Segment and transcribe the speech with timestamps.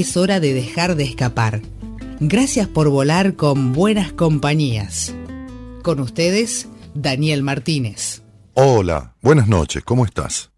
[0.00, 1.60] es hora de dejar de escapar.
[2.20, 5.12] Gracias por volar con buenas compañías.
[5.82, 8.22] Con ustedes, Daniel Martínez.
[8.54, 10.52] Hola, buenas noches, ¿cómo estás?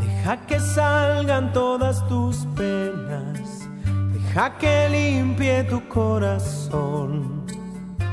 [0.00, 3.66] Deja que salgan todas tus penas,
[4.12, 7.39] deja que limpie tu corazón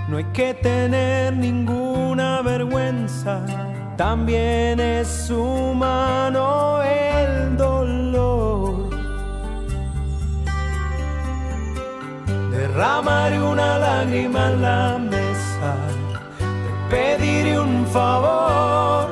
[0.08, 3.46] no hay que tener ninguna vergüenza,
[3.98, 8.90] también es humano el dolor.
[12.52, 15.76] Derramaré una lágrima en la mesa,
[16.40, 19.08] te pediré un favor.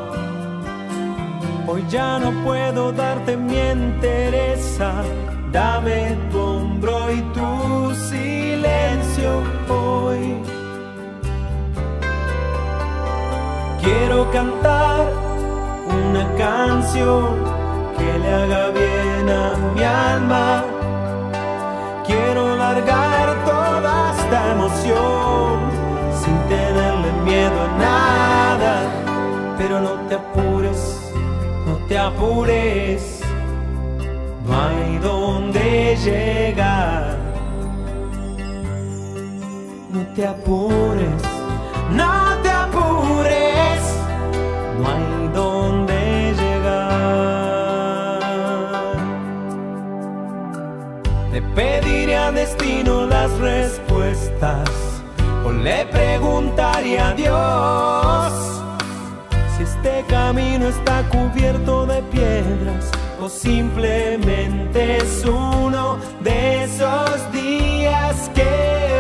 [1.67, 5.03] Hoy ya no puedo darte mi entereza,
[5.51, 10.35] dame tu hombro y tu silencio hoy.
[13.85, 15.13] Quiero cantar
[15.87, 17.37] una canción
[17.95, 20.63] que le haga bien a mi alma.
[22.03, 25.59] Quiero largar toda esta emoción
[26.19, 28.73] sin tenerle miedo a nada.
[29.59, 31.11] Pero no te apures,
[31.67, 33.21] no te apures.
[34.47, 37.17] No hay donde llegar.
[39.91, 41.21] No te apures,
[41.91, 43.54] no te apures
[44.77, 48.19] no hay donde llegar.
[51.31, 54.69] Le pediré a destino las respuestas
[55.45, 58.55] o le preguntaría a Dios
[59.55, 68.94] si este camino está cubierto de piedras o simplemente es uno de esos días que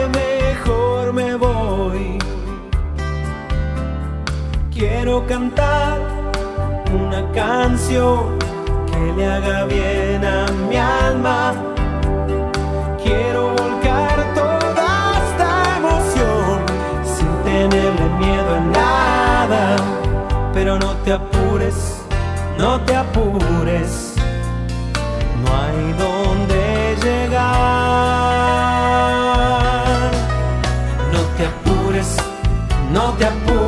[4.75, 5.99] Quiero cantar
[6.93, 8.37] una canción
[8.91, 11.53] que le haga bien a mi alma.
[13.01, 16.59] Quiero volcar toda esta emoción
[17.05, 19.77] sin tenerle miedo a nada.
[20.53, 22.01] Pero no te apures,
[22.57, 24.13] no te apures.
[25.41, 27.61] No hay donde llegar.
[31.13, 32.17] No te apures,
[32.91, 33.64] no te apures.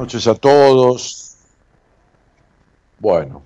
[0.00, 1.36] Noches a todos.
[2.98, 3.42] Bueno.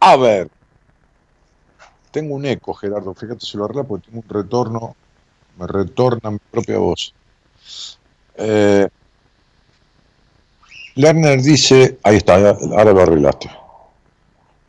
[0.00, 0.50] A ver.
[2.10, 3.14] Tengo un eco, Gerardo.
[3.14, 4.96] Fíjate si lo arregla porque tengo un retorno.
[5.58, 7.14] Me retorna mi propia voz.
[8.36, 8.88] Eh,
[10.94, 13.50] Lerner dice, ahí está, ahora lo arreglaste.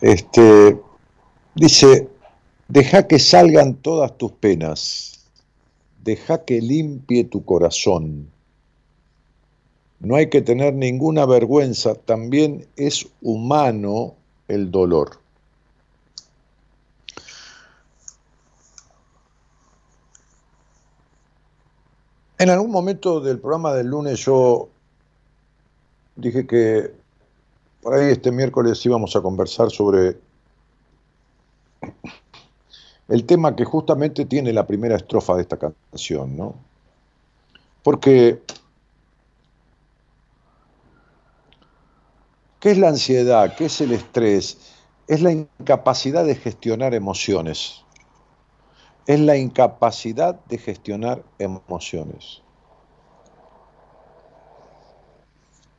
[0.01, 0.79] Este,
[1.55, 2.09] dice,
[2.67, 5.25] deja que salgan todas tus penas,
[6.03, 8.31] deja que limpie tu corazón,
[9.99, 14.15] no hay que tener ninguna vergüenza, también es humano
[14.47, 15.19] el dolor.
[22.37, 24.69] En algún momento del programa del lunes yo
[26.15, 26.89] dije que
[27.81, 30.17] por ahí este miércoles íbamos a conversar sobre
[33.09, 36.55] el tema que justamente tiene la primera estrofa de esta canción, ¿no?
[37.83, 38.41] Porque
[42.59, 43.55] ¿qué es la ansiedad?
[43.55, 44.57] ¿Qué es el estrés?
[45.07, 47.83] Es la incapacidad de gestionar emociones.
[49.07, 52.41] Es la incapacidad de gestionar emociones.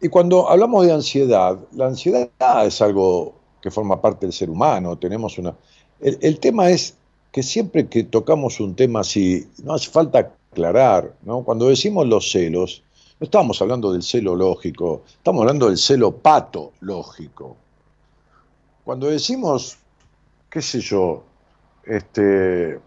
[0.01, 2.31] Y cuando hablamos de ansiedad, la ansiedad
[2.67, 5.55] es algo que forma parte del ser humano, tenemos una...
[6.01, 6.97] El, tema es
[7.31, 11.45] que siempre que tocamos un tema así, no hace falta aclarar, ¿no?
[11.45, 12.83] Cuando decimos los celos,
[13.21, 17.55] no estamos hablando del celo lógico, estamos hablando del celo patológico.
[18.83, 19.77] Cuando decimos,
[20.49, 21.23] qué sé yo,
[21.85, 22.81] este,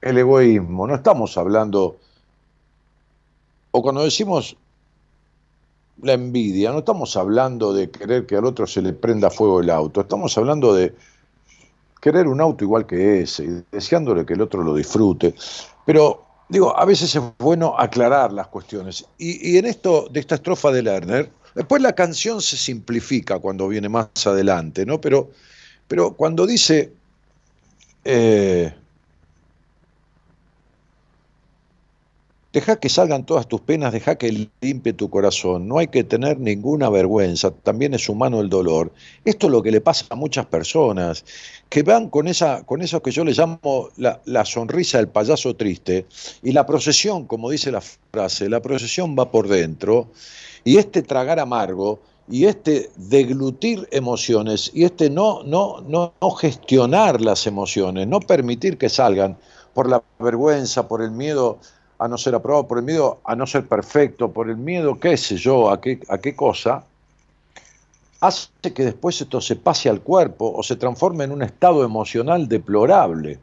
[0.00, 1.96] el egoísmo, no estamos hablando,
[3.72, 4.56] o cuando decimos
[6.00, 9.70] la envidia, no estamos hablando de querer que al otro se le prenda fuego el
[9.70, 10.94] auto, estamos hablando de
[12.00, 15.34] querer un auto igual que ese, y deseándole que el otro lo disfrute.
[15.84, 19.06] Pero digo, a veces es bueno aclarar las cuestiones.
[19.16, 23.88] Y, en esto, de esta estrofa de Lerner, después la canción se simplifica cuando viene
[23.88, 25.00] más adelante, ¿no?
[25.00, 25.30] Pero,
[25.88, 26.92] pero cuando dice,
[28.04, 28.74] eh,
[32.52, 35.68] Deja que salgan todas tus penas, deja que limpie tu corazón.
[35.68, 38.92] No hay que tener ninguna vergüenza, también es humano el dolor.
[39.24, 41.24] Esto es lo que le pasa a muchas personas,
[41.68, 45.54] que van con, esa, con eso que yo le llamo la, la sonrisa del payaso
[45.54, 46.06] triste,
[46.42, 50.10] y la procesión, como dice la frase, la procesión va por dentro,
[50.64, 57.20] y este tragar amargo, y este deglutir emociones, y este no, no, no, no gestionar
[57.20, 59.38] las emociones, no permitir que salgan
[59.72, 61.60] por la vergüenza, por el miedo
[62.00, 65.18] a no ser aprobado, por el miedo a no ser perfecto, por el miedo, qué
[65.18, 66.84] sé yo, a qué, a qué cosa,
[68.20, 72.48] hace que después esto se pase al cuerpo o se transforme en un estado emocional
[72.48, 73.38] deplorable.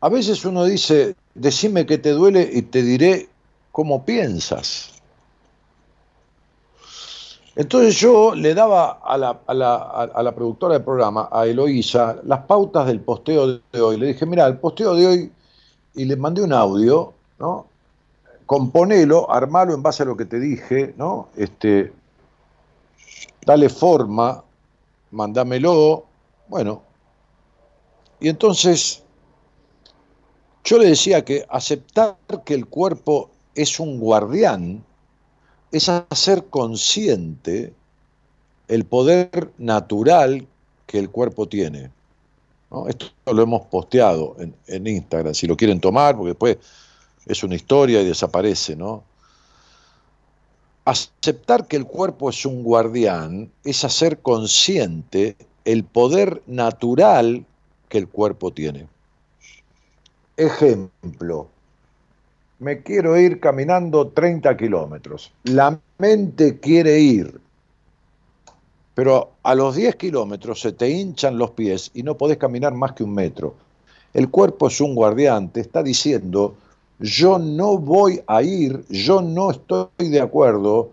[0.00, 3.28] A veces uno dice, decime que te duele y te diré
[3.72, 4.91] cómo piensas.
[7.54, 12.16] Entonces yo le daba a la, a, la, a la, productora del programa, a Eloísa,
[12.24, 13.98] las pautas del posteo de hoy.
[13.98, 15.32] Le dije, mira, el posteo de hoy,
[15.94, 17.66] y le mandé un audio, ¿no?
[18.46, 21.28] Componelo, armalo en base a lo que te dije, ¿no?
[21.36, 21.92] Este,
[23.44, 24.42] dale forma,
[25.10, 26.04] mándamelo,
[26.48, 26.82] bueno.
[28.18, 29.02] Y entonces
[30.64, 32.16] yo le decía que aceptar
[32.46, 34.84] que el cuerpo es un guardián,
[35.72, 37.72] es hacer consciente
[38.68, 40.46] el poder natural
[40.86, 41.90] que el cuerpo tiene.
[42.88, 44.36] Esto lo hemos posteado
[44.66, 46.58] en, Instagram, si lo quieren tomar, porque después
[47.26, 49.02] es una historia y desaparece, ¿no?
[50.84, 57.44] Aceptar que el cuerpo es un guardián es hacer consciente el poder natural
[57.88, 58.88] que el cuerpo tiene.
[60.36, 61.48] Ejemplo,
[62.62, 65.32] me quiero ir caminando 30 kilómetros.
[65.44, 67.40] La mente quiere ir,
[68.94, 72.92] pero a los 10 kilómetros se te hinchan los pies y no podés caminar más
[72.92, 73.54] que un metro.
[74.14, 76.54] El cuerpo es un guardián, te está diciendo,
[77.00, 80.90] yo no voy a ir, yo no estoy de acuerdo,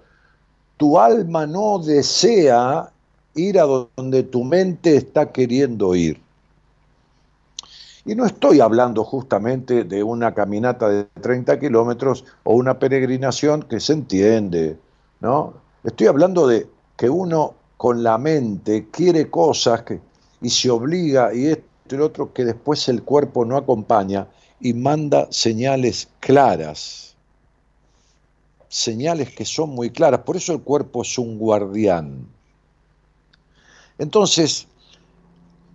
[0.77, 2.89] tu alma no desea
[3.35, 6.19] ir a donde tu mente está queriendo ir.
[8.05, 13.79] Y no estoy hablando justamente de una caminata de 30 kilómetros o una peregrinación que
[13.79, 14.77] se entiende,
[15.19, 15.53] ¿no?
[15.83, 19.99] Estoy hablando de que uno con la mente quiere cosas que,
[20.41, 24.27] y se obliga y esto y lo otro que después el cuerpo no acompaña
[24.59, 27.15] y manda señales claras.
[28.67, 30.21] Señales que son muy claras.
[30.21, 32.27] Por eso el cuerpo es un guardián.
[33.97, 34.67] Entonces,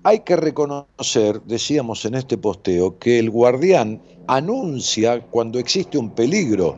[0.05, 6.77] hay que reconocer, decíamos en este posteo, que el guardián anuncia cuando existe un peligro.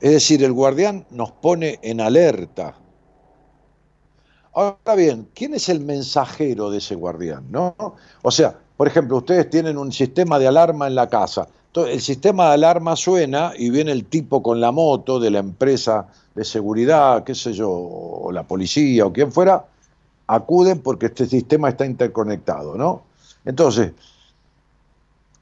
[0.00, 2.74] Es decir, el guardián nos pone en alerta.
[4.54, 7.44] Ahora bien, ¿quién es el mensajero de ese guardián?
[7.50, 7.76] ¿no?
[8.22, 11.48] O sea, por ejemplo, ustedes tienen un sistema de alarma en la casa.
[11.74, 16.08] El sistema de alarma suena y viene el tipo con la moto de la empresa
[16.34, 19.66] de seguridad, qué sé yo, o la policía o quien fuera,
[20.30, 23.02] acuden porque este sistema está interconectado, ¿no?
[23.44, 23.92] Entonces,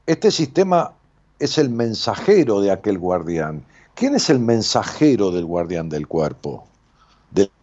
[0.07, 0.93] este sistema
[1.37, 3.63] es el mensajero de aquel guardián.
[3.93, 6.65] ¿Quién es el mensajero del guardián del cuerpo?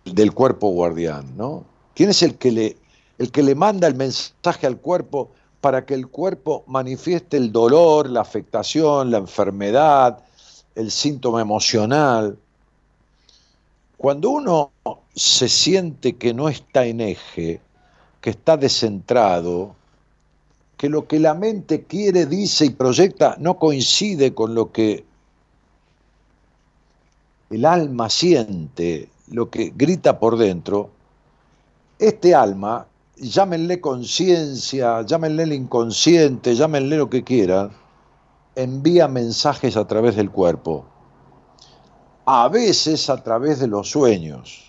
[0.05, 1.65] Del, cuerpo guardián, ¿no?
[1.95, 2.77] ¿Quién es el que le
[3.19, 5.31] el que le manda el mensaje al cuerpo
[5.61, 10.23] para que el cuerpo manifieste el dolor, la afectación, la enfermedad,
[10.75, 12.39] el síntoma emocional.
[13.97, 14.71] Cuando uno
[15.17, 17.61] se siente que no está en eje,
[18.21, 19.75] que está descentrado,
[20.77, 25.05] que lo que la mente quiere, dice y proyecta no coincide con lo que
[27.49, 30.91] el alma siente, lo que grita por dentro,
[31.99, 37.71] este alma, llámenle conciencia, llámenle el inconsciente, llámenle lo que quieran,
[38.55, 40.85] envía mensajes a través del cuerpo,
[42.27, 44.66] a veces a través de los sueños.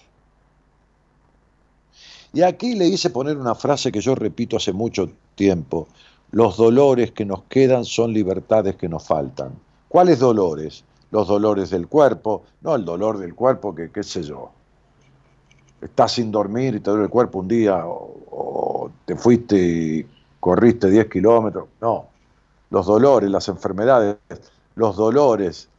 [2.38, 5.88] Y aquí le hice poner una frase que yo repito hace mucho tiempo,
[6.30, 9.54] los dolores que nos quedan son libertades que nos faltan.
[9.90, 10.84] ¿Cuáles dolores?
[11.10, 14.52] Los dolores del cuerpo, no el dolor del cuerpo que qué sé yo.
[15.82, 20.06] Estás sin dormir y te duele el cuerpo un día o, o te fuiste y
[20.40, 21.70] corriste 10 kilómetros.
[21.82, 22.06] No,
[22.70, 24.18] los dolores, las enfermedades,
[24.76, 25.70] los dolores,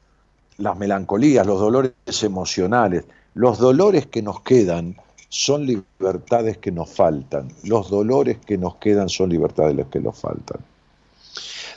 [0.57, 1.93] las melancolías, los dolores
[2.25, 4.97] emocionales, los dolores que nos quedan
[5.29, 7.49] son libertades que nos faltan.
[7.65, 10.61] Los dolores que nos quedan son libertades que nos faltan.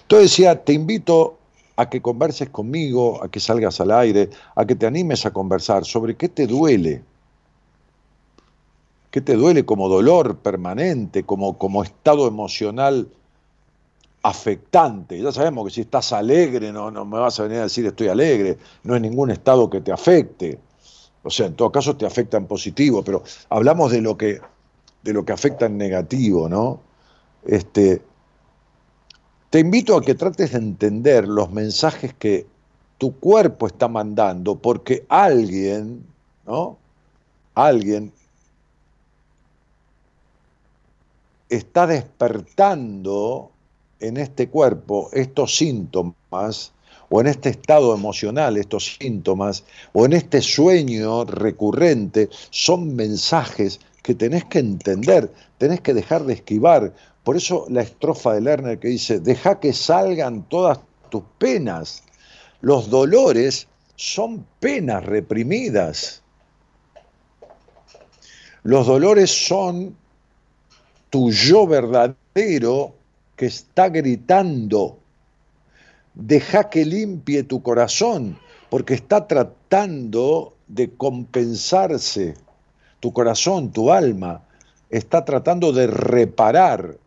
[0.01, 1.37] Entonces decía, te invito
[1.75, 5.85] a que converses conmigo, a que salgas al aire, a que te animes a conversar
[5.85, 7.03] sobre qué te duele.
[9.09, 13.09] ¿Qué te duele como dolor permanente, como, como estado emocional
[14.23, 15.21] afectante?
[15.21, 18.07] Ya sabemos que si estás alegre, no, no me vas a venir a decir estoy
[18.07, 20.59] alegre, no es ningún estado que te afecte
[21.23, 24.41] o sea, en todo caso te afecta en positivo, pero hablamos de lo que,
[25.03, 26.79] de lo que afecta en negativo, ¿no?
[27.45, 28.01] Este,
[29.49, 32.47] te invito a que trates de entender los mensajes que
[32.97, 36.05] tu cuerpo está mandando, porque alguien,
[36.45, 36.77] ¿no?
[37.53, 38.11] Alguien
[41.49, 43.51] está despertando
[43.99, 46.71] en este cuerpo estos síntomas
[47.13, 54.15] o en este estado emocional, estos síntomas, o en este sueño recurrente, son mensajes que
[54.15, 56.93] tenés que entender, tenés que dejar de esquivar.
[57.25, 62.01] Por eso la estrofa de Lerner que dice, deja que salgan todas tus penas.
[62.61, 66.23] Los dolores son penas reprimidas.
[68.63, 69.97] Los dolores son
[71.09, 72.95] tu yo verdadero
[73.35, 75.00] que está gritando
[76.13, 78.37] deja que limpie tu corazón,
[78.69, 82.35] porque está tratando de compensarse.
[82.99, 84.43] Tu corazón, tu alma,
[84.89, 86.97] está tratando de reparar,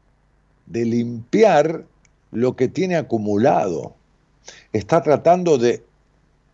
[0.66, 1.84] de limpiar
[2.32, 3.94] lo que tiene acumulado.
[4.72, 5.84] Está tratando de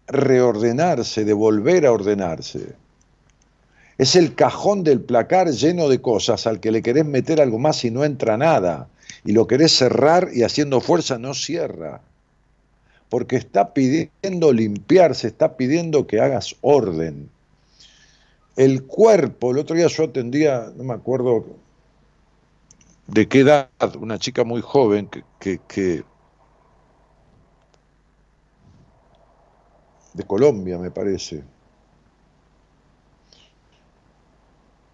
[0.07, 2.75] reordenarse, de volver a ordenarse.
[3.97, 7.85] Es el cajón del placar lleno de cosas al que le querés meter algo más
[7.85, 8.89] y no entra nada.
[9.25, 12.01] Y lo querés cerrar y haciendo fuerza no cierra
[13.11, 17.29] porque está pidiendo limpiarse, está pidiendo que hagas orden.
[18.57, 21.45] El cuerpo, el otro día yo atendía, no me acuerdo
[23.09, 25.09] de qué edad, una chica muy joven
[25.41, 26.05] que,
[30.15, 31.43] de Colombia me parece.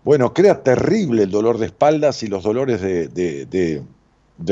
[0.05, 3.83] Bueno, crea terrible el dolor de espaldas y los dolores de,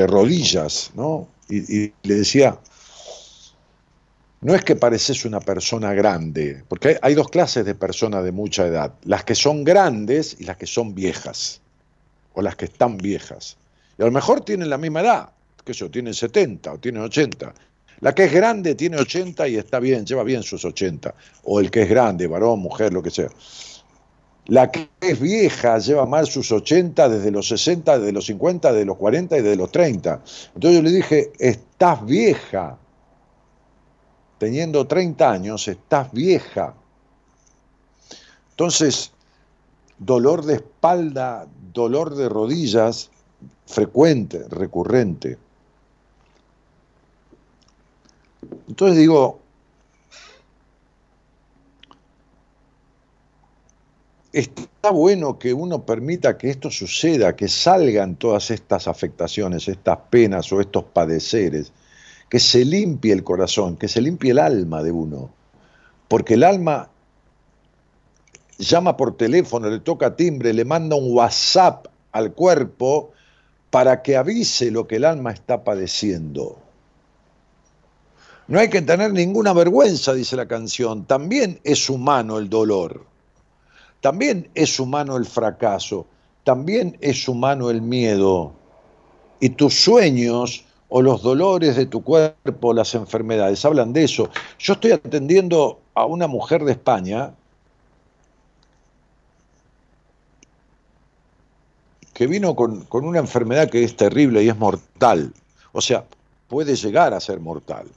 [0.06, 1.28] rodillas, ¿no?
[1.48, 2.58] y le decía,
[4.44, 8.66] no es que pareces una persona grande, porque hay, dos clases de personas de mucha
[8.66, 11.62] edad, las que son grandes y las que son viejas,
[12.34, 13.56] o las que están viejas.
[13.98, 15.30] Y a lo mejor tienen la misma edad,
[15.64, 17.54] que yo, tienen 70 o tienen 80.
[18.00, 21.14] La que es grande tiene 80 y está bien, lleva bien sus 80.
[21.44, 23.30] O el que es grande, varón, mujer, lo que sea.
[24.48, 28.84] La que es vieja lleva mal sus 80 desde los 60, desde los 50, desde
[28.84, 30.20] los 40 y desde los 30.
[30.54, 32.78] Entonces yo le dije, estás vieja
[34.38, 36.74] teniendo 30 años, estás vieja.
[38.50, 39.12] Entonces,
[39.98, 43.10] dolor de espalda, dolor de rodillas,
[43.66, 45.38] frecuente, recurrente.
[48.68, 49.40] Entonces digo,
[54.32, 60.52] está bueno que uno permita que esto suceda, que salgan todas estas afectaciones, estas penas
[60.52, 61.72] o estos padeceres
[62.28, 65.30] que se limpie el corazón, que se limpie el alma de uno.
[66.08, 66.90] Porque el alma
[68.58, 73.12] llama por teléfono, le toca timbre, le manda un WhatsApp al cuerpo
[73.70, 76.58] para que avise lo que el alma está padeciendo.
[78.46, 81.06] No hay que tener ninguna vergüenza, dice la canción.
[81.06, 83.04] También es humano el dolor.
[84.00, 86.06] También es humano el fracaso.
[86.44, 88.52] también es humano el miedo
[89.40, 94.30] y tus sueños o los dolores de tu cuerpo, las enfermedades, hablan de eso.
[94.58, 97.32] Yo estoy atendiendo a una mujer de España
[102.12, 105.34] que vino con, una enfermedad que es terrible y es mortal.
[105.72, 106.04] O sea,
[106.48, 107.88] puede llegar a ser mortal,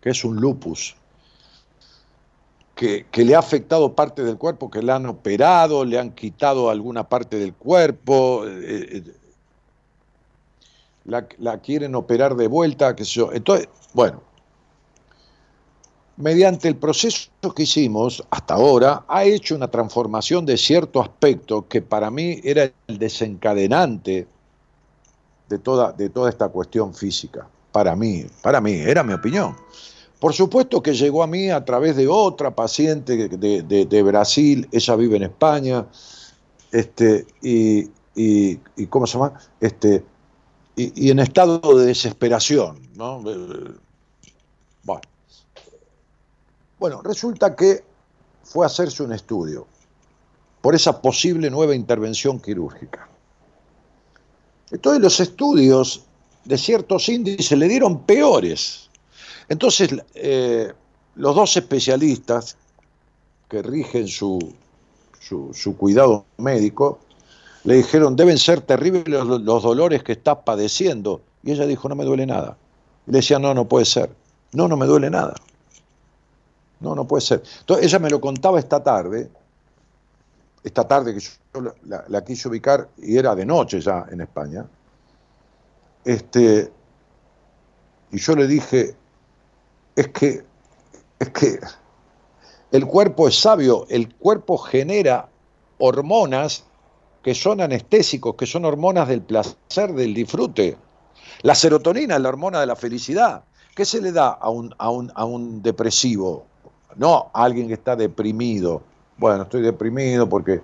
[0.00, 0.96] que es un lupus,
[2.74, 7.06] que, le ha afectado parte del cuerpo, que le han operado, le han quitado alguna
[7.08, 9.02] parte del cuerpo, eh,
[11.06, 13.32] la, quieren operar de vuelta, qué sé yo.
[13.32, 14.22] Entonces, bueno,
[16.16, 21.82] mediante el proceso que hicimos hasta ahora, ha hecho una transformación de cierto aspecto que
[21.82, 24.26] para mí era el desencadenante
[25.48, 27.48] de toda, de toda esta cuestión física.
[27.70, 29.54] Para mí, para mí, era mi opinión.
[30.18, 35.16] Por supuesto que llegó a mí a través de otra paciente de, Brasil, ella vive
[35.16, 35.86] en España,
[36.72, 39.34] este, y, y, ¿cómo se llama?
[39.60, 40.02] Este,
[40.76, 43.20] y, en estado de desesperación, ¿no?
[44.84, 45.00] Bueno,
[46.78, 47.82] bueno, resulta que
[48.44, 49.66] fue a hacerse un estudio
[50.60, 53.08] por esa posible nueva intervención quirúrgica.
[54.70, 56.04] Entonces los estudios
[56.44, 58.90] de ciertos índices le dieron peores.
[59.48, 60.72] Entonces eh,
[61.14, 62.56] los dos especialistas
[63.48, 64.38] que rigen su,
[65.20, 66.98] su, cuidado médico
[67.66, 71.20] le dijeron, deben ser terribles los, dolores que estás padeciendo.
[71.42, 72.56] Y ella dijo, no me duele nada.
[73.08, 74.08] Y le decía, no, no puede ser.
[74.52, 75.34] No, no me duele nada.
[76.78, 77.42] No, no puede ser.
[77.60, 79.28] Entonces ella me lo contaba esta tarde,
[80.62, 81.74] esta tarde que yo
[82.08, 84.64] la, quise ubicar y era de noche ya en España.
[86.04, 86.70] Este,
[88.12, 88.94] y yo le dije,
[89.96, 90.44] es que,
[91.18, 91.58] es que
[92.70, 95.28] el cuerpo es sabio, el cuerpo genera
[95.78, 96.64] hormonas
[97.26, 100.76] que son anestésicos, que son hormonas del placer, del disfrute.
[101.42, 103.42] La serotonina es la hormona de la felicidad.
[103.74, 106.46] ¿Qué se le da a un, a un, a un depresivo?
[106.94, 108.80] no alguien que está deprimido.
[109.18, 110.62] Bueno, estoy deprimido porque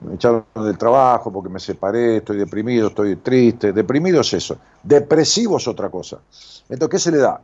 [0.00, 3.74] me echaron del trabajo, porque me separé, estoy deprimido, estoy triste.
[3.74, 4.56] Deprimido es eso.
[4.82, 6.20] Depresivo es otra cosa.
[6.70, 7.38] Entonces, ¿qué se le da?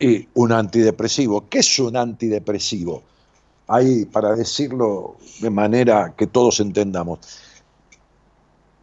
[0.00, 1.44] Y un antidepresivo.
[1.48, 3.04] ¿Qué es un antidepresivo?
[3.68, 7.45] Ahí, para decirlo de manera que todos entendamos.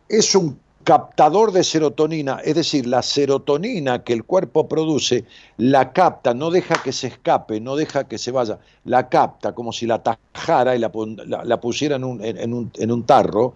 [0.10, 5.26] Es un captador de serotonina, es decir, la serotonina que el cuerpo produce,
[5.58, 9.72] la capta, no deja que se escape, no deja que se vaya, la capta como
[9.72, 10.92] si la tajara y la,
[11.62, 13.56] pusiera en un, en un tarro,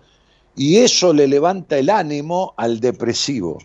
[0.55, 3.59] y eso le levanta el ánimo al depresivo.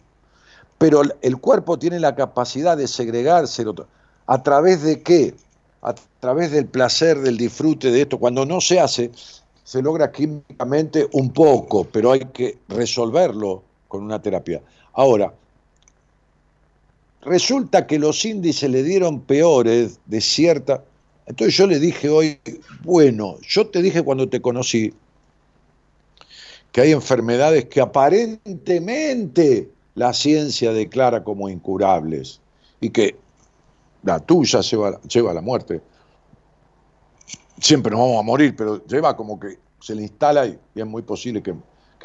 [0.79, 3.95] Pero el cuerpo tiene la capacidad de segregar serotonina.
[4.27, 5.35] ¿A través de qué?
[5.81, 8.19] A través del placer, del disfrute de esto.
[8.19, 9.11] Cuando no se hace,
[9.65, 14.61] se logra químicamente un poco, pero hay que resolverlo con una terapia.
[14.95, 15.33] Ahora,
[17.23, 20.85] resulta que los índices le dieron peores de cierta...
[21.27, 22.41] Entonces yo le dije hoy,
[22.83, 24.93] bueno, yo te dije cuando te conocí
[26.73, 32.41] que hay enfermedades que aparentemente la ciencia declara como incurables
[32.81, 33.15] y que
[34.03, 35.81] la tuya lleva, lleva a la muerte
[37.63, 41.03] siempre nos vamos a morir, pero lleva como que se le instala y, es muy
[41.03, 41.55] posible que,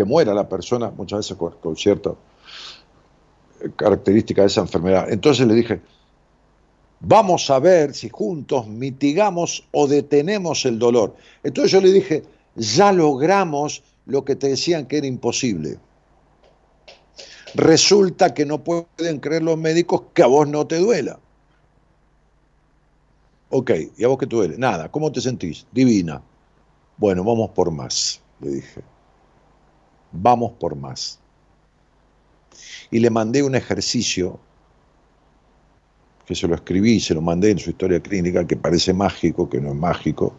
[0.06, 2.14] muera la persona, muchas veces con, cierta
[3.76, 5.08] característica de esa enfermedad.
[5.10, 5.82] Entonces le dije,
[7.00, 11.16] vamos a ver si juntos mitigamos o detenemos el dolor.
[11.42, 12.24] Entonces yo le dije,
[12.56, 15.80] ya logramos lo que te decían que era imposible.
[17.56, 21.20] Resulta que no pueden creer los médicos que a vos no te duela.
[23.50, 24.58] Ok, ¿y a vos qué te duele?
[24.58, 25.66] Nada, ¿cómo te sentís?
[25.72, 26.22] Divina.
[26.98, 28.82] Bueno, vamos por más, le dije.
[30.12, 31.20] Vamos por más.
[32.92, 34.40] Y le mandé un ejercicio
[36.26, 39.62] que se lo escribí, se lo mandé en su historia clínica, que parece mágico, que
[39.62, 40.34] no es mágico,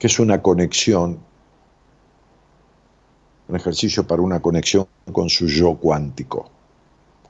[0.00, 1.20] que es una conexión,
[3.46, 6.50] un ejercicio para una conexión con su yo cuántico,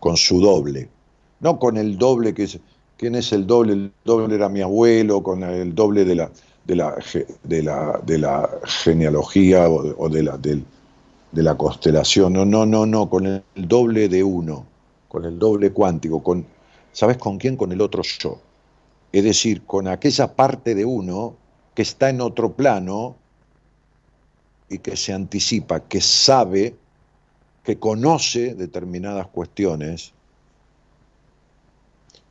[0.01, 0.89] con su doble,
[1.41, 2.59] no con el doble que es
[3.03, 3.73] ¿Quién es el doble?
[3.73, 6.31] El doble era mi abuelo, con el doble de la,
[6.65, 6.95] de la,
[8.05, 10.63] de la, genealogía o, de, la, de,
[11.33, 12.33] la constelación.
[12.33, 14.65] No, no, no, no, con el doble de uno,
[15.09, 16.23] con el doble cuántico.
[16.23, 16.47] Con,
[16.93, 17.57] ¿Sabes con quién?
[17.57, 18.39] Con el otro yo.
[19.11, 21.35] Es decir, con aquella parte de uno
[21.75, 23.17] que está en otro plano
[24.69, 26.77] y que se anticipa, que sabe,
[27.65, 30.13] que conoce determinadas cuestiones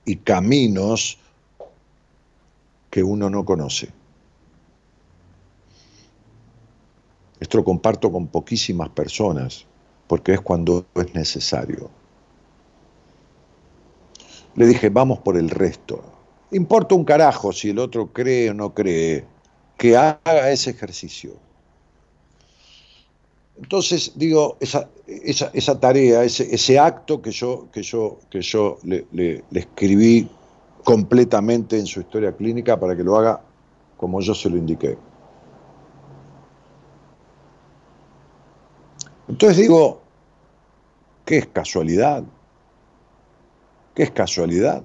[0.05, 1.17] y caminos
[2.89, 3.89] que uno no conoce.
[7.39, 9.65] Esto lo comparto con poquísimas personas,
[10.07, 11.89] porque es cuando es necesario.
[14.55, 16.03] Le dije, vamos por el resto.
[16.51, 19.25] Importa un carajo si el otro cree o no cree,
[19.77, 21.33] que haga ese ejercicio.
[23.61, 29.05] Entonces, digo, esa, esa, tarea, ese, ese, acto que yo, que yo, que yo le,
[29.11, 30.27] le, escribí
[30.83, 33.39] completamente en su historia clínica para que lo haga
[33.97, 34.97] como yo se lo indiqué.
[39.27, 40.01] Entonces digo,
[41.23, 42.23] ¿qué es casualidad?
[43.93, 44.81] ¿Qué es casualidad?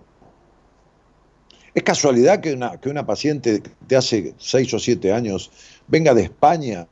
[1.75, 5.51] ¿Es casualidad que una, que una paciente de hace seis o siete años
[5.89, 6.87] venga de España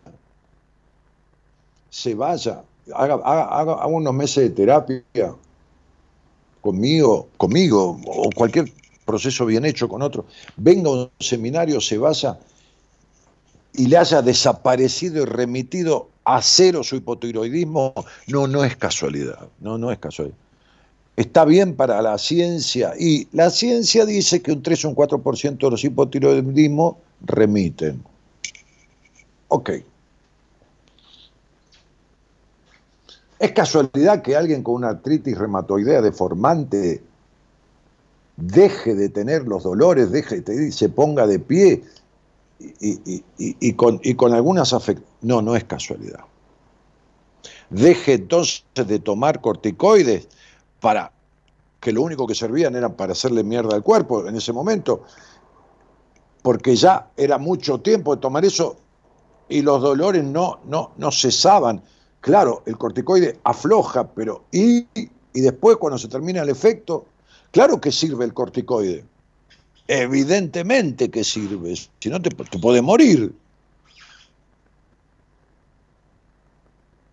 [1.95, 5.05] se vaya, haga, unos meses de terapia
[6.61, 8.65] conmigo, conmigo, o cualquier
[9.05, 10.27] proceso bien hecho con otro,
[10.57, 12.37] venga a un seminario, se vaya
[13.75, 17.95] y le haya desaparecido y remitido a cero su hipotiroidismo,
[18.27, 20.37] no, no es casualidad, no, no es casualidad.
[21.17, 25.59] Está bien para la ciencia y la ciencia dice que un 3 o un 4%
[25.59, 28.03] de los hipotiroidismos remiten.
[29.47, 29.71] Ok.
[33.39, 37.03] ¿Es casualidad que alguien con una artritis reumatoidea deformante
[38.37, 40.43] deje de tener los dolores, deje,
[40.73, 41.85] se ponga de pie
[42.59, 45.15] y, con, con, algunas afectaciones?
[45.23, 46.21] No, no es casualidad.
[47.71, 50.29] Deje entonces de tomar corticoides
[50.81, 51.13] para
[51.81, 55.03] que lo único que servían era para hacerle mierda al cuerpo en ese momento,
[56.43, 58.77] porque ya era mucho tiempo de tomar eso
[59.49, 61.83] y los dolores no, no, no cesaban
[62.25, 67.05] Claro, el corticoide afloja, pero ¿y, y después cuando se termina el efecto?
[67.51, 69.05] Claro que sirve el corticoide.
[69.89, 73.35] Evidentemente que sirve, si no te, te puede morir.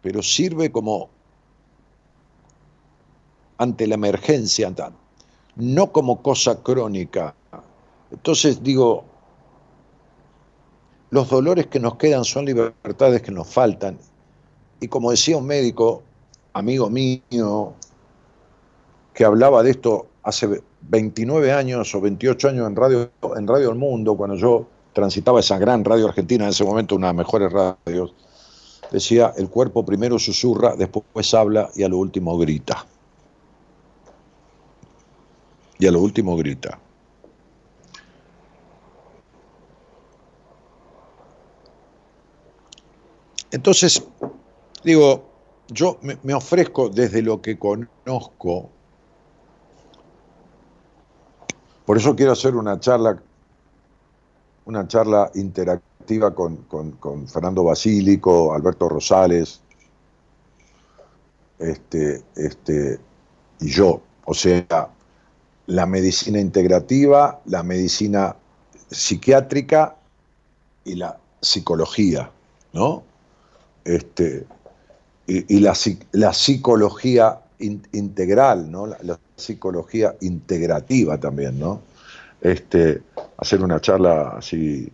[0.02, 1.10] Pero sirve como
[3.58, 4.74] ante la emergencia,
[5.58, 7.36] no como cosa crónica.
[8.12, 9.04] Entonces digo,
[11.10, 14.00] los dolores que nos quedan son libertades que nos faltan
[14.82, 16.02] y como decía un médico,
[16.54, 17.74] amigo mío,
[19.13, 23.78] que hablaba de esto hace 29 años o 28 años en Radio, en radio El
[23.78, 27.54] Mundo, cuando yo transitaba esa gran radio argentina, en ese momento una de las mejores
[27.54, 28.15] radios,
[28.91, 32.86] decía, el cuerpo primero susurra, después habla y a lo último grita.
[35.78, 36.80] Y a lo último grita.
[43.52, 44.04] Entonces,
[44.84, 45.24] Digo,
[45.70, 48.70] yo me, ofrezco desde lo que conozco,
[51.86, 53.22] por eso quiero hacer una charla,
[54.65, 59.62] una charla interactiva con, Fernando Basílico, Alberto Rosales,
[61.60, 63.00] este, este,
[63.60, 64.02] y yo.
[64.26, 64.89] O sea,
[65.67, 68.36] la medicina integrativa, la medicina
[68.89, 69.96] psiquiátrica
[70.86, 72.32] y la psicología,
[72.74, 73.04] ¿no?
[73.86, 74.46] Este,
[75.27, 78.88] y, la, psicología integral, ¿no?
[78.88, 81.81] La, psicología integrativa también, ¿no?
[82.41, 83.01] Este,
[83.38, 84.91] hacer una charla así,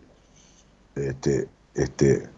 [0.95, 2.29] este, este,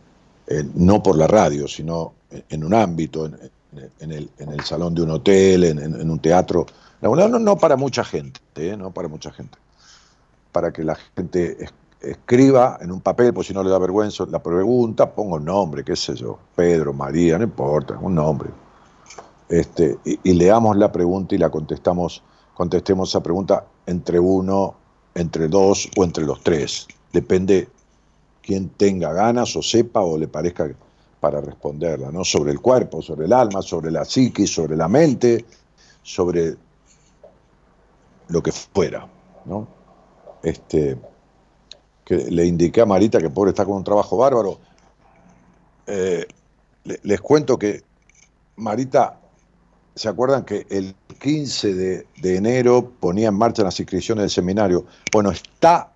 [0.75, 2.13] no por la radio, sino
[2.49, 4.29] en, un ámbito, en, el,
[4.63, 6.65] salón de un hotel, en, un teatro.
[7.01, 8.75] No, no, para mucha gente, ¿eh?
[8.75, 9.57] no para mucha gente.
[10.51, 11.57] Para que la gente
[12.01, 15.83] escriba en un papel, pues si no le da vergüenza la pregunta, pongo un nombre,
[15.83, 18.49] qué sé yo, Pedro, María, no importa, un nombre.
[19.49, 24.75] Este, y, leamos la pregunta y la contestamos, contestemos esa pregunta entre uno,
[25.15, 26.87] entre dos o entre los tres.
[27.11, 27.67] Depende
[28.41, 30.69] quién tenga ganas o sepa o le parezca
[31.19, 32.23] para responderla, ¿no?
[32.23, 35.43] Sobre el cuerpo, sobre el alma, sobre la psiquis, sobre la mente,
[36.01, 36.55] sobre
[38.29, 39.07] lo que fuera,
[39.45, 39.67] ¿no?
[40.43, 40.97] Este,
[42.09, 44.59] que le indiqué a Marita que pobre está con un trabajo bárbaro.
[45.85, 46.25] Eh,
[47.03, 47.83] les cuento que
[48.55, 49.19] Marita,
[49.93, 54.87] ¿se acuerdan que el 15 de, enero ponía en marcha las inscripciones del seminario?
[55.13, 55.91] Bueno, está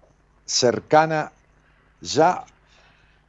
[0.45, 1.31] cercana,
[1.99, 2.45] ya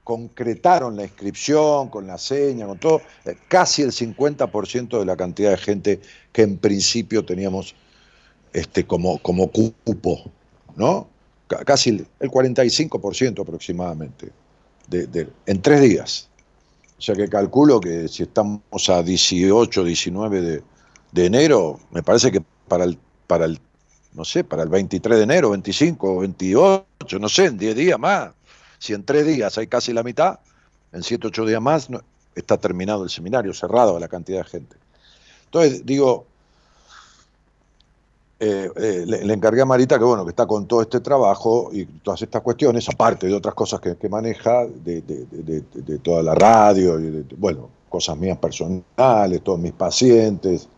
[0.03, 5.53] concretaron la inscripción con la seña, con todo, eh, casi el 50% de la cantidad
[5.53, 6.01] de gente
[6.33, 7.75] que en principio teníamos
[8.53, 10.31] este, como, como cupo,
[10.77, 11.14] ¿no?
[11.65, 14.31] Casi el 45% aproximadamente,
[15.47, 16.29] en tres días.
[16.99, 20.63] O sea que calculo que si estamos a 18, 19
[21.13, 23.59] de, enero, me parece que para el, para el,
[24.15, 28.31] no sé, para el 23 de enero, 25, 28, no sé, en 10 días más,
[28.79, 30.39] si en tres días hay casi la mitad,
[30.93, 31.89] en 7, 8 días más
[32.35, 34.77] está terminado el seminario, cerrado la cantidad de gente.
[35.47, 36.27] Entonces, digo,
[38.41, 41.87] eh, eh, le, encargué a Marita que bueno que está con todo este trabajo y
[41.87, 46.99] todas estas cuestiones, aparte de otras cosas que, maneja, de, toda la radio,
[47.37, 50.69] bueno, cosas mías personales, todos mis pacientes,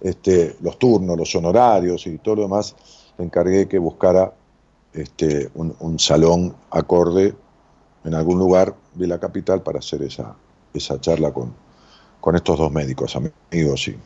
[0.00, 2.74] este, los turnos, los honorarios y todo lo demás,
[3.18, 4.32] le encargué que buscara
[4.94, 7.34] este, un, salón acorde
[8.04, 10.34] en algún lugar de la capital para hacer esa,
[10.72, 11.52] esa charla con,
[12.22, 13.96] con estos dos médicos, amigos y,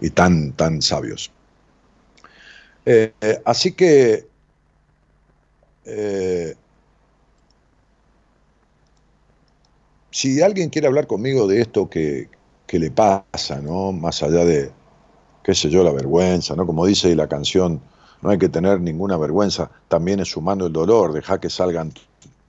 [0.00, 1.30] y tan, tan sabios.
[2.88, 3.12] Eh,
[3.44, 4.28] así que
[5.84, 6.54] eh,
[10.12, 12.28] si alguien quiere hablar conmigo de esto que,
[12.68, 13.92] le pasa, ¿no?
[13.92, 14.70] Más allá de,
[15.42, 16.64] qué sé yo, la vergüenza, ¿no?
[16.64, 17.80] Como dice la canción,
[18.22, 21.92] no hay que tener ninguna vergüenza, también es humano el dolor, deja que salgan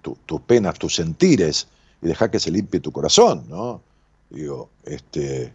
[0.02, 1.68] tus penas, tus sentires,
[2.02, 3.82] y deja que se limpie tu corazón, ¿no?
[4.30, 5.54] Digo, este,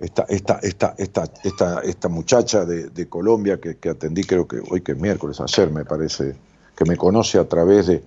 [0.00, 4.92] esta, esta, esta, esta, esta, esta muchacha de, Colombia que, atendí, creo que hoy que
[4.92, 6.36] es miércoles, ayer me parece,
[6.76, 8.04] que me conoce a través de,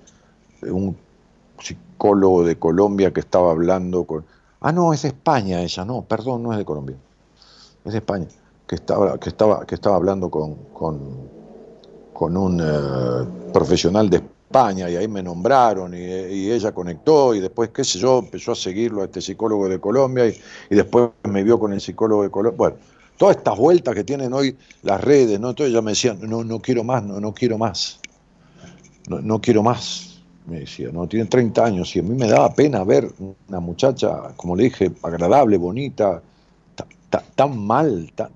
[0.70, 0.96] un
[1.60, 4.26] psicólogo de Colombia que estaba hablando con...
[4.62, 6.98] Ah, no, es de España ella, no, perdón, no es de Colombia,
[7.86, 8.28] es de España,
[8.68, 11.00] que estaba, que estaba, que estaba hablando con, con,
[12.14, 17.70] con un eh, profesional de España y ahí me nombraron y, ella conectó y después,
[17.70, 21.60] qué sé yo, empezó a seguirlo a este psicólogo de Colombia y, después me vio
[21.60, 22.58] con el psicólogo de Colombia.
[22.58, 22.76] Bueno,
[23.18, 25.52] todas estas vueltas que tienen hoy las redes, ¿no?
[25.52, 28.00] Entonces ella me decía, no, no quiero más, no, no quiero más,
[29.08, 32.52] no, no quiero más, me decía, no, tiene 30 años y a mí me daba
[32.54, 33.08] pena ver
[33.48, 36.24] una muchacha, como le dije, agradable, bonita,
[37.36, 38.32] tan mal, tan,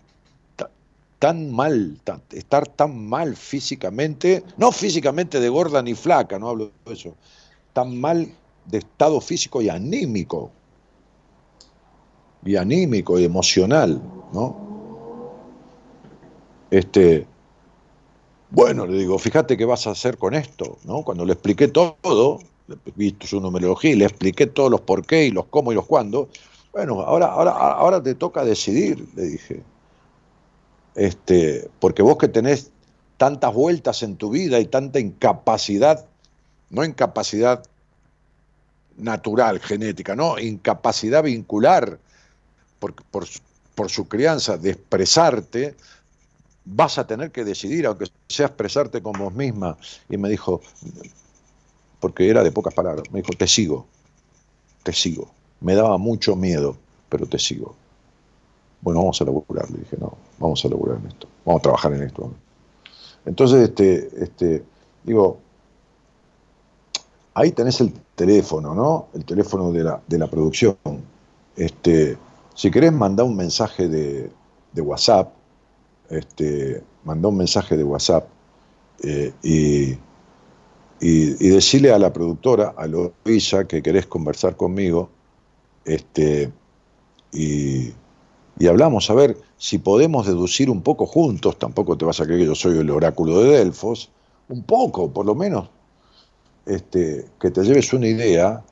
[1.23, 1.97] tan mal,
[2.33, 7.15] estar tan mal físicamente, no físicamente de gorda ni flaca, no hablo de eso,
[7.71, 8.27] tan mal
[8.65, 10.51] de estado físico y anímico,
[12.43, 14.01] y anímico y emocional,
[14.33, 14.57] ¿no?
[16.69, 17.25] Este,
[18.49, 21.03] bueno, le digo, fíjate qué vas a hacer con esto, ¿no?
[21.03, 22.39] Cuando le expliqué todo,
[22.97, 25.85] visto su numerología y le expliqué todos los por qué y los cómo y los
[25.85, 26.27] cuándo,
[26.73, 29.63] bueno, ahora, ahora, ahora te toca decidir, le dije
[30.95, 32.71] este, porque vos que tenés
[33.17, 36.05] tantas vueltas en tu vida y tanta incapacidad,
[36.69, 37.63] no incapacidad
[38.97, 41.99] natural, genética, no, incapacidad vincular
[42.79, 42.93] por,
[43.75, 45.75] por, su crianza de expresarte,
[46.65, 49.77] vas a tener que decidir, aunque sea expresarte con vos misma.
[50.09, 50.61] Y me dijo,
[51.99, 53.87] porque era de pocas palabras, me dijo, te sigo,
[54.83, 55.31] te sigo.
[55.61, 56.77] Me daba mucho miedo,
[57.09, 57.75] pero te sigo.
[58.83, 61.93] Bueno, vamos a laburar, le dije, no, vamos a laburar en esto, vamos a trabajar
[61.93, 62.31] en esto.
[63.25, 64.63] Entonces, este, este,
[65.05, 65.37] digo,
[67.33, 69.07] ahí tenés el teléfono, ¿no?
[69.13, 70.75] El teléfono de la, de la producción.
[71.55, 72.17] Este,
[72.55, 74.29] si querés mandar un mensaje de,
[74.75, 75.31] WhatsApp,
[76.09, 78.27] este, mandá un mensaje de WhatsApp
[79.01, 79.97] eh, y,
[80.99, 85.09] y, decirle a la productora, a Loisa, que querés conversar conmigo,
[85.85, 86.51] este,
[87.31, 87.93] y,
[88.59, 92.41] y hablamos a ver si podemos deducir un poco juntos, tampoco te vas a creer
[92.41, 94.09] que yo soy el oráculo de Delfos,
[94.49, 95.69] un poco, por lo menos,
[96.65, 98.63] este, que te lleves una idea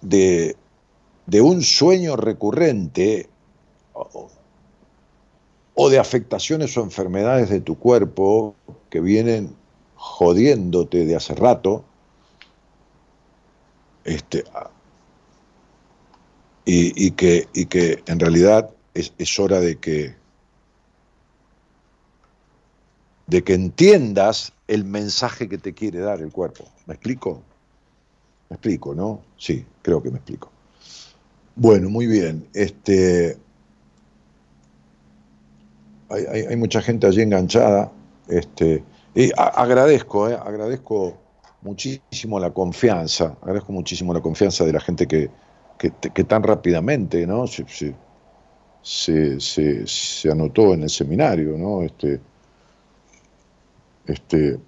[0.00, 0.56] de,
[1.26, 3.28] de un sueño recurrente
[5.74, 8.54] o, de afectaciones o enfermedades de tu cuerpo
[8.90, 9.54] que vienen
[9.94, 11.84] jodiéndote de hace rato,
[14.04, 14.44] este,
[16.68, 20.16] y, que, y que en realidad es, hora de que,
[23.28, 26.64] de que entiendas el mensaje que te quiere dar el cuerpo.
[26.86, 27.40] ¿Me explico?
[28.50, 29.22] ¿Me explico, no?
[29.38, 30.50] Sí, creo que me explico.
[31.54, 32.48] Bueno, muy bien.
[32.52, 33.38] Este,
[36.10, 37.92] hay, hay, mucha gente allí enganchada.
[38.26, 38.82] Este,
[39.14, 41.16] y agradezco, eh, agradezco
[41.62, 45.30] muchísimo la confianza, agradezco muchísimo la confianza de la gente que,
[45.78, 47.46] que, tan rápidamente ¿no?
[47.46, 47.64] Se,
[48.82, 51.82] se, se, anotó en el seminario, ¿no?
[51.82, 52.20] Este,
[54.06, 54.58] este,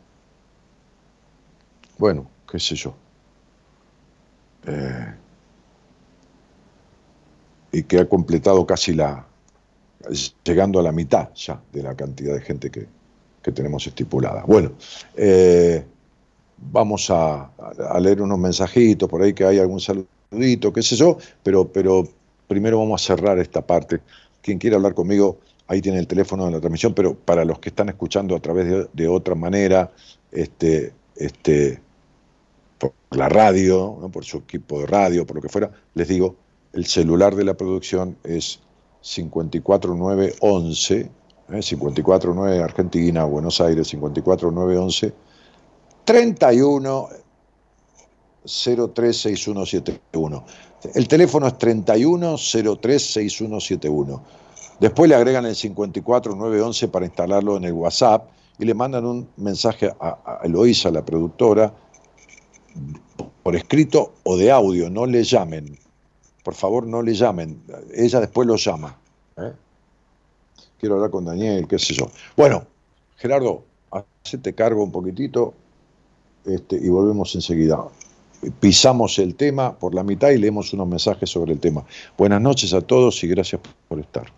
[1.99, 2.95] bueno, qué sé yo.
[4.67, 5.15] Eh,
[7.73, 9.25] y que ha completado casi la,
[10.45, 12.87] llegando a la mitad ya de la cantidad de gente que,
[13.43, 14.43] que tenemos estipulada.
[14.45, 14.73] Bueno,
[15.17, 15.85] eh,
[16.57, 21.19] vamos a, a, leer unos mensajitos por ahí que hay algún saludo qué sé yo,
[21.43, 22.09] pero, pero
[22.47, 24.01] primero vamos a cerrar esta parte.
[24.43, 27.69] Quien quiera hablar conmigo, ahí tiene el teléfono de la transmisión, pero para los que
[27.69, 29.91] están escuchando a través de, otra manera,
[30.33, 31.81] este, este,
[32.79, 36.37] por la radio, por su equipo de radio, por lo que fuera, les digo,
[36.73, 38.61] el celular de la producción es
[39.03, 41.11] 54911, eh,
[41.61, 45.13] 549 Argentina, Buenos Aires, 54911,
[46.05, 47.09] 31
[48.45, 50.45] 036171.
[50.95, 54.21] El teléfono es 31036171.
[54.81, 59.93] Después le agregan el 54911 para instalarlo en el WhatsApp y le mandan un mensaje
[60.01, 61.73] a, Eloísa, la productora,
[63.43, 65.79] por escrito o de audio, no le llamen.
[66.45, 67.63] Por favor, no le llamen.
[67.95, 68.97] Ella después lo llama.
[69.37, 69.53] ¿eh?
[70.79, 72.11] Quiero hablar con Daniel, qué sé yo.
[72.37, 72.67] Bueno,
[73.17, 75.55] Gerardo, hacete cargo un poquitito
[76.45, 77.89] este, y volvemos enseguida.
[78.61, 81.85] Pisamos el tema por la mitad y leemos unos mensajes sobre el tema.
[82.17, 84.33] Buenas noches a todos y gracias por estar.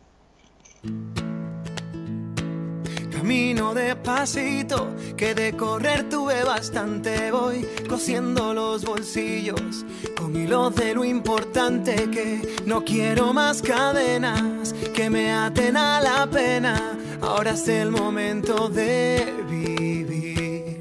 [3.10, 7.30] Camino despacito, que de correr tuve bastante.
[7.30, 9.84] Voy cosiendo los bolsillos
[10.16, 16.26] con hilos de lo importante que no quiero más cadenas que me aten a la
[16.30, 16.98] pena.
[17.20, 20.80] Ahora es el momento de vivir.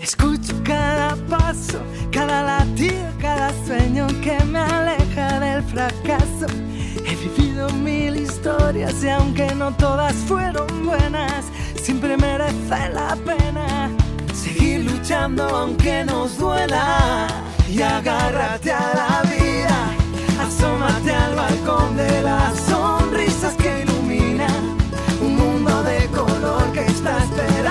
[0.00, 1.01] Escucho cada
[2.10, 6.46] cada latido, cada sueño que me aleja del fracaso.
[7.06, 11.46] He vivido mil historias y aunque no todas fueron buenas,
[11.82, 13.90] siempre merece la pena
[14.34, 17.28] seguir luchando aunque nos duela.
[17.68, 19.78] Y agárrate a la vida,
[20.46, 24.76] asómate al balcón de las sonrisas que iluminan
[25.22, 27.61] un mundo de color que está esperando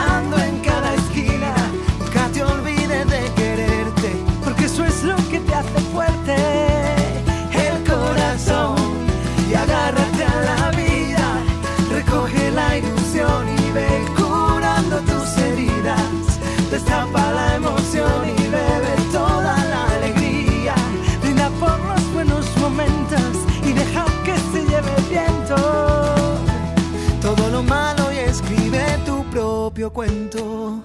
[29.93, 30.83] cuento.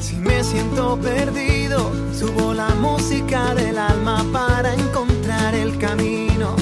[0.00, 6.54] Si me siento perdido, subo la música del alma para encontrar el camino.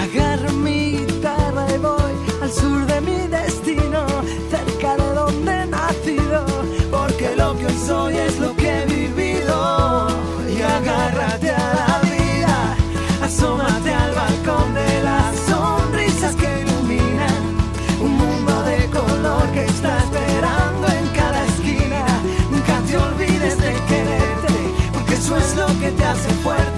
[0.00, 4.06] Agarro mi guitarra y voy al sur de mi destino,
[4.50, 6.44] cerca de donde he nacido,
[6.90, 8.51] porque lo que hoy soy es lo
[26.12, 26.71] hace fuerte,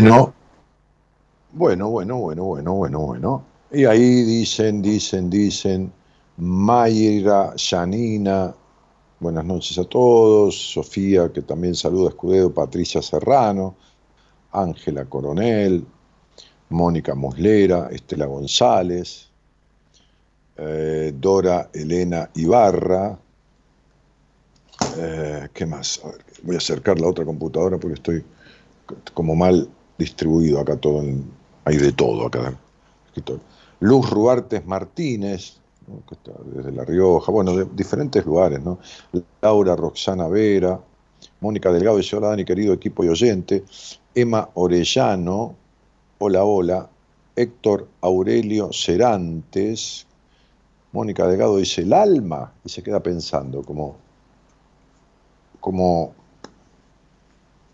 [0.00, 0.32] Bueno,
[1.50, 3.44] bueno, bueno, bueno, bueno, bueno, bueno.
[3.72, 5.92] Y ahí dicen, dicen, dicen,
[6.36, 8.54] Mayra, Janina,
[9.18, 13.74] buenas noches a todos, Sofía, que también saluda a Escudero, Patricia Serrano,
[14.52, 15.84] Ángela Coronel,
[16.68, 19.28] Mónica Muslera, Estela González,
[20.58, 23.18] eh, Dora Elena Ibarra,
[24.96, 26.00] eh, ¿qué más?
[26.44, 28.24] voy a acercar la otra computadora porque estoy
[29.12, 29.68] como mal
[29.98, 31.02] distribuido acá todo,
[31.64, 32.56] hay de todo acá.
[33.80, 35.58] Luz Ruartes Martínez,
[36.54, 38.78] desde La Rioja, bueno, de diferentes lugares, ¿no?
[39.42, 40.80] Laura Roxana Vera,
[41.40, 43.64] Mónica Delgado dice, hola Dani, querido equipo y oyente.
[44.14, 45.54] Emma Orellano,
[46.18, 46.88] hola, hola.
[47.36, 50.06] Héctor Aurelio Cerantes.
[50.92, 53.96] Mónica Delgado dice, el alma, y se queda pensando, como,
[55.60, 56.12] como,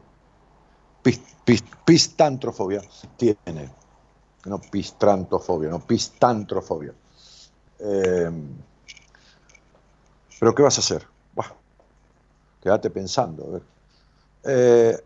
[1.85, 2.81] pistantrofobia
[3.17, 3.69] tiene.
[4.45, 6.93] No pistrantofobia, no pistantrofobia.
[7.79, 8.47] Em,
[10.39, 11.05] pero ¿qué vas a hacer?
[12.61, 13.61] quédate pensando.
[14.43, 14.97] Eh,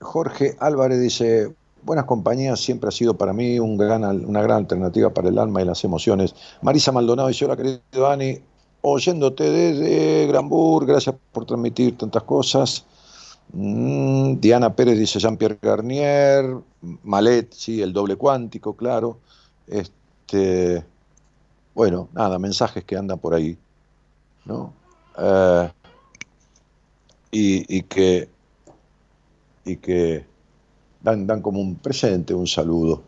[0.00, 5.10] Jorge Álvarez dice, buenas compañías siempre ha sido para mí un gran, una gran alternativa
[5.10, 6.34] para el alma y las emociones.
[6.62, 8.38] Marisa Maldonado dice, hola querido Dani,
[8.82, 12.86] oyéndote desde Granburg, gracias por transmitir tantas cosas.
[13.52, 16.56] Mm, Diana Pérez dice Jean-Pierre Garnier,
[17.02, 19.18] Malet, sí, el doble cuántico, claro.
[19.66, 20.84] Este,
[21.74, 23.56] bueno, nada, mensajes que andan por ahí,
[24.44, 24.72] ¿no?
[25.18, 25.70] Eh,
[27.32, 28.28] y, que,
[29.64, 30.24] y que
[31.00, 33.02] dan, dan como un presente, un saludo.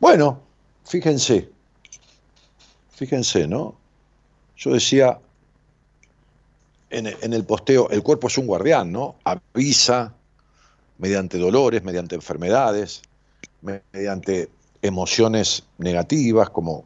[0.00, 0.40] Bueno,
[0.84, 1.50] fíjense,
[2.90, 3.74] fíjense, ¿no?
[4.56, 5.18] Yo decía,
[6.90, 9.16] en, el posteo, el cuerpo es un guardián, ¿no?
[9.24, 10.14] Avisa
[10.98, 13.02] mediante dolores, mediante enfermedades,
[13.62, 14.48] mediante
[14.82, 16.84] emociones negativas como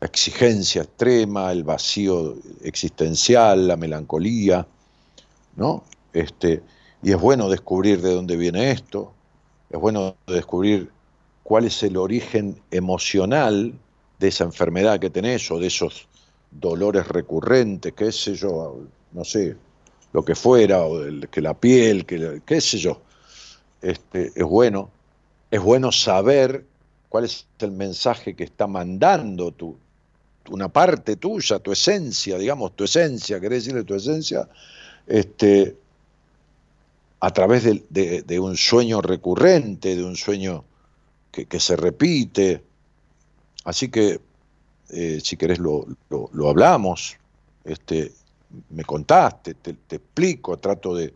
[0.00, 4.66] la exigencia extrema, el vacío existencial, la melancolía,
[5.56, 5.84] ¿no?
[6.12, 6.62] Este,
[7.02, 9.12] y es bueno descubrir de dónde viene esto,
[9.70, 10.90] es bueno descubrir
[11.42, 13.74] cuál es el origen emocional
[14.18, 16.08] de esa enfermedad que tenés o de esos
[16.60, 18.80] dolores recurrentes, qué sé yo,
[19.12, 19.56] no sé,
[20.12, 21.00] lo que fuera, o
[21.30, 23.02] que la piel, que, qué sé yo.
[23.82, 24.90] Este, es bueno,
[25.50, 26.64] es bueno saber
[27.08, 29.76] cuál es el mensaje que está mandando tu,
[30.50, 34.48] una parte tuya, tu esencia, digamos, tu esencia, querés decirle tu esencia,
[35.06, 35.76] este,
[37.20, 40.64] a través de, un sueño recurrente, de un sueño
[41.32, 42.62] que se repite.
[43.64, 44.20] Así que
[44.90, 45.86] eh, si querés lo,
[46.48, 47.16] hablamos,
[47.64, 48.12] este,
[48.70, 51.14] me contaste, te, explico, trato de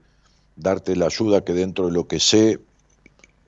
[0.57, 2.59] darte la ayuda que dentro de lo que sé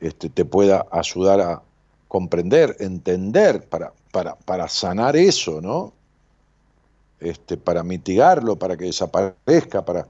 [0.00, 1.62] este, te pueda ayudar a
[2.08, 5.92] comprender, entender, para, para, para sanar eso, ¿no?
[7.20, 10.06] Este, para mitigarlo, para que desaparezca, para...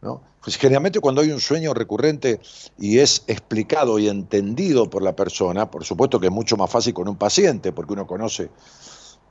[0.00, 0.20] ¿no?
[0.42, 2.40] Pues generalmente cuando hay un sueño recurrente
[2.76, 6.94] y es explicado y entendido por la persona, por supuesto que es mucho más fácil
[6.94, 8.50] con un paciente, porque uno conoce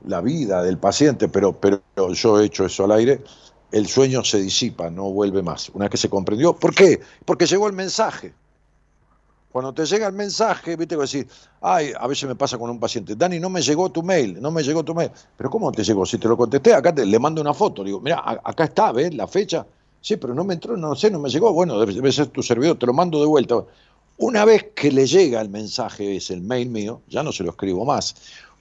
[0.06, 1.82] la vida del paciente, pero, pero
[2.12, 3.22] yo he hecho eso al aire,
[3.70, 5.70] el sueño se disipa, no vuelve más.
[5.70, 6.54] Una vez que se comprendió.
[6.54, 7.00] ¿Por qué?
[7.24, 8.34] Porque llegó el mensaje.
[9.50, 11.28] Cuando te llega el mensaje, viste, que decir,
[11.60, 14.50] ay, a veces me pasa con un paciente, Dani, no me llegó tu mail, no
[14.50, 15.10] me llegó tu mail.
[15.36, 16.06] Pero ¿cómo te llegó?
[16.06, 17.84] Si te lo contesté, acá te, le mando una foto.
[17.84, 19.14] Digo, mira, acá está, ¿ves?
[19.14, 19.66] La fecha.
[20.00, 21.52] Sí, pero no me entró, no sé, no me llegó.
[21.52, 23.62] Bueno, debe ser tu servidor, te lo mando de vuelta.
[24.16, 27.50] Una vez que le llega el mensaje, es el mail mío, ya no se lo
[27.50, 28.14] escribo más.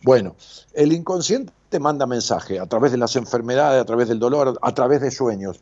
[0.03, 0.35] Bueno,
[0.73, 4.73] el inconsciente te manda mensaje a través de las enfermedades, a través del dolor, a
[4.73, 5.61] través de sueños.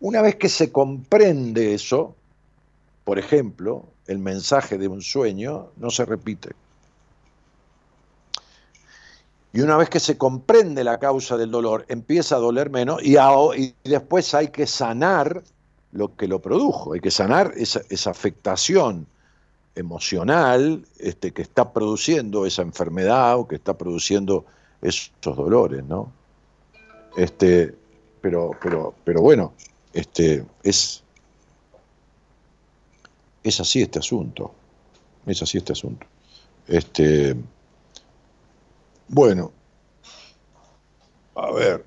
[0.00, 2.14] Una vez que se comprende eso,
[3.04, 6.50] por ejemplo, el mensaje de un sueño no se repite.
[9.52, 13.16] Y una vez que se comprende la causa del dolor, empieza a doler menos y,
[13.84, 15.42] después hay que sanar
[15.92, 19.06] lo que lo produjo, hay que sanar esa afectación
[19.78, 24.44] emocional este, que está produciendo esa enfermedad o que está produciendo
[24.82, 26.12] esos dolores, ¿no?
[27.16, 27.74] Este,
[28.20, 29.54] pero, pero, pero bueno,
[29.92, 31.02] este, es,
[33.42, 34.52] es así este asunto.
[35.26, 36.06] Es así este asunto.
[36.66, 37.36] Este,
[39.08, 39.52] bueno,
[41.34, 41.84] a ver,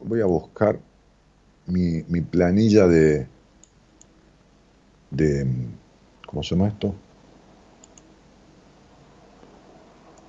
[0.00, 0.78] voy a buscar
[1.66, 3.26] mi, mi planilla de,
[5.10, 5.46] de
[6.28, 6.94] ¿cómo se llama esto?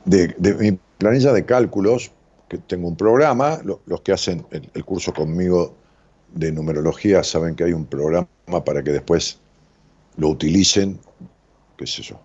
[0.06, 2.12] De, mi planilla de cálculos,
[2.48, 5.76] que tengo un programa, los que hacen el, curso conmigo
[6.34, 8.28] de numerología saben que hay un programa
[8.66, 9.40] para que después
[10.18, 11.00] lo utilicen,
[11.78, 12.20] qué sé yo,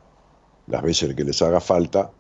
[0.68, 2.11] las veces que les haga falta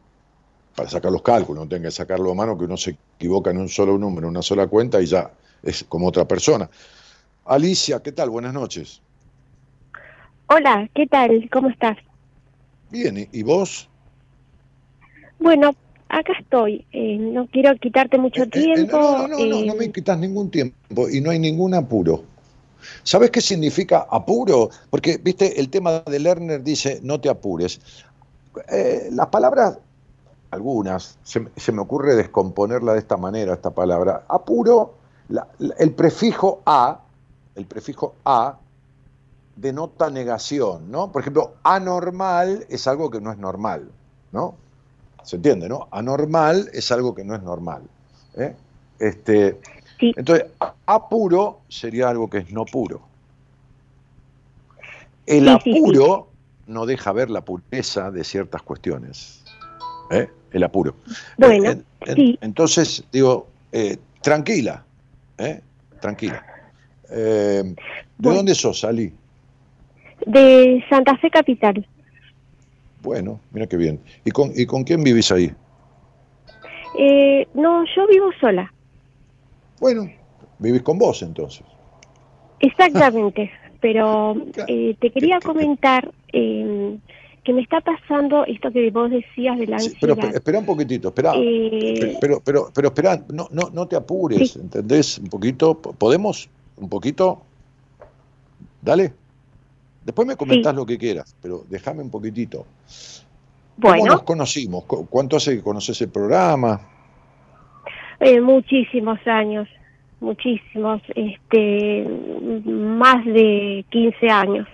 [0.76, 3.58] para sacar los cálculos, no tengan que sacarlo a mano, que uno se equivoca en
[3.58, 5.30] un solo número, en una sola cuenta y ya
[5.62, 6.68] es como otra persona.
[7.46, 8.28] Alicia, ¿qué tal?
[8.28, 9.00] Buenas noches.
[10.46, 11.48] Hola, ¿qué tal?
[11.50, 11.96] ¿Cómo estás?
[12.90, 13.88] Bien, ¿y vos?
[15.38, 15.74] Bueno,
[16.08, 16.86] acá estoy.
[16.92, 18.98] Eh, no quiero quitarte mucho tiempo.
[18.98, 22.24] no, no, no, no me quitas ningún tiempo y no hay ningún apuro.
[23.02, 24.70] ¿Sabes qué significa apuro?
[24.90, 27.80] Porque, viste, el tema de Lerner dice, no te apures.
[29.10, 29.78] las palabras,
[30.50, 34.24] algunas, se, me ocurre descomponerla de esta manera, esta palabra.
[34.28, 34.94] Apuro,
[35.78, 37.00] el prefijo a,
[37.54, 38.58] el prefijo a,
[39.56, 41.12] denota negación, ¿no?
[41.12, 43.90] Por ejemplo, anormal es algo que no es normal,
[44.32, 44.56] ¿no?
[45.22, 45.88] ¿Se entiende, no?
[45.90, 47.82] Anormal es algo que no es normal.
[48.36, 48.54] ¿eh?
[48.98, 49.58] Este,
[49.98, 50.46] Entonces,
[50.86, 53.00] apuro sería algo que es no puro.
[55.26, 56.28] El apuro
[56.66, 59.42] no deja ver la pureza de ciertas cuestiones.
[60.10, 60.28] ¿eh?
[60.50, 60.94] El apuro.
[61.38, 64.84] Bueno, Entonces, digo, eh, tranquila,
[66.00, 66.44] tranquila.
[67.08, 67.74] ¿De
[68.18, 69.14] dónde sos, Ali?
[70.26, 71.86] De Santa Fe Capital.
[73.02, 74.00] Bueno, mira qué bien.
[74.24, 75.52] ¿Y con, y con quién vivís ahí?
[76.98, 78.72] Eh, no, yo vivo sola.
[79.80, 80.10] Bueno,
[80.58, 81.64] vivís con vos entonces.
[82.60, 83.50] Exactamente,
[83.80, 84.34] pero
[84.68, 86.96] eh, te quería comentar eh,
[87.44, 90.16] que me está pasando esto que vos decías de la ansiedad.
[90.16, 91.32] pero, espera un poquitito, espera.
[92.20, 95.18] pero, pero, pero espera, no, no, no te apures, ¿entendés?
[95.18, 96.48] Un poquito, ¿podemos?
[96.76, 97.42] ¿Un poquito?
[98.80, 99.12] Dale.
[100.04, 102.66] Después me comentás lo que quieras, pero déjame un poquitito.
[103.76, 103.98] Bueno.
[103.98, 104.84] ¿Cómo nos conocimos?
[104.84, 106.80] ¿Cuánto hace que conoces el programa?
[108.20, 109.68] Eh, muchísimos años,
[110.20, 112.06] muchísimos, este,
[112.64, 114.68] más de 15 años.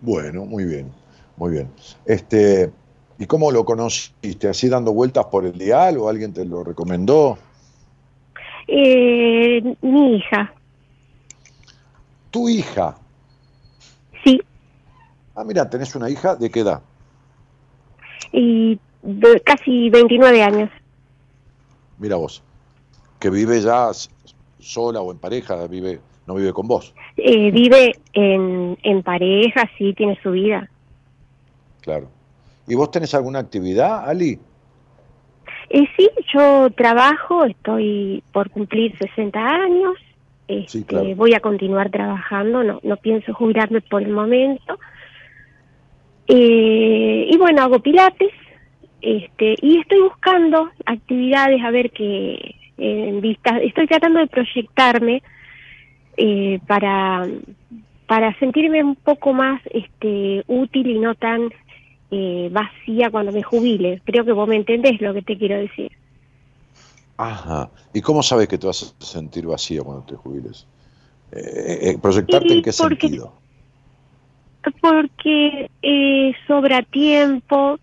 [0.00, 0.92] Bueno, muy bien,
[1.36, 1.68] muy bien.
[2.04, 2.70] Este,
[3.22, 4.48] ¿Y cómo lo conociste?
[4.48, 7.38] ¿Así dando vueltas por el dial o alguien te lo recomendó?
[8.66, 10.52] Eh, mi hija.
[12.32, 12.96] ¿Tu hija?
[15.32, 15.38] Sí.
[15.38, 16.82] Ah, mira, tenés una hija, ¿de qué edad?
[18.32, 20.70] Y de casi 29 años.
[21.98, 22.42] Mira vos,
[23.18, 23.90] que vive ya
[24.58, 26.94] sola o en pareja, vive no vive con vos.
[27.16, 30.70] Eh, vive en, en pareja, sí, tiene su vida.
[31.80, 32.08] Claro.
[32.68, 34.38] ¿Y vos tenés alguna actividad, Ali?
[35.70, 39.96] Eh, sí, yo trabajo, estoy por cumplir 60 años
[40.48, 44.78] este, voy a continuar trabajando, no, no pienso jubilarme por el momento.
[46.28, 48.30] Eh, y bueno, hago pilates
[49.00, 55.22] este, y estoy buscando actividades a ver que en vista, estoy tratando de proyectarme
[56.16, 57.26] eh, para,
[58.06, 61.50] para sentirme un poco más este, útil y no tan
[62.10, 64.00] eh, vacía cuando me jubile.
[64.04, 65.92] Creo que vos me entendés lo que te quiero decir.
[67.16, 67.70] Ajá.
[67.92, 70.66] ¿Y cómo sabes que te vas a sentir vacío cuando te jubiles?
[71.30, 73.32] Eh, eh ¿Proyectarte en qué sentido?
[74.80, 77.78] Porque eh, sobra tiempo,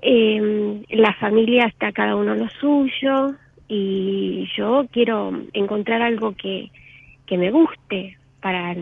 [0.00, 3.34] eh, la familia está cada uno lo suyo
[3.68, 6.70] y yo quiero encontrar algo que,
[7.26, 8.74] que me guste para,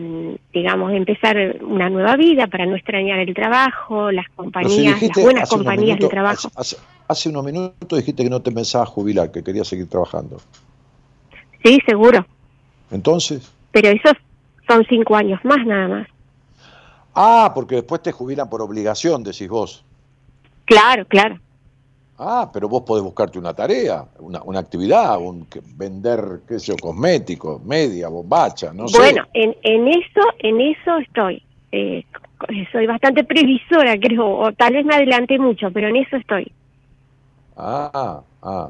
[0.51, 5.99] digamos, empezar una nueva vida, para no extrañar el trabajo, las compañías, las buenas compañías
[5.99, 6.49] de trabajo.
[7.07, 10.37] Hace unos minutos dijiste que no te pensabas jubilar, que querías seguir trabajando.
[11.63, 12.25] Sí, seguro.
[12.89, 13.53] Entonces.
[13.71, 14.13] Pero esos
[14.67, 16.07] son cinco años más nada más.
[17.13, 19.83] Ah, porque después te jubilan por obligación, decís vos.
[20.65, 21.39] Claro, claro.
[22.17, 26.75] Ah, pero vos podés buscarte una tarea, una, una actividad, un, vender, qué sé yo,
[26.77, 28.97] cosméticos, media, bombacha, no sé.
[28.97, 31.41] Bueno, en, en eso, en eso estoy.
[31.71, 32.05] Eh,
[32.71, 36.51] soy bastante previsora, creo, o tal vez me adelante mucho, pero en eso estoy.
[37.57, 38.69] Ah, ah,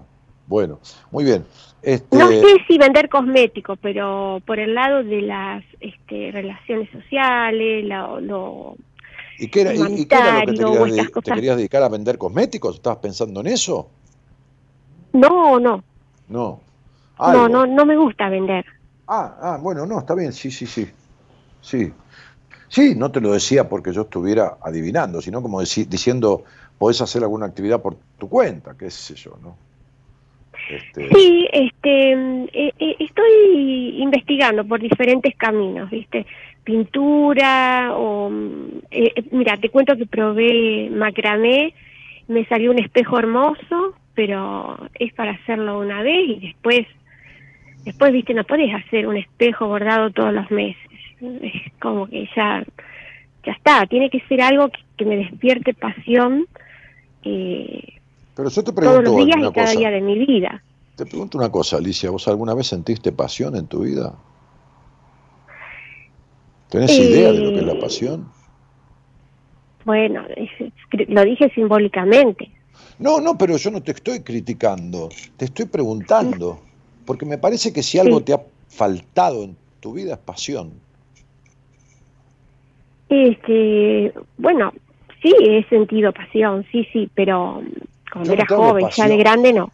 [0.51, 0.79] bueno,
[1.11, 1.45] muy bien.
[1.81, 2.17] Este...
[2.17, 8.75] No sé si vender cosméticos, pero por el lado de las este, relaciones sociales, lo,
[9.39, 12.75] ¿Y qué era, y, qué era lo que te querías, dedicar a vender cosméticos?
[12.75, 13.89] ¿Estabas pensando en eso?
[15.13, 15.83] No, no.
[16.27, 16.59] No.
[17.17, 18.65] No, no, no me gusta vender.
[19.07, 20.89] Ah, ah, bueno, no, está bien, sí, sí, sí.
[21.61, 21.93] Sí.
[22.67, 26.43] Sí, no te lo decía porque yo estuviera adivinando, sino como diciendo,
[26.77, 29.55] podés hacer alguna actividad por tu cuenta, qué sé yo, ¿no?
[30.71, 31.09] Este...
[31.13, 36.25] Sí, este, eh, eh, estoy investigando por diferentes caminos, ¿viste?
[36.63, 38.31] Pintura o...
[38.91, 41.73] Eh, mira, te cuento que probé macramé,
[42.27, 46.87] me salió un espejo hermoso, pero es para hacerlo una vez y después,
[47.83, 48.33] después, ¿viste?
[48.33, 50.81] No podés hacer un espejo bordado todos los meses.
[51.41, 52.63] Es como que ya,
[53.45, 56.47] ya está, tiene que ser algo que me despierte pasión
[57.23, 58.00] eh,
[58.41, 60.63] Pero yo te pregunto todos los días y cada día de mi vida.
[60.95, 64.15] Te pregunto una cosa, Alicia, ¿vos alguna vez sentiste pasión en tu vida?
[66.69, 68.27] ¿Tenés idea de lo que es la pasión?
[69.85, 70.25] Bueno,
[71.07, 72.49] lo dije simbólicamente.
[72.97, 76.61] No, no, pero yo no te estoy criticando, te estoy preguntando,
[77.05, 80.71] porque me parece que si algo te ha faltado en tu vida es pasión.
[83.07, 84.73] Este, bueno,
[85.21, 87.61] sí, he sentido pasión, sí, sí, pero
[88.11, 89.71] cuando era joven, ya de grande no.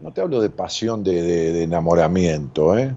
[0.00, 2.94] No te hablo de pasión de, enamoramiento, ¿eh?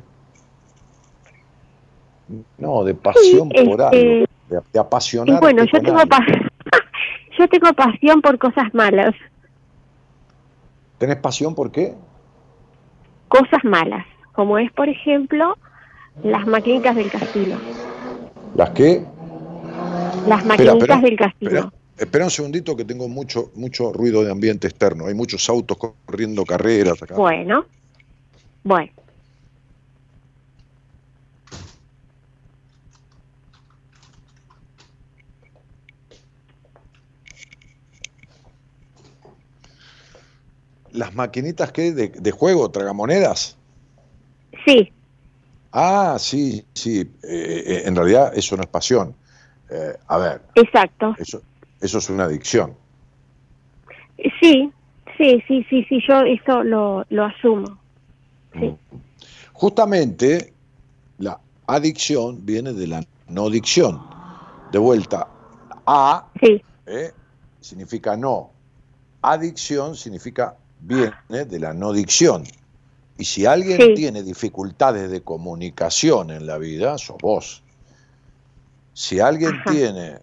[2.57, 5.39] No, de pasión por este, algo, de, apasionar.
[5.39, 5.99] Bueno, yo tengo,
[7.37, 9.15] yo tengo pasión por cosas malas.
[10.97, 11.95] ¿Tenés pasión por qué?
[13.29, 15.57] Cosas malas, como es, por ejemplo,
[16.23, 17.57] las maquinitas del casino.
[18.55, 19.05] ¿Las qué?
[20.27, 21.13] Las maquinitas del.
[21.13, 25.07] Espera un segundito que tengo mucho, mucho ruido de ambiente externo.
[25.07, 27.15] Hay muchos autos corriendo carreras acá.
[27.15, 27.65] Bueno,
[28.63, 28.91] bueno.
[40.91, 41.91] ¿Las maquinitas qué?
[41.91, 42.71] ¿De, de juego?
[42.71, 43.55] ¿Tragamonedas?
[44.65, 44.91] Sí.
[45.71, 47.01] Ah, sí, sí.
[47.23, 49.15] Eh, eh, en realidad eso no es pasión.
[49.69, 50.41] Eh, a ver.
[50.55, 51.13] Exacto.
[51.19, 51.41] Eso,
[51.81, 52.75] eso es una adicción.
[54.39, 54.71] Sí,
[55.17, 57.77] sí, sí, sí, sí, yo eso lo, lo asumo.
[58.53, 58.65] Sí.
[58.65, 58.77] Mm.
[59.53, 60.53] Justamente
[61.17, 64.01] la adicción viene de la no dicción.
[64.71, 65.27] De vuelta,
[65.85, 66.61] A sí.
[66.85, 67.11] eh,
[67.61, 68.51] significa no.
[69.21, 72.43] Adicción significa viene de la no dicción.
[73.17, 77.63] Y si alguien tiene dificultades de comunicación en la vida, sos vos.
[78.93, 80.19] Si alguien tiene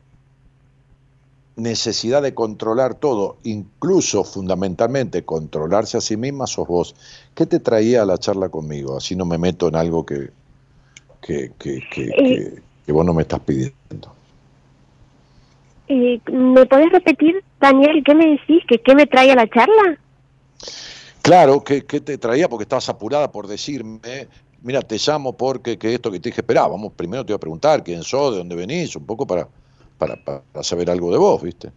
[1.57, 6.97] necesidad de controlar todo, incluso fundamentalmente controlarse a sí misma, sos vos.
[7.35, 8.97] ¿Qué te traía a la charla conmigo?
[8.97, 10.31] Así no me meto en algo que,
[11.21, 12.93] que, que, que, eh.
[12.93, 14.13] vos no me estás pidiendo.
[15.89, 18.63] Eh, ¿Me podés repetir, Daniel, qué me decís?
[18.69, 19.99] ¿Que, ¿Qué me traía a la charla?
[21.23, 22.49] Claro, ¿qué, te traía?
[22.49, 24.29] Porque estabas apurada por decirme,
[24.63, 27.41] mira, te llamo porque que esto que te dije, esperá, vamos, primero te voy a
[27.41, 29.49] preguntar quién sos, de dónde venís, un poco para
[29.99, 31.71] para, para saber algo de vos, ¿viste?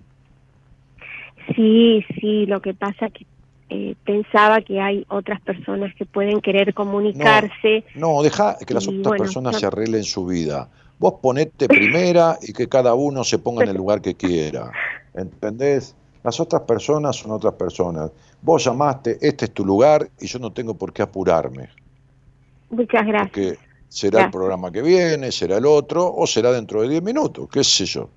[1.55, 3.25] Sí, sí, lo que pasa que
[3.69, 7.83] eh, pensaba que hay otras personas que pueden querer comunicarse.
[7.95, 10.69] No, deja que las otras personas se arreglen su vida.
[10.99, 14.71] Vos ponete primera y que cada uno se ponga en el lugar que quiera.
[15.13, 15.95] ¿Entendés?
[16.23, 18.11] Las otras personas son otras personas.
[18.41, 21.69] Vos llamaste, este es tu lugar y yo no tengo por qué apurarme.
[22.69, 23.57] Muchas gracias.
[23.89, 27.63] Será el programa que viene, será el otro, o será dentro de 10 minutos, qué
[27.63, 28.09] sé yo.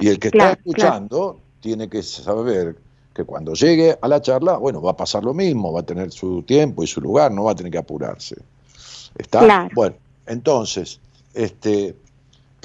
[0.00, 2.76] y el que está escuchando tiene que saber
[3.14, 6.10] que cuando llegue a la charla, bueno, va a pasar lo mismo, va a tener
[6.12, 8.36] su tiempo y su lugar, no va a tener que apurarse.
[9.16, 9.68] ¿Está?
[9.74, 11.00] Bueno, entonces,
[11.34, 11.96] este,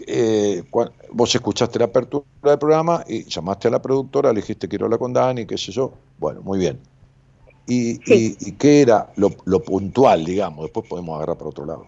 [0.06, 0.64] eh,
[1.12, 5.00] vos escuchaste la apertura del programa y llamaste a la productora, le dijiste quiero hablar
[5.00, 5.94] con Dani, qué sé yo.
[6.18, 6.80] Bueno, muy bien.
[7.68, 10.66] ¿Y, y, qué era lo, lo, puntual, digamos?
[10.66, 11.88] Después podemos agarrar para otro lado.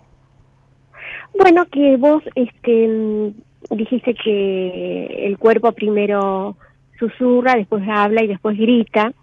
[1.34, 3.34] Bueno, que vos este,
[3.70, 6.58] dijiste que el cuerpo primero
[7.00, 9.14] susurra, después habla y después grita.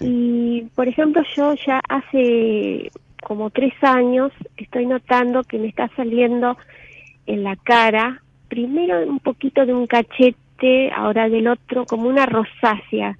[0.00, 2.90] Y, por ejemplo, yo ya hace
[3.22, 6.56] como tres años estoy notando que me está saliendo
[7.26, 13.16] en la cara, primero un poquito de un cachete, ahora del otro, como una rosácea,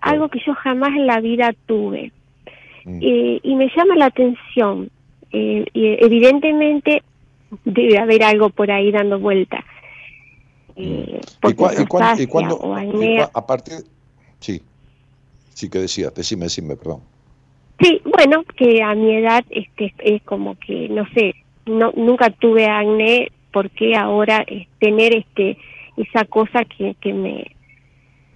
[0.00, 2.12] algo que yo jamás en la vida tuve.
[2.84, 2.98] Mm.
[3.00, 4.90] Eh, y me llama la atención.
[5.32, 7.02] Eh, y evidentemente
[7.64, 9.64] debe haber algo por ahí dando vuelta.
[10.76, 11.54] Eh, ¿Y,
[11.86, 12.58] cuándo?
[13.34, 13.76] a partir.
[14.40, 14.62] Sí,
[15.54, 17.00] sí que decías, decime, decime, perdón.
[17.80, 21.34] Sí, bueno, que a mi edad este, es como que, no sé,
[21.66, 25.58] no nunca tuve acné, porque ahora es tener este
[25.96, 27.54] esa cosa que, que me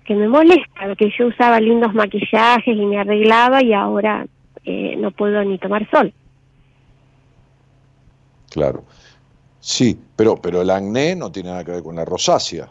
[0.05, 4.27] que me molesta, que yo usaba lindos maquillajes y me arreglaba y ahora
[4.64, 6.12] eh, no puedo ni tomar sol.
[8.51, 8.85] Claro.
[9.67, 12.69] Sí, pero, pero el acné no tiene nada que ver con la rosácea.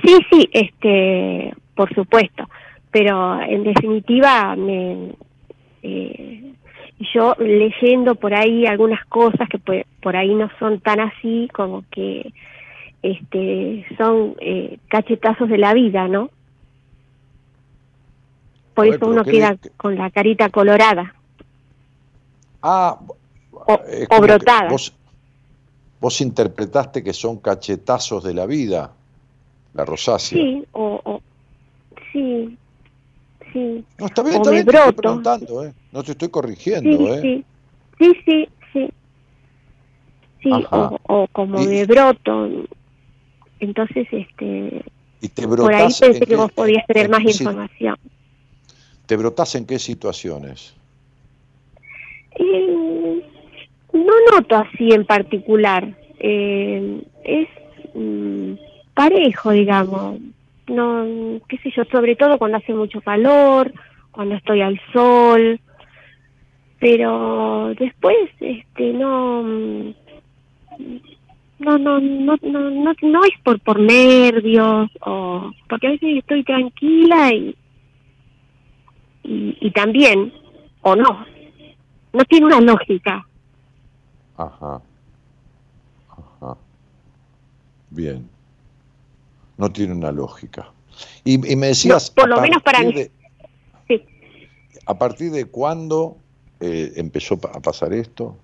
[0.00, 2.48] Sí, sí, este, por supuesto,
[2.92, 5.10] pero en definitiva me,
[5.82, 6.52] eh,
[7.12, 12.32] yo leyendo por ahí algunas cosas que por, ahí no son tan así como que
[13.02, 16.30] este son eh, cachetazos de la vida, ¿no?
[18.74, 21.12] Por eso uno queda con la carita colorada.
[22.62, 22.96] Ah,
[23.50, 24.70] o, brotada.
[24.70, 24.94] Vos
[26.20, 28.92] interpretaste que son cachetazos de la vida,
[29.74, 30.38] la rosácea.
[30.38, 31.20] Sí, o,
[32.12, 32.56] sí,
[33.52, 33.84] sí.
[33.98, 35.74] No, está bien, está bien, te estoy preguntando, ¿eh?
[35.92, 37.44] No te estoy corrigiendo, sí, ¿eh?
[37.98, 38.90] Sí, sí, sí,
[40.42, 42.48] sí, o, como de broto.
[43.60, 44.84] Entonces, este,
[45.20, 47.96] ¿Y te por ahí pensé que vos podías tener más información.
[49.04, 50.72] ¿Te brotás en qué situaciones?
[52.36, 53.29] Eh,
[53.92, 55.94] no noto así en particular.
[56.18, 57.48] Eh, es
[57.94, 58.52] mm,
[58.94, 60.20] parejo, digamos.
[60.68, 63.72] No, qué sé yo, sobre todo cuando hace mucho calor,
[64.12, 65.60] cuando estoy al sol.
[66.78, 69.94] Pero después, este, no, no,
[71.58, 77.34] no, no, no, no, no es por por nervios o porque a veces estoy tranquila
[77.34, 77.54] y,
[79.22, 80.32] y también
[80.82, 81.26] o no,
[82.12, 83.26] no tiene una lógica.
[84.40, 84.80] Ajá.
[86.08, 86.56] Ajá.
[87.90, 88.26] Bien.
[89.58, 90.72] No tiene una lógica.
[91.24, 92.10] Y, me decías...
[92.10, 92.94] por lo menos para mí.
[93.86, 94.02] sí.
[94.86, 96.16] ¿A partir de cuándo
[96.58, 98.36] eh, empezó a pasar esto?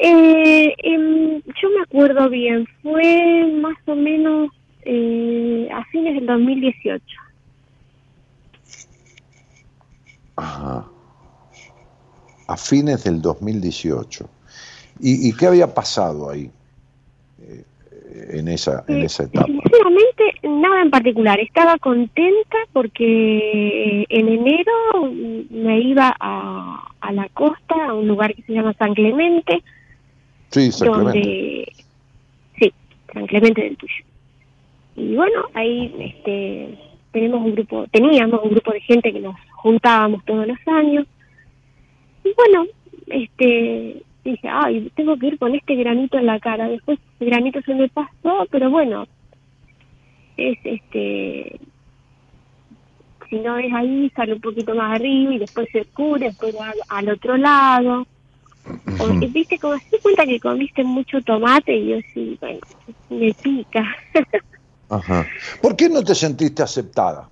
[0.00, 4.50] Eh, em, yo me acuerdo bien, fue más o menos
[4.82, 7.04] eh, a fines del 2018.
[10.36, 10.88] Ajá
[12.50, 14.28] a fines del 2018.
[15.00, 16.50] ¿Y, y qué había pasado ahí
[17.40, 17.64] eh,
[18.32, 19.46] en, esa, en esa etapa?
[19.46, 21.38] Sinceramente, nada en particular.
[21.38, 24.72] Estaba contenta porque en enero
[25.48, 29.62] me iba a, a la costa, a un lugar que se llama San Clemente.
[30.50, 31.72] Sí, San Clemente.
[32.58, 32.72] Sí,
[33.14, 34.04] San Clemente del Tuyo.
[34.96, 36.76] Y bueno, ahí este,
[37.12, 41.06] tenemos un grupo, teníamos un grupo de gente que nos juntábamos todos los años
[42.24, 42.66] y bueno,
[43.06, 46.68] este dije, ay, tengo que ir con este granito en la cara.
[46.68, 49.06] Después el granito se me pasó, pero bueno,
[50.36, 51.60] es este,
[53.28, 56.54] si no es ahí, sale un poquito más arriba y después se cura, después
[56.88, 58.06] al, otro lado.
[59.30, 62.60] Viste, como se cuenta que comiste mucho tomate y yo sí, bueno,
[63.08, 63.84] me pica.
[64.90, 65.26] Ajá.
[65.62, 67.28] ¿Por qué no te sentiste aceptada?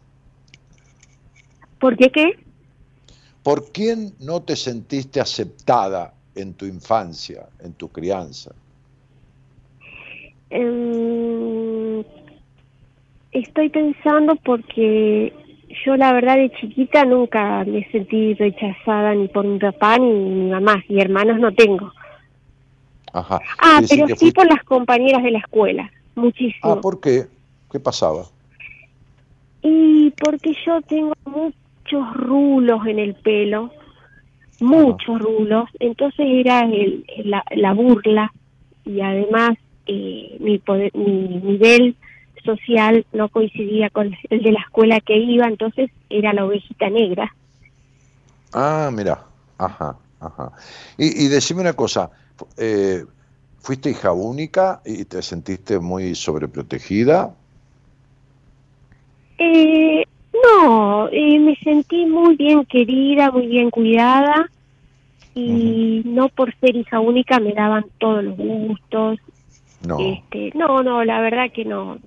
[1.81, 2.39] ¿Por qué qué?
[3.49, 8.51] ¿Por quién no te sentiste aceptada en tu infancia, en tu crianza?
[10.51, 12.05] Em,
[13.33, 15.33] estoy pensando porque
[15.83, 20.51] yo la verdad de chiquita nunca me sentí rechazada ni por mi papá ni mi
[20.51, 21.91] mamá y hermanos no tengo.
[23.15, 23.41] Ajá.
[23.63, 26.75] Ah, pero sí por las compañeras de la escuela, muchísimo.
[26.75, 27.25] Ah, ¿por qué?
[27.73, 28.27] ¿Qué pasaba?
[29.63, 31.15] Y porque yo tengo
[31.91, 33.71] muchos rulos en el pelo,
[34.61, 38.33] muchos rulos, entonces era el, la, burla
[38.85, 40.61] y además eh, mi,
[40.95, 41.97] mi nivel
[42.45, 47.35] social no coincidía con el de la escuela que iba, entonces era la ovejita negra.
[48.53, 49.25] Ah, mira,
[49.59, 50.53] ajá, ajá.
[50.97, 52.11] Y, y decime una cosa,
[52.57, 53.05] eh,
[53.61, 57.35] ¿fuiste hija única y te sentiste muy sobreprotegida?
[59.39, 60.05] Eh,
[60.43, 64.51] no, eh, me sentí muy bien querida, muy bien cuidada
[65.35, 69.19] y no por ser hija única me daban todos los gustos.
[69.87, 69.99] No.
[69.99, 71.99] Este, no, no, la verdad que no.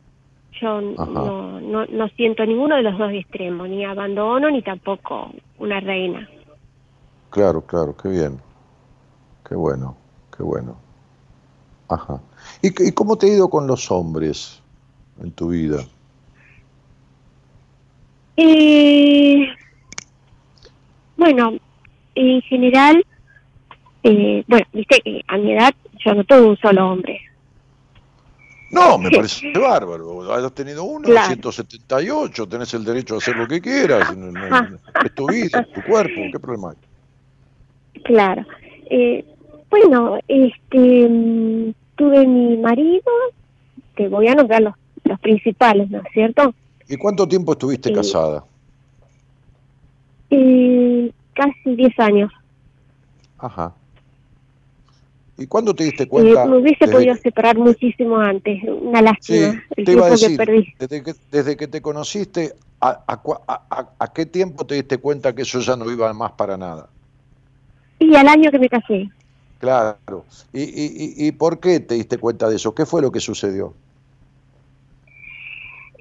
[0.60, 5.80] Yo no, no, no siento ninguno de los dos extremos, ni abandono ni tampoco una
[5.80, 6.30] reina.
[7.30, 8.40] Claro, claro, qué bien.
[9.48, 9.96] Qué bueno,
[10.36, 10.76] qué bueno.
[11.88, 12.22] Ajá.
[12.62, 14.62] ¿Y, y cómo te ha ido con los hombres
[15.22, 15.84] en tu vida?
[18.38, 19.48] Eh,
[21.18, 21.54] bueno,
[22.16, 23.06] en general,
[24.04, 25.74] eh, bueno, viste que a mi edad
[26.04, 27.22] yo no tuve un solo hombre.
[28.72, 30.34] No, me parece bárbaro.
[30.34, 34.10] Has tenido uno, 178, tenés el derecho a hacer lo que quieras.
[35.06, 38.02] es tu vida, es tu cuerpo, ¿qué problema hay?
[38.04, 38.46] Claro.
[38.90, 39.26] Eh,
[39.70, 43.12] bueno, este, mm, tuve mi marido,
[43.96, 44.74] te voy a nombrar los,
[45.04, 46.54] los principales, ¿no es cierto?
[46.88, 48.44] ¿Y cuánto tiempo estuviste casada?
[51.34, 52.32] casi 10 años.
[53.38, 53.74] Ajá.
[55.38, 56.46] ¿Y cuándo te diste cuenta?
[56.46, 60.74] me hubiese podido separar muchísimo antes, una lástima, el tiempo que perdí.
[60.78, 65.42] Desde que, desde que te conociste, a, a, a, qué tiempo te diste cuenta que
[65.42, 66.90] eso ya no iba más para nada?
[67.98, 69.10] Y al año que me casé.
[69.60, 70.26] Claro.
[70.54, 72.76] ¿Y, y, y por qué te diste cuenta de eso?
[72.76, 73.74] ¿Qué fue lo que sucedió?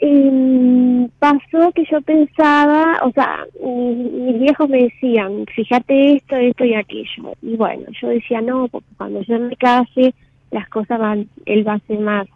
[0.03, 6.74] Y pasó que yo pensaba, o sea, mis, viejos me decían, fíjate esto, esto y
[6.74, 7.34] aquello.
[7.42, 10.14] Y bueno, yo decía, no, porque cuando yo me case,
[10.51, 12.26] las cosas van, él va a ser más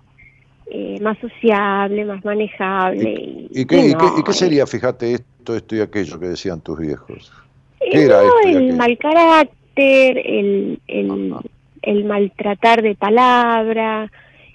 [0.67, 3.49] eh, más sociable, más manejable.
[3.51, 3.95] ¿Y, qué,
[4.25, 7.33] qué, sería, fíjate, esto, esto y aquello que decían tus viejos?
[7.79, 11.35] ¿Qué era esto el mal carácter, el, el,
[11.83, 14.11] el maltratar de palabra.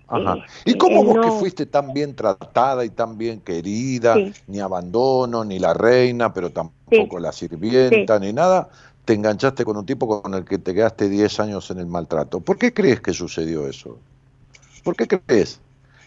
[0.09, 0.37] Ajá.
[0.65, 4.15] ¿Y cómo vos que fuiste tan bien tratada y tan bien querida,
[4.47, 8.69] ni abandono, ni la reina, pero tampoco la sirvienta, ni nada,
[9.05, 12.39] te enganchaste con un tipo con el que te quedaste 10 años en el maltrato?
[12.39, 13.97] ¿Por qué crees que sucedió eso?
[14.83, 15.59] ¿Por qué crees?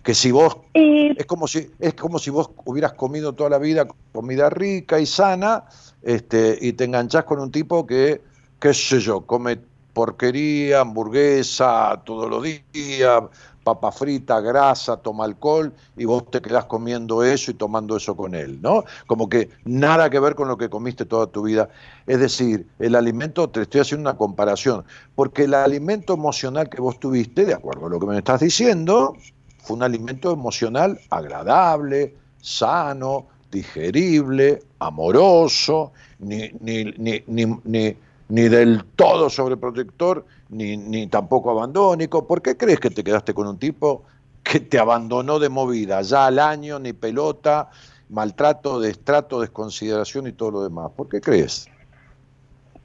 [0.02, 3.58] Que si vos eh, es como si es como si vos hubieras comido toda la
[3.58, 5.64] vida comida rica y sana,
[6.02, 8.20] este, y te enganchás con un tipo que,
[8.58, 9.60] qué sé yo, come
[9.92, 13.22] porquería, hamburguesa todos los días,
[13.62, 18.34] papa frita, grasa, toma alcohol y vos te quedás comiendo eso y tomando eso con
[18.34, 18.84] él, ¿no?
[19.06, 21.68] Como que nada que ver con lo que comiste toda tu vida.
[22.06, 24.84] Es decir, el alimento, te estoy haciendo una comparación,
[25.14, 29.16] porque el alimento emocional que vos tuviste, de acuerdo a lo que me estás diciendo,
[29.58, 37.96] fue un alimento emocional agradable, sano, digerible, amoroso, ni, ni, ni, ni
[38.32, 42.26] ni del todo sobreprotector, ni, ni tampoco abandónico.
[42.26, 44.04] ¿Por qué crees que te quedaste con un tipo
[44.42, 47.70] que te abandonó de movida, ya al año, ni pelota,
[48.10, 50.92] maltrato, destrato, desconsideración y todo lo demás?
[50.94, 51.66] ¿Por qué crees?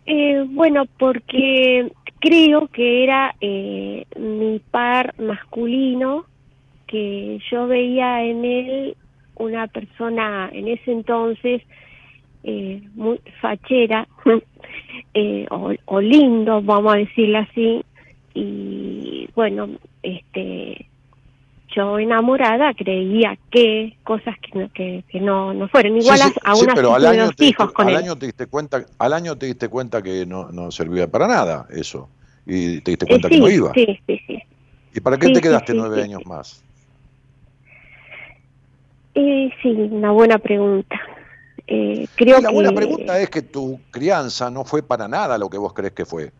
[0.05, 6.25] Eh, bueno, porque creo que era eh, mi par masculino,
[6.87, 8.97] que yo veía en él
[9.35, 11.61] una persona en ese entonces
[12.43, 14.07] eh, muy fachera
[15.13, 17.83] eh, o, lindo, vamos a decirlo así,
[18.33, 19.69] y bueno,
[20.03, 20.87] este
[21.75, 25.97] yo enamorada creía que cosas que, que, no, no fueron.
[25.97, 29.37] Iguales a una pero al año hijos con al año te diste cuenta al año
[29.37, 32.09] te diste cuenta que no, no servía para nada eso.
[32.45, 33.73] Y te diste cuenta que no iba.
[33.73, 34.39] sí, sí, sí.
[34.95, 36.63] y para qué te quedaste nueve años más
[39.15, 40.97] eh, sí una buena pregunta
[41.67, 45.57] eh, creo la buena pregunta es que tu crianza no fue para nada lo que
[45.57, 46.31] vos crees que fue.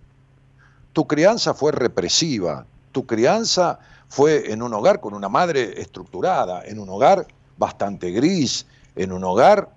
[0.94, 6.80] Tu crianza fue represiva, tu crianza fue en un hogar con una madre estructurada, en
[6.80, 8.66] un hogar bastante gris,
[8.96, 9.70] en un hogar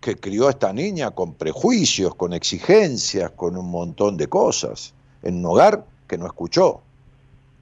[0.00, 5.36] que crió a esta niña con prejuicios, con exigencias, con un montón de cosas, en
[5.36, 6.80] un hogar que no escuchó,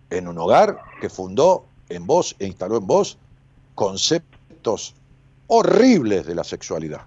[0.09, 3.19] en un hogar que fundó en vos e instaló en vos
[3.75, 4.95] conceptos
[5.51, 7.03] horribles de la sexualidad.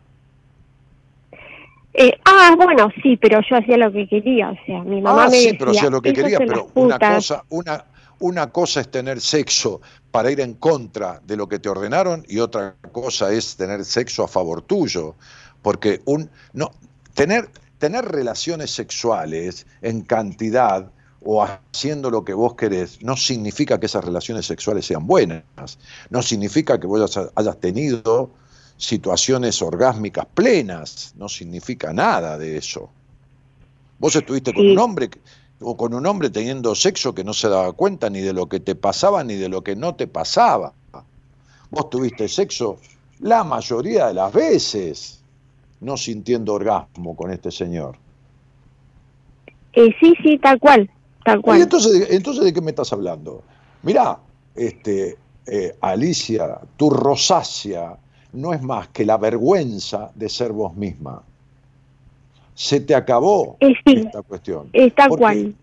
[1.94, 5.30] Eh, ah, bueno, sí, pero yo hacía lo que quería, o sea, mi mamá ah,
[5.30, 7.86] me sí, pero hacía lo que quería, pero una cosa, una,
[8.20, 9.80] una cosa es tener sexo
[10.10, 14.24] para ir en contra de lo que te ordenaron y otra cosa es tener sexo
[14.24, 15.16] a favor tuyo,
[15.62, 16.72] porque un no
[17.14, 20.90] tener tener relaciones sexuales en cantidad
[21.26, 25.44] o haciendo lo que vos querés, no significa que esas relaciones sexuales sean buenas,
[26.10, 28.30] no significa que vos hayas tenido
[28.78, 32.90] situaciones orgásmicas plenas, no significa nada de eso.
[34.00, 35.10] Vos estuviste con un hombre
[35.62, 38.60] o con un hombre teniendo sexo que no se daba cuenta ni de lo que
[38.60, 40.74] te pasaba ni de lo que no te pasaba.
[41.70, 42.78] Vos tuviste sexo
[43.20, 45.24] la mayoría de las veces
[45.80, 47.98] no sintiendo orgasmo con este señor.
[49.74, 50.90] Eh, sí, sí, tal cual.
[51.26, 53.44] ¿Y entonces, entonces de qué me estás hablando?
[53.84, 54.20] Mirá,
[54.56, 57.98] este, eh, Alicia, tu rosácea
[58.34, 61.22] no es más que la vergüenza de ser vos misma.
[62.56, 64.70] Se te acabó esta cuestión.
[64.74, 65.56] Está cual.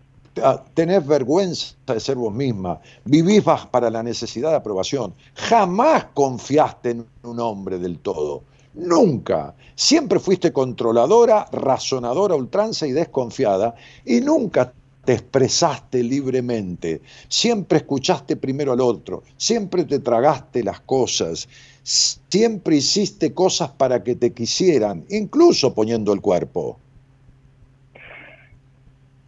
[0.73, 5.13] Tenés vergüenza de ser vos misma, vivís para la necesidad de aprobación.
[5.35, 8.43] Jamás confiaste en un hombre del todo.
[8.73, 9.53] Nunca.
[9.75, 14.71] Siempre fuiste controladora, razonadora, ultranza y desconfiada y nunca
[15.05, 21.49] te expresaste libremente, siempre escuchaste primero al otro, siempre te tragaste las cosas,
[21.83, 26.77] siempre hiciste cosas para que te quisieran, incluso poniendo el cuerpo.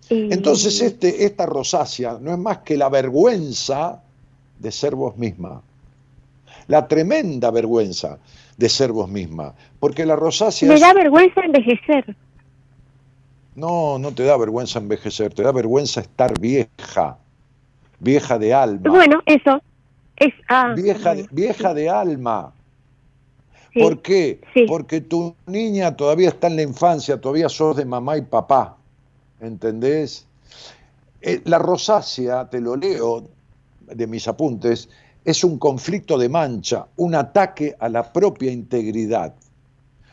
[0.10, 4.04] Entonces este, esta rosácea no es más que la vergüenza
[4.60, 5.62] de ser vos misma,
[6.68, 8.20] la tremenda vergüenza
[8.58, 10.72] de ser vos misma, porque la rosácea...
[10.72, 12.16] Me da vergüenza envejecer.
[13.56, 17.18] No, no te da vergüenza envejecer, te da vergüenza estar vieja,
[18.00, 18.90] vieja de alma.
[18.90, 19.62] Bueno, eso.
[20.16, 22.54] Es, ah, vieja, vieja de alma.
[23.74, 24.40] ¿Por qué?
[24.68, 28.78] Porque tu niña todavía está en la infancia, todavía sos de mamá y papá.
[29.40, 30.28] ¿Entendés?
[31.22, 33.24] Eh, la rosácea, te lo leo
[33.82, 34.90] de mis apuntes,
[35.26, 39.34] es un conflicto de mancha, un ataque a la propia integridad,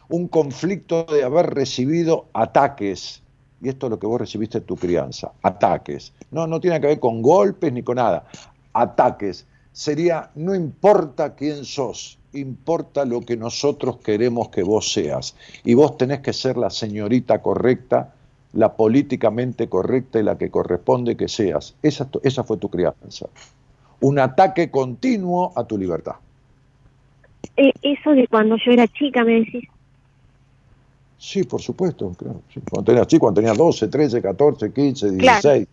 [0.08, 3.22] un conflicto de haber recibido ataques
[3.60, 6.12] y esto es lo que vos recibiste en tu crianza, ataques.
[6.30, 8.24] No, no tiene que ver con golpes ni con nada.
[8.72, 9.46] Ataques.
[9.72, 15.36] Sería, no importa quién sos, importa lo que nosotros queremos que vos seas.
[15.64, 18.14] Y vos tenés que ser la señorita correcta
[18.52, 21.76] la políticamente correcta y la que corresponde que seas.
[21.82, 23.28] Esa, esa fue tu crianza.
[24.00, 26.16] Un ataque continuo a tu libertad.
[27.56, 29.68] Eh, eso de cuando yo era chica, me decís.
[31.20, 32.10] Sí, por supuesto.
[32.70, 35.68] Cuando tenías chico, cuando tenías 12, 13, 14, 15, 16.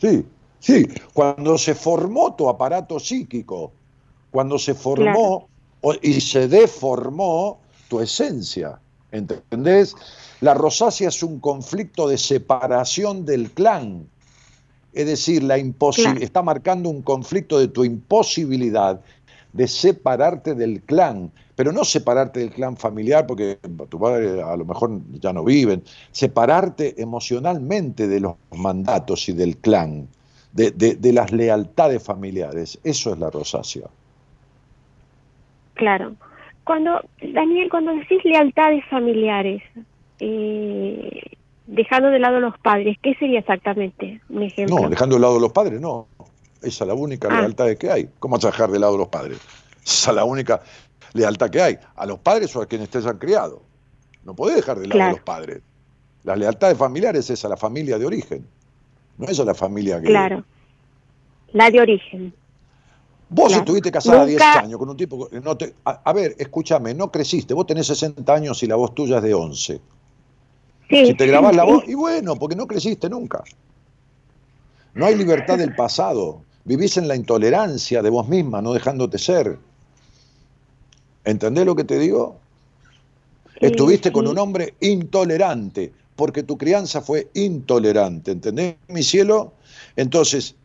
[0.00, 0.24] Sí,
[0.60, 0.86] sí.
[1.12, 3.72] Cuando se formó tu aparato psíquico,
[4.30, 5.48] cuando se formó
[6.00, 7.58] y se deformó
[7.88, 8.78] tu esencia.
[9.10, 9.96] ¿Entendés?
[10.40, 14.06] La rosácea es un conflicto de separación del clan.
[14.92, 19.00] Es decir, la está marcando un conflicto de tu imposibilidad
[19.58, 23.58] de separarte del clan, pero no separarte del clan familiar porque
[23.90, 25.82] tu padre a lo mejor ya no viven,
[26.12, 30.06] separarte emocionalmente de los mandatos y del clan,
[30.52, 32.78] de, de las lealtades familiares.
[32.84, 33.88] Eso es la rosácea.
[35.74, 36.14] Claro.
[36.62, 39.60] Cuando, Daniel, cuando decís lealtades familiares,
[40.20, 41.20] eh,
[41.66, 44.82] dejando de lado los padres, ¿qué sería exactamente un ejemplo?
[44.82, 46.06] No, dejando de lado los padres, no.
[46.62, 47.40] Esa es la única ah.
[47.40, 48.08] lealtad que hay.
[48.18, 49.38] ¿Cómo vas a dejar de lado los padres?
[49.84, 50.60] Esa es la única
[51.12, 51.78] lealtad que hay.
[51.96, 53.62] A los padres o a quienes te han criado.
[54.24, 55.62] No podés dejar de lado a los padres.
[56.24, 58.46] La lealtad familiares es a la familia de origen.
[59.16, 60.08] No es a la familia que...
[60.08, 60.44] Claro.
[61.52, 62.34] La de origen.
[63.30, 67.52] Vos estuviste casada 10 años con un tipo no te, a, ver, escúchame, no creciste,
[67.52, 69.80] vos tenés 60 años y la voz tuya es de 11.
[70.88, 73.44] si te grabás la voz, y bueno, porque no creciste nunca.
[74.94, 76.42] No hay libertad del pasado.
[76.68, 79.58] Vivís en la intolerancia de vos misma, no dejándote ser.
[81.24, 82.36] ¿Entendés lo que te digo?
[83.56, 89.54] Estuviste con un hombre intolerante, porque tu crianza fue intolerante, ¿entendés, mi cielo?
[89.96, 90.56] Entonces,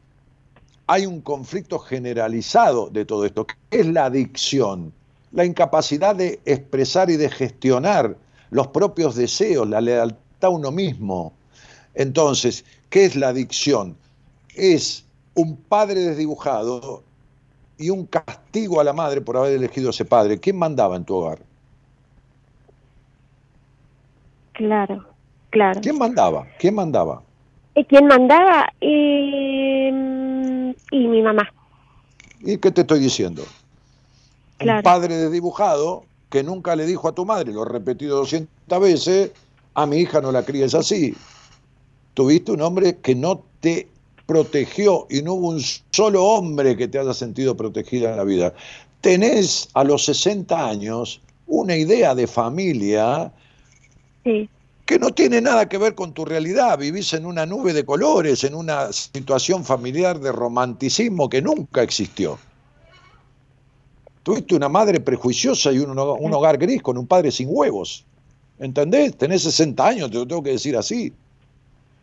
[0.88, 4.92] hay un conflicto generalizado de todo esto, que es la adicción,
[5.32, 8.18] la incapacidad de expresar y de gestionar
[8.50, 11.32] los propios deseos, la lealtad a uno mismo.
[11.96, 13.96] Entonces, ¿qué es la adicción?
[14.54, 17.04] Es un padre desdibujado
[17.78, 20.40] y un castigo a la madre por haber elegido a ese padre.
[20.40, 21.40] ¿Quién mandaba en tu hogar?
[24.54, 25.06] Claro,
[25.50, 25.82] claro.
[25.82, 26.48] ¿Quién mandaba?
[26.60, 27.24] ¿Quién mandaba?
[27.88, 28.72] ¿Quién mandaba?
[28.82, 29.92] Eh,
[30.92, 31.52] y mi mamá.
[32.42, 33.44] ¿Y qué te estoy diciendo?
[34.60, 39.32] Un padre desdibujado que nunca le dijo a tu madre, lo he repetido 200 veces,
[39.74, 41.16] a mi hija no la críes así.
[42.14, 43.88] Tuviste un hombre que no te
[44.26, 45.62] protegió y no hubo un
[45.92, 48.54] solo hombre que te haya sentido protegida en la vida.
[49.02, 53.32] Tenés a los 60 años una idea de familia
[54.24, 54.50] sí
[54.86, 56.78] que no tiene nada que ver con tu realidad.
[56.78, 62.38] Vivís en una nube de colores, en una situación familiar de romanticismo que nunca existió.
[64.24, 68.06] Tuviste una madre prejuiciosa y un, hogar gris con un padre sin huevos.
[68.60, 69.18] ¿Entendés?
[69.18, 71.12] Tenés 60 años, te lo tengo que decir así.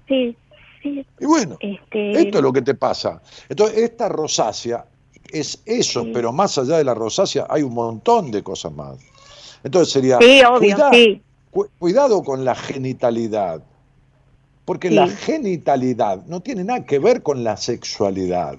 [0.08, 0.36] Sí,
[0.82, 1.06] sí.
[1.18, 3.20] Y bueno, este, esto es lo que te pasa.
[3.48, 4.84] Entonces, esta rosácea
[5.32, 8.98] es eso, pero más allá de la rosácea hay un montón de cosas más.
[9.62, 10.18] Entonces sería...
[10.18, 10.76] Sí, obvio,
[11.78, 13.62] cuidado con la genitalidad,
[14.64, 18.56] porque la genitalidad no tiene nada que ver con la sexualidad.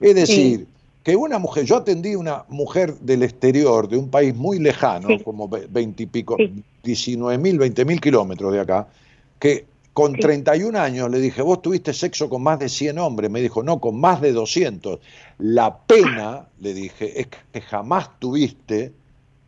[0.00, 0.68] Es decir,
[1.02, 5.48] que una mujer, yo atendí una mujer del exterior, de un país muy lejano, como
[5.48, 6.36] 20 y pico,
[6.84, 8.86] 19 mil, 20 mil kilómetros de acá,
[9.40, 9.66] que
[9.98, 13.64] con 31 años le dije, vos tuviste sexo con más de 100 hombres, me dijo,
[13.64, 15.00] no, con más de 200.
[15.38, 18.92] La pena, le dije, es que jamás tuviste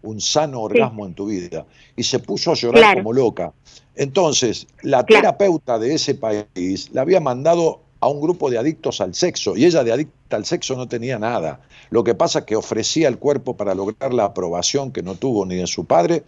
[0.03, 1.67] un sano orgasmo en tu vida.
[1.95, 3.53] Y se puso a llorar como loca.
[3.95, 9.15] Entonces, la terapeuta de ese país la había mandado a un grupo de adictos al
[9.15, 11.61] sexo y ella de adicta al sexo no tenía nada.
[11.91, 15.47] Lo que pasa es que ofrecía el cuerpo para lograr la aprobación que no tuvo
[15.47, 16.25] ni de su padre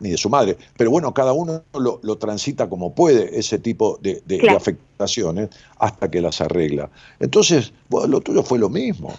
[0.00, 0.56] ni de su madre.
[0.76, 4.22] Pero bueno, cada uno lo, transita como puede, ese tipo de,
[4.54, 6.90] afectaciones, hasta que las arregla.
[7.20, 9.14] Entonces, lo tuyo fue lo mismo.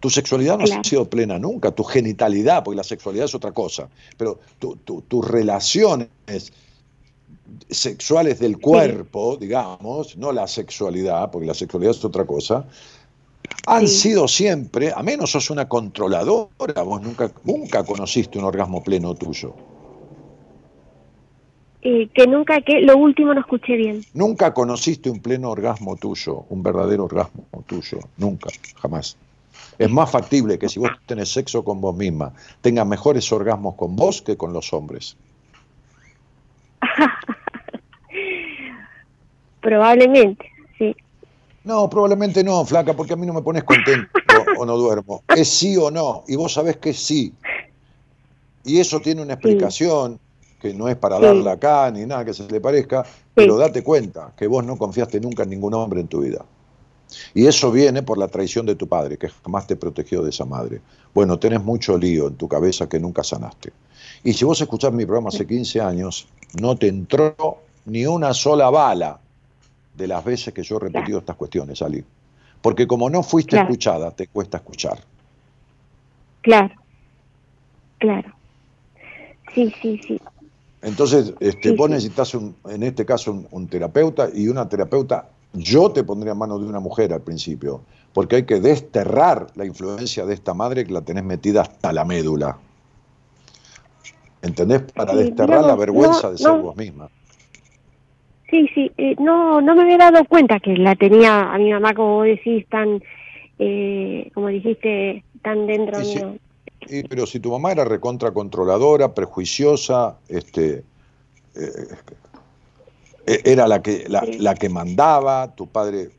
[0.00, 3.88] Tu sexualidad no ha sido plena nunca, tu genitalidad, porque la sexualidad es otra cosa,
[4.16, 6.08] pero tus relaciones
[7.68, 12.64] sexuales del cuerpo, digamos, no la sexualidad, porque la sexualidad es otra cosa,
[13.66, 19.14] han sido siempre, a menos sos una controladora, vos nunca, nunca conociste un orgasmo pleno
[19.14, 19.54] tuyo.
[21.80, 24.04] Eh, que nunca, que lo último no escuché bien.
[24.12, 28.50] Nunca conociste un pleno orgasmo tuyo, un verdadero orgasmo tuyo, nunca,
[28.80, 29.16] jamás.
[29.78, 33.94] Es más factible que si vos tenés sexo con vos misma, tengas mejores orgasmos con
[33.94, 35.16] vos que con los hombres.
[39.60, 40.96] probablemente, sí.
[41.62, 44.10] No, probablemente no, flaca, porque a mí no me pones contento
[44.58, 45.22] o no duermo.
[45.28, 47.32] Es sí o no, y vos sabés que es sí.
[48.64, 50.18] Y eso tiene una explicación,
[50.60, 53.04] que no es para darla acá ni nada que se le parezca,
[53.34, 56.44] pero date cuenta que vos no confiaste nunca en ningún hombre en tu vida.
[57.34, 60.44] Y eso viene por la traición de tu padre, que jamás te protegió de esa
[60.44, 60.80] madre.
[61.14, 63.72] Bueno, tenés mucho lío en tu cabeza que nunca sanaste.
[64.24, 66.28] Y si vos escuchás mi programa hace 15 años,
[66.60, 69.20] no te entró ni una sola bala
[69.96, 72.04] de las veces que yo he repetido estas cuestiones, Ali.
[72.60, 74.98] Porque como no fuiste escuchada, te cuesta escuchar.
[76.42, 76.74] Claro,
[77.98, 78.32] claro.
[79.54, 80.20] Sí, sí, sí.
[80.82, 86.32] Entonces, este, vos necesitas, en este caso, un, terapeuta y una terapeuta, yo te pondría
[86.32, 90.54] en manos de una mujer al principio, porque hay que desterrar la influencia de esta
[90.54, 92.58] madre que la tenés metida hasta la médula.
[94.40, 94.82] ¿Entendés?
[94.94, 97.08] Para desterrar la vergüenza de ser vos misma.
[98.48, 101.92] Sí, sí, eh, no, no me había dado cuenta que la tenía a mi mamá,
[101.92, 103.02] como vos decís, tan,
[103.58, 106.36] eh, como dijiste, tan dentro mío.
[107.08, 110.84] Pero si tu mamá era recontra controladora, prejuiciosa, este,
[111.54, 111.96] eh,
[113.26, 116.10] era la que, la, la, que mandaba, tu padre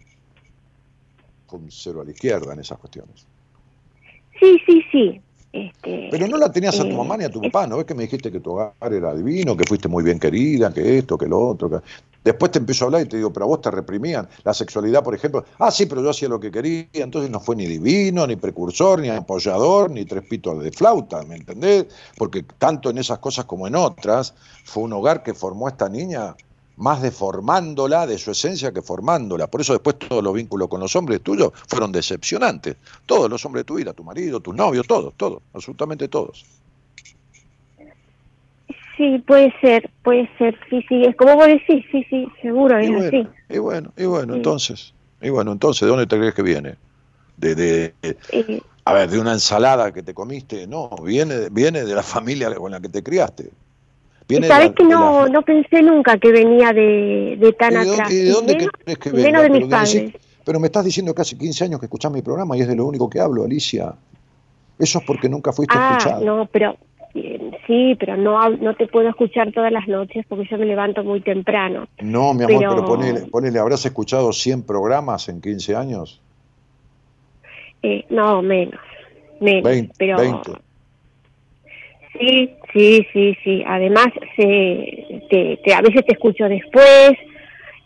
[1.47, 3.25] con cero a la izquierda en esas cuestiones.
[4.39, 5.21] Sí, sí, sí,
[5.51, 7.95] este, Pero no la tenías a tu mamá ni a tu papá, ¿no ves que
[7.95, 11.27] me dijiste que tu hogar era divino, que fuiste muy bien querida, que esto, que
[11.27, 11.81] lo otro?
[12.23, 15.03] Después te empiezo a hablar y te digo, pero a vos te reprimían la sexualidad,
[15.03, 15.45] por ejemplo.
[15.57, 18.99] Ah, sí, pero yo hacía lo que quería, entonces no fue ni divino, ni precursor,
[18.99, 21.87] ni apoyador, ni tres pitos de flauta, ¿me entendés?
[22.17, 24.35] Porque tanto en esas cosas como en otras,
[24.65, 26.35] fue un hogar que formó a esta niña
[26.79, 29.47] más deformándola de su esencia que formándola.
[29.47, 32.77] Por eso después todos los vínculos con los hombres tuyos fueron decepcionantes.
[33.05, 36.45] Todos los hombres de tu vida, tu marido, tu novio, todos, todos, absolutamente todos.
[38.97, 42.89] Sí, puede ser, puede ser, sí, sí, es como vos decís, sí, sí, seguro, es
[42.89, 43.27] bueno, así.
[43.49, 46.75] Y bueno, y bueno, entonces, y bueno, entonces, ¿de dónde te crees que viene?
[47.37, 47.93] De, de,
[48.83, 52.71] a ver, de una ensalada que te comiste, no, viene, viene de la familia con
[52.71, 53.51] la que te criaste.
[54.47, 58.11] Sabes que no, no pensé nunca que venía de, de tan atrás.
[58.11, 59.41] ¿Y de dónde crees que venga?
[59.41, 60.13] de mis padres.
[60.45, 62.75] pero me estás diciendo que hace 15 años que escuchás mi programa y es de
[62.75, 63.93] lo único que hablo, Alicia.
[64.77, 66.23] Eso es porque nunca fuiste ah, escuchada.
[66.23, 66.77] No, pero
[67.65, 71.21] sí, pero no, no te puedo escuchar todas las noches porque yo me levanto muy
[71.21, 71.87] temprano.
[71.99, 76.21] No, mi amor, pero, ponele, ponele, ¿habrás escuchado 100 programas en 15 años?
[77.81, 78.79] Eh, no, menos.
[79.39, 80.51] menos 20, pero, 20.
[82.13, 83.63] Sí, sí, sí, sí.
[83.65, 87.13] Además, se, te, a veces te escucho después.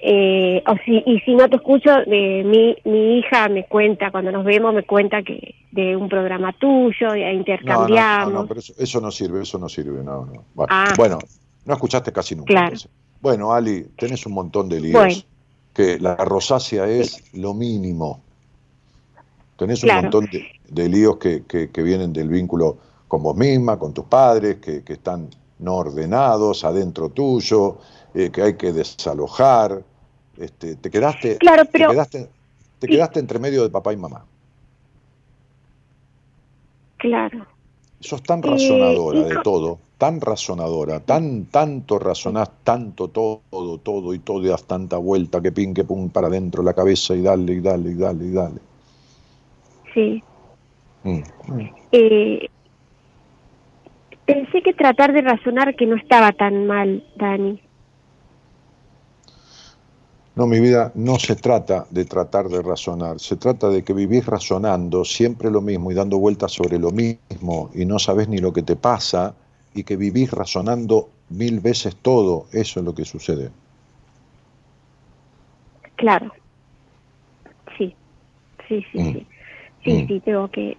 [0.05, 4.34] Eh, o si, y si no te escucho, de, mi, mi hija me cuenta, cuando
[4.34, 8.34] nos vemos, me cuenta que de un programa tuyo, intercambiamos.
[8.34, 10.43] No, no, pero eso, no sirve, eso no sirve, no, no.
[10.53, 10.93] Bueno, ah.
[11.65, 12.53] no escuchaste casi nunca.
[12.53, 12.75] Claro.
[13.21, 15.25] Bueno, Ali, tenés un montón de líos.
[15.73, 18.21] Que la rosácea es lo mínimo.
[19.57, 22.77] Tenés un montón de, de líos que, que, que vienen del vínculo
[23.14, 27.78] con vos misma, con tus padres, que, están no ordenados adentro tuyo,
[28.16, 29.84] eh, que hay que desalojar.
[30.36, 32.30] Este, te quedaste, te quedaste,
[32.80, 34.26] te quedaste entre medio de papá y mamá.
[36.97, 37.45] Claro.
[37.99, 44.43] Sos tan razonadora de todo, tan razonadora, tan, tanto razonás, tanto todo, todo y todo,
[44.43, 47.60] y das tanta vuelta que pin, que pum, para adentro la cabeza y dale, y
[47.60, 48.60] dale, y dale, y dale.
[49.94, 50.23] Sí.
[51.03, 51.22] Mm.
[51.91, 52.49] Eh,
[54.26, 57.62] pensé que tratar de razonar que no estaba tan mal, Dani.
[60.36, 64.26] No, mi vida, no se trata de tratar de razonar, se trata de que vivís
[64.26, 68.52] razonando siempre lo mismo y dando vueltas sobre lo mismo y no sabes ni lo
[68.52, 69.36] que te pasa
[69.76, 73.52] y que vivís razonando mil veces todo, eso es lo que sucede.
[75.98, 76.32] Claro,
[77.78, 77.95] sí,
[78.68, 79.14] sí, sí, mm.
[79.14, 79.28] sí,
[79.84, 80.08] sí, mm.
[80.08, 80.78] sí, tengo que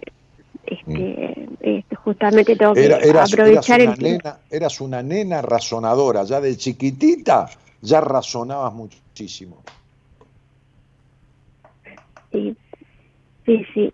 [0.67, 6.55] este, este, justamente tengo que aprovechar eras una Nena, eras una nena razonadora, ya de
[6.57, 7.49] chiquitita
[7.81, 9.61] ya razonabas muchísimo.
[12.31, 12.55] Sí,
[13.45, 13.93] sí, sí.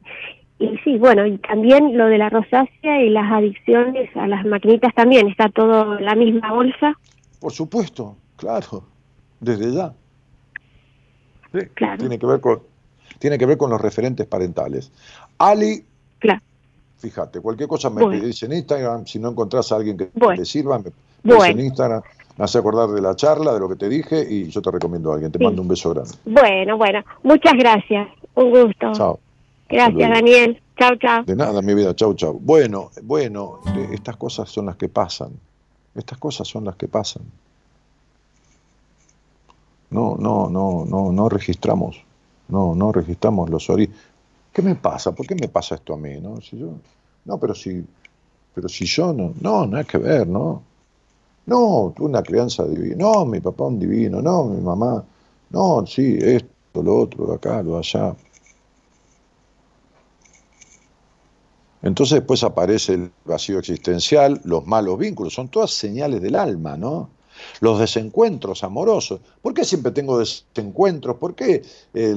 [0.60, 4.94] Y sí, bueno, y también lo de la rosácea y las adicciones a las maquinitas
[4.94, 6.94] también, está todo en la misma bolsa.
[7.40, 8.84] Por supuesto, claro,
[9.40, 9.94] desde ya.
[11.98, 12.62] Tiene que ver con
[13.20, 14.92] tiene que ver con los referentes parentales.
[15.38, 15.84] Ali
[16.20, 16.42] claro.
[17.02, 18.24] Fíjate, cualquier cosa me bueno.
[18.24, 20.92] en Instagram, si no encontrás a alguien que te sirva, me
[21.24, 22.04] pedís en Instagram,
[22.38, 25.10] me hace acordar de la charla, de lo que te dije y yo te recomiendo
[25.10, 25.32] a alguien.
[25.32, 26.12] Te mando un beso grande.
[26.26, 28.08] Bueno, bueno, muchas gracias.
[28.36, 28.92] Un gusto.
[28.94, 29.20] Chao.
[29.68, 30.62] Gracias, Daniel.
[30.78, 31.24] Chao, chao.
[31.24, 31.96] De nada, mi vida.
[31.96, 32.34] Chao, chao.
[32.40, 33.62] Bueno, bueno,
[33.92, 35.32] estas cosas son las que pasan.
[35.96, 37.24] Estas cosas son las que pasan.
[39.90, 42.00] No, no, no, no, no registramos.
[42.48, 44.11] No, no registramos los orígenes
[44.54, 45.14] ¿Qué me pasa?
[45.14, 46.20] ¿Por qué me pasa esto a mí?
[46.22, 46.74] No, si yo,
[47.26, 47.86] no pero si,
[48.54, 50.64] pero si yo no, no, nada que ver, ¿no?
[51.46, 52.96] No, tú una crianza divina.
[52.98, 54.22] No, mi papá un divino.
[54.22, 55.04] No, mi mamá.
[55.50, 58.16] No, sí, esto, lo otro, de acá, lo allá.
[61.82, 67.10] Entonces después aparece el vacío existencial, los malos vínculos, son todas señales del alma, ¿no?
[67.60, 69.20] Los desencuentros amorosos.
[69.42, 71.18] ¿Por qué siempre tengo desencuentros?
[71.18, 71.64] ¿Por qué?
[71.94, 72.16] Eh,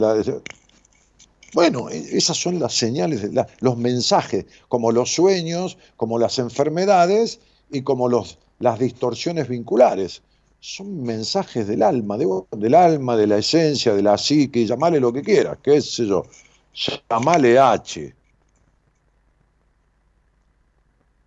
[1.54, 7.40] bueno, e, esas son las señales, de los mensajes, como los sueños, como las enfermedades
[7.70, 10.22] y como los, las distorsiones vinculares.
[10.60, 15.22] Son mensajes del alma, del alma, de la esencia, de la psique, llamale lo que
[15.22, 16.24] quieras, qué sé yo,
[17.08, 18.14] llamale H.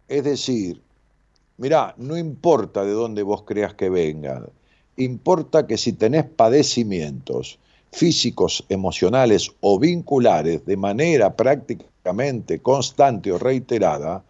[0.08, 0.82] Es decir,
[1.58, 4.50] mirá, no importa de dónde vos creas que vengan,
[4.98, 7.60] importa que si tenés padecimientos
[7.92, 14.24] físicos, emocionales o vinculares de manera prácticamente constante o reiterada,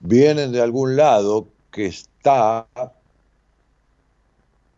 [0.00, 2.66] vienen de algún lado que está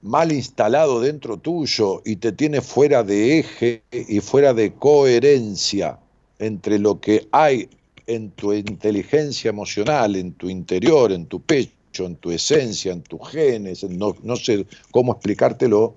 [0.03, 5.99] mal instalado dentro tuyo y te tiene fuera de eje y fuera de coherencia
[6.39, 7.69] entre lo que hay
[8.07, 13.29] en tu inteligencia emocional, en tu interior, en tu pecho, en tu esencia, en tus
[13.29, 15.95] genes, no, no sé cómo explicártelo,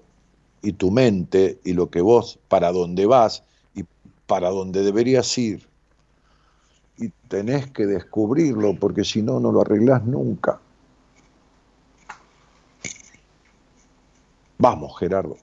[0.61, 3.43] y tu mente y lo que vos, para dónde vas
[3.73, 3.83] y
[4.27, 5.67] para dónde deberías ir.
[6.97, 10.59] Y tenés que descubrirlo porque si no, no lo arreglás nunca.
[14.57, 15.37] Vamos, Gerardo.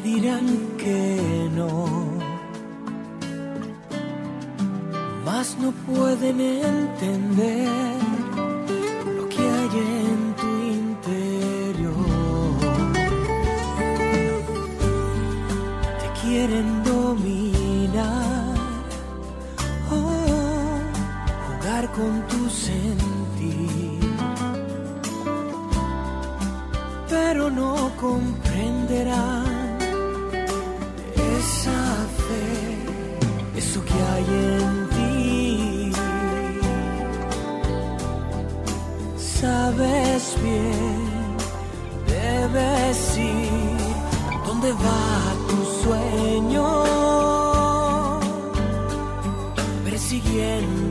[0.00, 0.46] Dirán
[0.76, 1.86] que no,
[5.24, 7.68] mas no pueden entender
[9.16, 9.70] lo que hay
[10.08, 10.50] en tu
[10.82, 11.94] interior.
[16.00, 18.54] Te quieren dominar,
[19.90, 20.80] oh,
[21.46, 24.00] jugar con tu sentir.
[27.08, 29.43] Pero no comprenderán
[39.44, 41.36] Sabes bien,
[42.06, 43.78] debes ir.
[44.46, 46.66] Dónde va tu sueño,
[49.84, 50.83] persiguiendo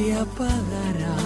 [0.00, 1.16] se apagará.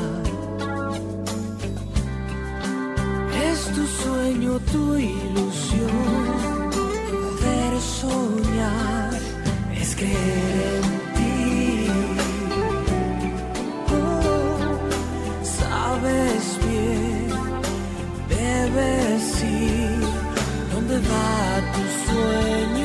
[3.48, 6.30] Es tu sueño, tu ilusión,
[7.14, 9.18] poder soñar,
[9.80, 11.36] es creer en ti.
[13.96, 14.58] Oh,
[15.58, 17.28] sabes bien,
[18.36, 20.00] debes ir,
[20.72, 21.36] ¿dónde va
[21.74, 22.83] tu sueño?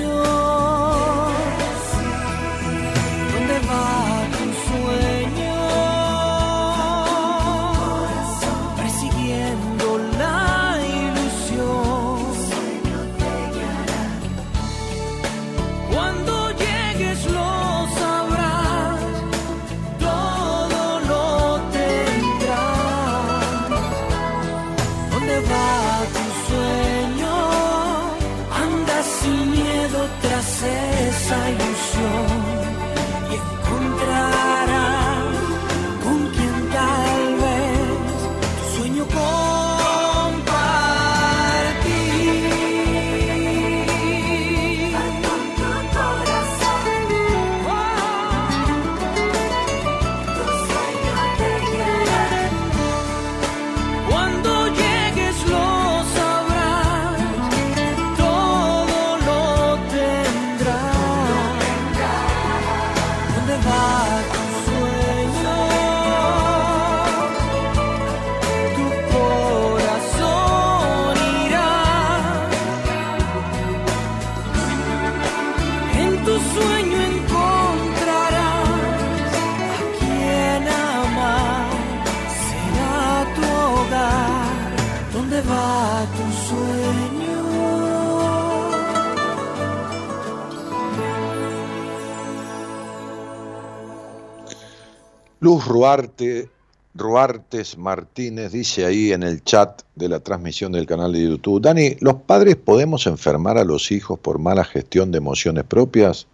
[95.50, 96.48] Luz Ruarte,
[96.94, 101.96] Ruartes Martínez dice ahí en el chat de la transmisión del canal de YouTube, Dani,
[102.02, 106.28] ¿los padres podemos enfermar a los hijos por mala gestión de emociones propias?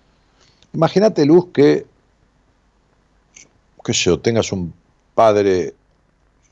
[0.74, 1.86] Imagínate, Luz, que,
[3.86, 4.74] qué sé tengas un
[5.14, 5.74] padre,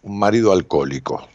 [0.03, 1.27] un marido alcohólico.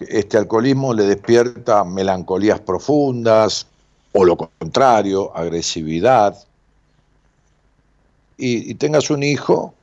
[0.00, 3.68] Este alcoholismo le despierta melancolías profundas,
[4.10, 6.36] o lo contrario, agresividad,
[8.38, 9.74] y, tengas un hijo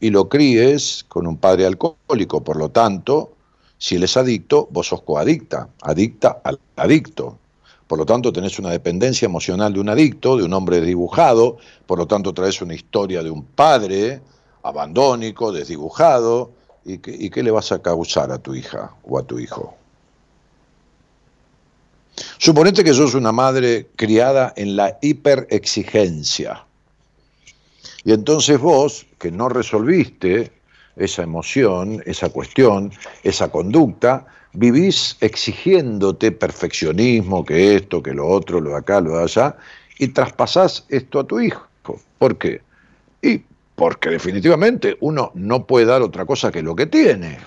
[0.00, 3.32] y lo críes con un padre alcohólico, por lo tanto,
[3.76, 7.36] si él es adicto, vos sos coadicta, adicta al adicto.
[7.86, 11.98] Por lo tanto, tenés una dependencia emocional de un adicto, de un hombre desdibujado, por
[11.98, 14.22] lo tanto, traes una historia de un padre
[14.62, 16.52] abandónico, desdibujado,
[16.84, 19.74] ¿y qué, y qué le vas a causar a tu hija o a tu hijo?
[22.38, 26.64] Suponete que sos una madre criada en la hiperexigencia
[28.04, 30.52] y entonces vos, que no resolviste
[30.96, 38.70] esa emoción, esa cuestión, esa conducta, vivís exigiéndote perfeccionismo, que esto, que lo otro, lo
[38.70, 39.56] de acá, lo de allá,
[39.98, 41.66] y traspasás esto a tu hijo.
[42.18, 42.62] ¿Por qué?
[43.22, 43.42] Y
[43.74, 47.38] porque definitivamente uno no puede dar otra cosa que lo que tiene.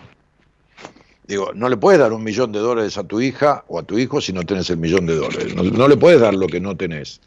[1.25, 3.97] Digo, no le puedes dar un millón de dólares a tu hija o a tu
[3.97, 5.55] hijo si no tenés el millón de dólares.
[5.55, 7.21] No, no le puedes dar lo que no tenés.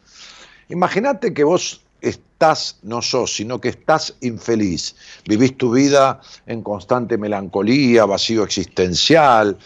[0.68, 4.94] Imagínate que vos estás, no sos, sino que estás infeliz.
[5.26, 9.56] Vivís tu vida en constante melancolía, vacío existencial,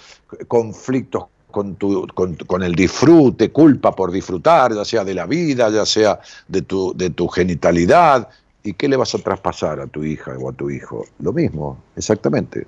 [0.48, 5.84] conflictos con, tu, con, el disfrute, culpa por disfrutar, ya sea de la vida, ya
[5.84, 8.28] sea de tu, de tu genitalidad.
[8.62, 11.06] ¿Y qué le vas a traspasar a tu hija o a tu hijo?
[11.18, 12.66] Lo mismo, exactamente.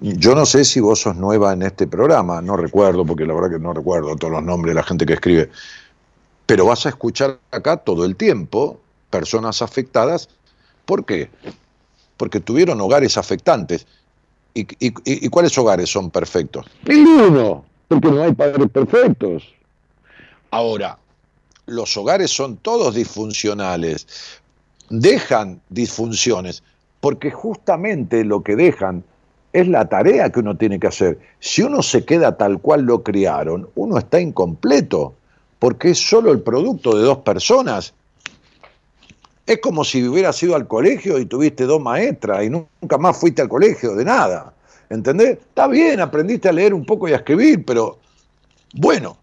[0.00, 3.50] Yo no sé si vos sos nueva en este programa, no recuerdo, porque la verdad
[3.50, 5.50] que no recuerdo todos los nombres de la gente que escribe,
[6.46, 8.80] pero vas a escuchar acá todo el tiempo
[9.14, 10.28] personas afectadas.
[10.84, 11.30] ¿Por qué?
[12.16, 13.86] Porque tuvieron hogares afectantes.
[14.54, 16.66] ¿Y, cuáles hogares son perfectos?
[16.84, 19.54] Ninguno, porque no hay padres perfectos.
[20.50, 20.98] Ahora,
[21.66, 24.06] los hogares son todos disfuncionales.
[24.90, 26.64] Dejan disfunciones,
[27.00, 29.04] porque justamente lo que dejan
[29.52, 31.20] es la tarea que uno tiene que hacer.
[31.38, 35.14] Si uno se queda tal cual lo criaron, uno está incompleto,
[35.60, 37.94] porque es solo el producto de dos personas
[39.46, 43.42] es como si hubieras ido al colegio y tuviste dos maestras y nunca más fuiste
[43.42, 44.54] al colegio, de nada.
[44.88, 45.38] ¿Entendés?
[45.38, 47.98] Está bien, aprendiste a leer un poco y a escribir, pero
[48.74, 49.16] bueno.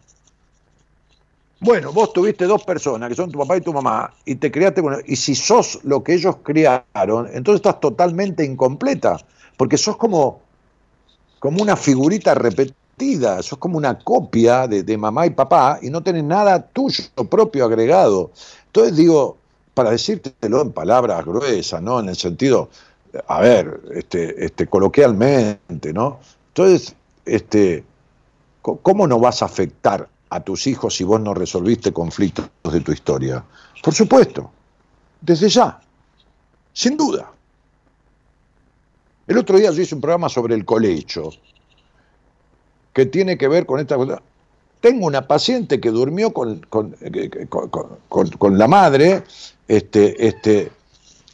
[1.59, 4.81] Bueno, vos tuviste dos personas, que son tu papá y tu mamá, y te criaste
[4.81, 4.97] con...
[5.05, 9.17] Y si sos lo que ellos criaron, entonces estás totalmente incompleta,
[9.57, 10.41] porque sos como,
[11.37, 16.01] como una figurita repetida, sos como una copia de, de mamá y papá, y no
[16.01, 18.31] tenés nada tuyo propio agregado.
[18.65, 19.37] Entonces digo,
[19.81, 21.99] para decírtelo en palabras gruesas, ¿no?
[21.99, 22.69] En el sentido,
[23.27, 26.19] a ver, este, este, coloquialmente, ¿no?
[26.49, 26.95] Entonces,
[27.25, 27.83] este,
[28.61, 32.91] ¿cómo no vas a afectar a tus hijos si vos no resolviste conflictos de tu
[32.91, 33.43] historia?
[33.81, 34.51] Por supuesto,
[35.19, 35.81] desde ya,
[36.71, 37.31] sin duda.
[39.25, 41.31] El otro día yo hice un programa sobre el colecho,
[42.93, 43.95] que tiene que ver con esta
[44.81, 46.95] tengo una paciente que durmió con, con,
[48.09, 49.23] con, la madre
[49.67, 50.71] este, este,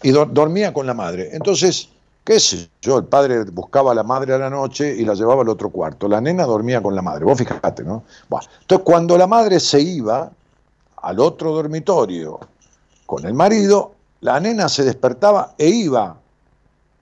[0.03, 1.29] y dormía con la madre.
[1.31, 1.89] Entonces,
[2.23, 5.41] qué sé yo, el padre buscaba a la madre a la noche y la llevaba
[5.41, 6.09] al otro cuarto.
[6.09, 7.23] La nena dormía con la madre.
[7.23, 8.03] Vos fijate, ¿no?
[8.61, 10.29] entonces, cuando la madre se iba
[10.97, 12.39] al otro dormitorio
[13.05, 16.17] con el marido, la nena se despertaba e iba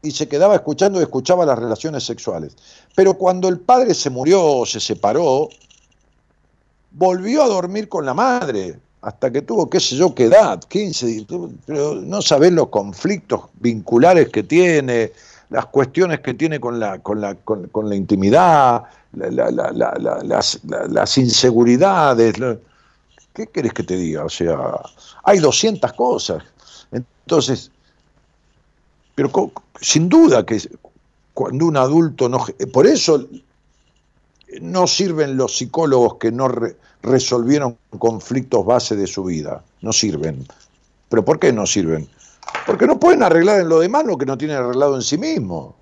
[0.03, 2.55] y se quedaba escuchando y escuchaba las relaciones sexuales.
[2.93, 5.49] Pero cuando el padre se murió o se separó,
[6.95, 11.27] volvió a dormir con la madre, hasta que tuvo, qué sé yo, qué edad, 15,
[11.65, 15.11] pero no sabés los conflictos vinculares que tiene,
[15.49, 22.35] las cuestiones que tiene con la, con la, con, la intimidad, las, las, inseguridades.
[23.34, 24.26] ¿Qué querés que te diga?
[24.26, 24.57] O sea,
[25.23, 26.43] hay 200 cosas.
[26.91, 27.69] Entonces,
[29.13, 30.61] pero sin duda que
[31.34, 32.43] cuando un adulto no...
[32.73, 33.27] Por eso
[34.61, 36.49] no sirven los psicólogos que no
[37.02, 39.64] resolvieron conflictos base de su vida.
[39.82, 40.45] No sirven.
[41.10, 42.07] ¿Pero por qué no sirven?
[42.65, 45.76] Porque no pueden arreglar en lo demás lo que no tienen arreglado en sí mismo.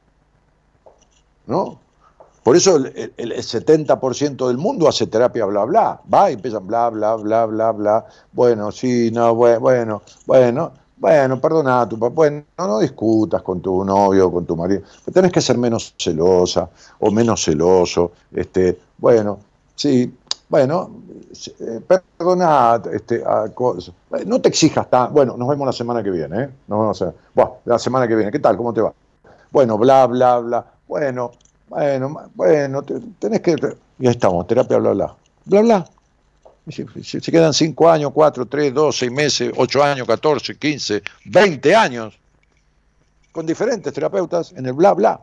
[1.48, 1.80] ¿No?
[2.44, 6.02] Por eso el, 70% del mundo hace terapia bla bla.
[6.14, 8.06] Va y empiezan bla bla bla bla bla.
[8.34, 10.74] Bueno, sí, no, bueno, bueno.
[11.04, 15.34] Bueno, perdona a tu papá, bueno, no discutas con tu novio, con tu marido, tenés
[15.34, 16.70] que ser menos celosa
[17.02, 19.38] o menos celoso, este, bueno,
[19.76, 20.14] sí,
[20.48, 20.92] Bueno,
[21.60, 21.82] eh,
[22.18, 23.22] perdona, este,
[24.26, 25.12] no te exijas tan.
[25.12, 26.50] Bueno, nos vemos la semana que viene, ¿eh?
[26.68, 28.32] Nos vemos a, bueno, la semana que viene.
[28.32, 28.56] ¿Qué tal?
[28.56, 28.94] ¿Cómo te va?
[29.52, 30.66] Bueno, bla, bla, bla.
[30.88, 31.32] Bueno,
[31.68, 32.84] bueno, bueno,
[33.20, 33.56] tenés que.
[34.00, 35.16] Y ahí estamos, terapia, bla, bla.
[35.46, 35.86] Bla, bla.
[36.70, 42.20] Se, quedan 5 años, 4, 3, 2, 6 meses, 8 años, 14, 15, 20 años
[43.34, 45.20] con diferentes terapeutas en el bla, bla.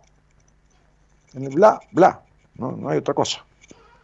[1.32, 2.20] En el bla, bla.
[2.56, 3.42] No, no hay otra cosa.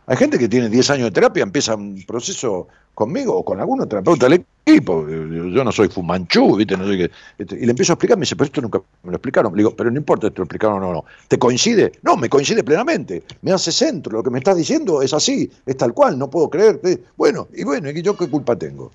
[0.08, 3.86] Hay gente que tiene 10 años de terapia, empieza un proceso conmigo o con alguno
[3.86, 5.04] terapeuta del equipo.
[5.08, 6.76] Yo no soy fumanchú, ¿viste?
[6.76, 9.16] No sé este, y le empiezo a explicar, me dice, pero esto nunca me lo
[9.16, 9.52] explicaron.
[9.52, 11.04] Le digo, pero no importa si te lo explicaron o no.
[11.26, 11.90] ¿Te coincide?
[12.02, 13.24] No, me coincide plenamente.
[13.42, 14.12] Me hace centro.
[14.12, 17.02] Lo que me estás diciendo es así, es tal cual, no puedo creerte.
[17.16, 18.92] Bueno, y bueno, ¿y yo qué culpa tengo?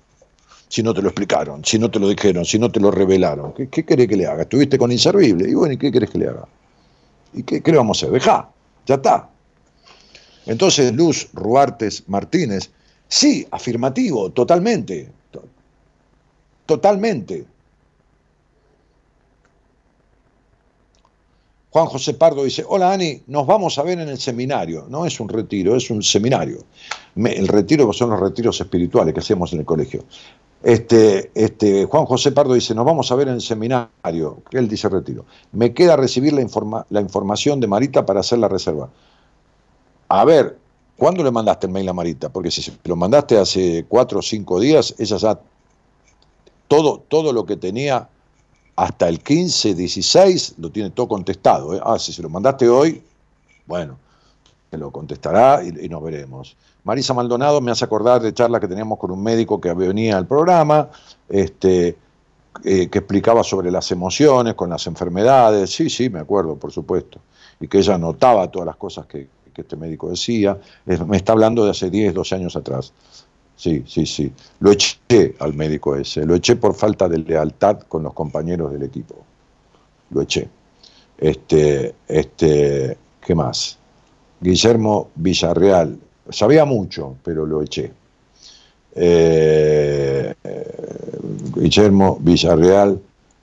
[0.68, 3.52] Si no te lo explicaron, si no te lo dijeron, si no te lo revelaron.
[3.52, 4.42] ¿Qué, qué querés que le haga?
[4.42, 5.48] Estuviste con inservible.
[5.48, 6.48] Y bueno, ¿y qué querés que le haga?
[7.34, 8.14] ¿Y qué, qué vamos a hacer?
[8.14, 8.48] Dejá,
[8.86, 9.28] ya está.
[10.46, 12.70] Entonces, Luz Ruartes Martínez,
[13.08, 15.10] sí, afirmativo, totalmente.
[16.66, 17.44] Totalmente.
[21.70, 24.86] Juan José Pardo dice, hola Ani, nos vamos a ver en el seminario.
[24.88, 26.64] No es un retiro, es un seminario.
[27.16, 30.04] el retiro son los retiros espirituales que hacemos en el colegio.
[30.62, 34.42] Este, este, Juan José Pardo dice, nos vamos a ver en el seminario.
[34.52, 35.24] Él dice retiro.
[35.52, 38.90] Me queda recibir la, la información de Marita para hacer la reserva
[40.14, 40.58] a ver,
[40.98, 42.28] ¿cuándo le mandaste el mail a Marita?
[42.28, 45.40] Porque si lo mandaste hace cuatro o cinco días, ella ya
[46.68, 48.10] todo, todo lo que tenía
[48.76, 51.74] hasta el 15, 16, lo tiene todo contestado.
[51.74, 51.80] ¿eh?
[51.82, 53.02] Ah, si se lo mandaste hoy,
[53.66, 53.96] bueno,
[54.68, 56.58] te lo contestará y, nos veremos.
[56.84, 60.26] Marisa Maldonado me hace acordar de charlas que teníamos con un médico que venía al
[60.26, 60.90] programa,
[61.30, 61.96] este,
[62.64, 65.70] eh, que explicaba sobre las emociones, con las enfermedades.
[65.70, 67.18] Sí, sí, me acuerdo, por supuesto.
[67.60, 70.58] Y que ella notaba todas las cosas que, que este médico decía,
[71.06, 72.92] me está hablando de hace 10, 12 años atrás.
[73.56, 74.32] Sí, sí, sí.
[74.60, 78.82] Lo eché al médico ese, lo eché por falta de lealtad con los compañeros del
[78.82, 79.14] equipo.
[80.10, 80.48] Lo eché.
[81.18, 83.78] Este, este, ¿qué más?
[84.40, 85.96] Guillermo Villarreal,
[86.30, 87.92] sabía mucho, pero lo eché.
[88.94, 91.18] Eh, eh,
[91.54, 93.00] Guillermo Villarreal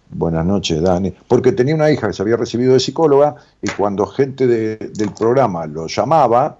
[0.09, 1.13] Buenas noches, Dani.
[1.27, 5.67] Porque tenía una hija que se había recibido de psicóloga y cuando gente del programa
[5.67, 6.57] lo llamaba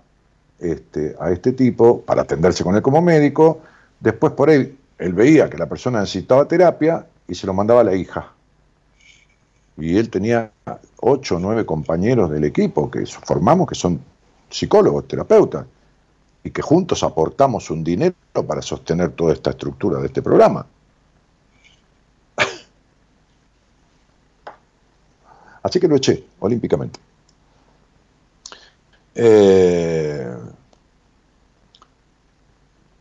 [0.60, 3.62] este, a este tipo para atenderse con él como médico,
[4.00, 7.86] después por él, él veía que la persona necesitaba terapia y se lo mandaba a
[7.86, 8.34] la hija.
[9.78, 10.52] Y él tenía
[11.00, 14.00] ocho o nueve compañeros del equipo que formamos, que son
[14.50, 15.66] psicólogos, terapeutas,
[16.44, 18.16] y que juntos aportamos un dinero
[18.48, 20.66] para sostener toda esta estructura de este programa.
[25.64, 27.00] Así que lo eché olímpicamente.
[29.16, 30.34] Eh,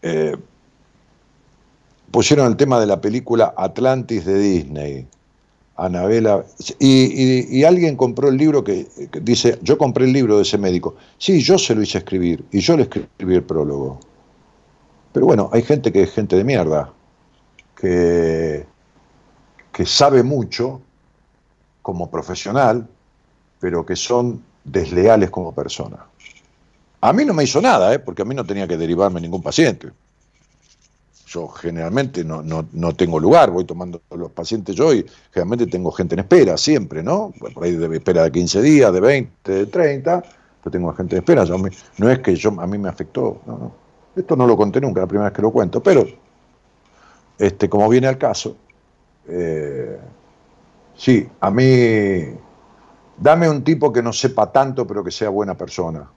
[0.03, 0.37] eh,
[2.11, 5.07] pusieron el tema de la película Atlantis de Disney.
[5.77, 6.45] Anabela.
[6.81, 8.89] Y, alguien compró el libro que,
[9.23, 10.97] dice: Yo compré el libro de ese médico.
[11.19, 14.01] Sí, yo se lo hice escribir y yo le escribí el prólogo.
[15.13, 16.93] Pero bueno, hay gente que es gente de mierda,
[17.81, 18.67] que,
[19.73, 20.83] que sabe mucho
[21.89, 22.87] como profesional,
[23.59, 25.97] pero que son desleales como persona.
[27.01, 27.99] A mí no me hizo nada, ¿eh?
[27.99, 29.89] porque a mí no tenía que derivarme ningún paciente.
[31.29, 36.15] Yo generalmente no, no, tengo lugar, voy tomando los pacientes yo y generalmente tengo gente
[36.15, 37.33] en espera, siempre, ¿no?
[37.55, 40.23] Por ahí de espera de 15 días, de 20, de 30,
[40.67, 41.47] yo tengo gente en espera.
[41.97, 43.73] no es que yo, a mí me afectó, no, no.
[44.15, 46.07] Esto no lo conté nunca, la primera vez que lo cuento, pero
[47.39, 48.59] este, como viene al caso,
[49.27, 49.99] eh,
[50.99, 52.25] Sí, a mí,
[53.17, 56.11] dame un tipo que no sepa tanto, pero que sea buena persona.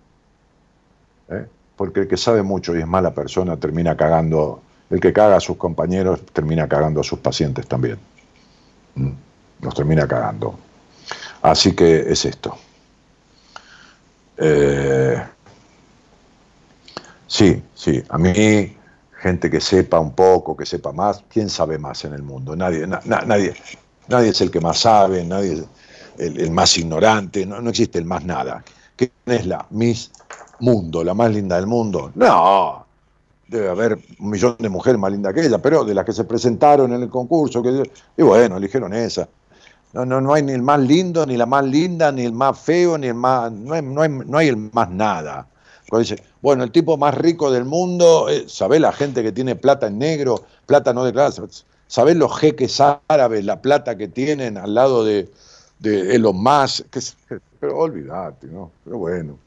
[1.30, 1.46] ¿eh?
[1.76, 5.40] Porque el que sabe mucho y es mala persona termina cagando, el que caga a
[5.40, 8.00] sus compañeros termina cagando a sus pacientes también.
[8.96, 9.12] ¿Mm?
[9.62, 10.58] Los termina cagando.
[11.44, 12.58] Así que es esto.
[14.38, 15.24] Eh,
[17.28, 18.76] sí, sí, a mí
[19.20, 22.56] gente que sepa un poco, que sepa más, ¿quién sabe más en el mundo?
[22.56, 23.54] Nadie, nadie,
[24.12, 25.64] Nadie es el que más sabe, nadie es
[26.18, 28.64] el, más ignorante, no, existe el más nada.
[28.98, 30.12] ¿Quién es la Miss
[30.60, 32.12] Mundo, la más linda del mundo?
[32.16, 32.86] No,
[33.48, 36.26] debe haber un millón de mujeres más lindas que ella, pero de las que se
[36.26, 39.30] presentaron en el concurso, que, y bueno, eligieron esa.
[39.94, 42.60] No, no, no hay ni el más lindo, ni la más linda, ni el más
[42.60, 43.52] feo, ni el más.
[43.52, 45.48] No hay, no no hay el más nada.
[45.90, 49.56] Cuando dice, bueno, el tipo más rico del mundo, eh, ¿sabés la gente que tiene
[49.56, 51.42] plata en negro, plata no de clase?
[51.92, 55.30] ¿Sabés los jeques árabes, la plata que tienen al lado de,
[55.80, 56.86] de Elon Musk?
[57.60, 58.72] pero olvídate, ¿no?
[58.86, 59.38] Pero bueno.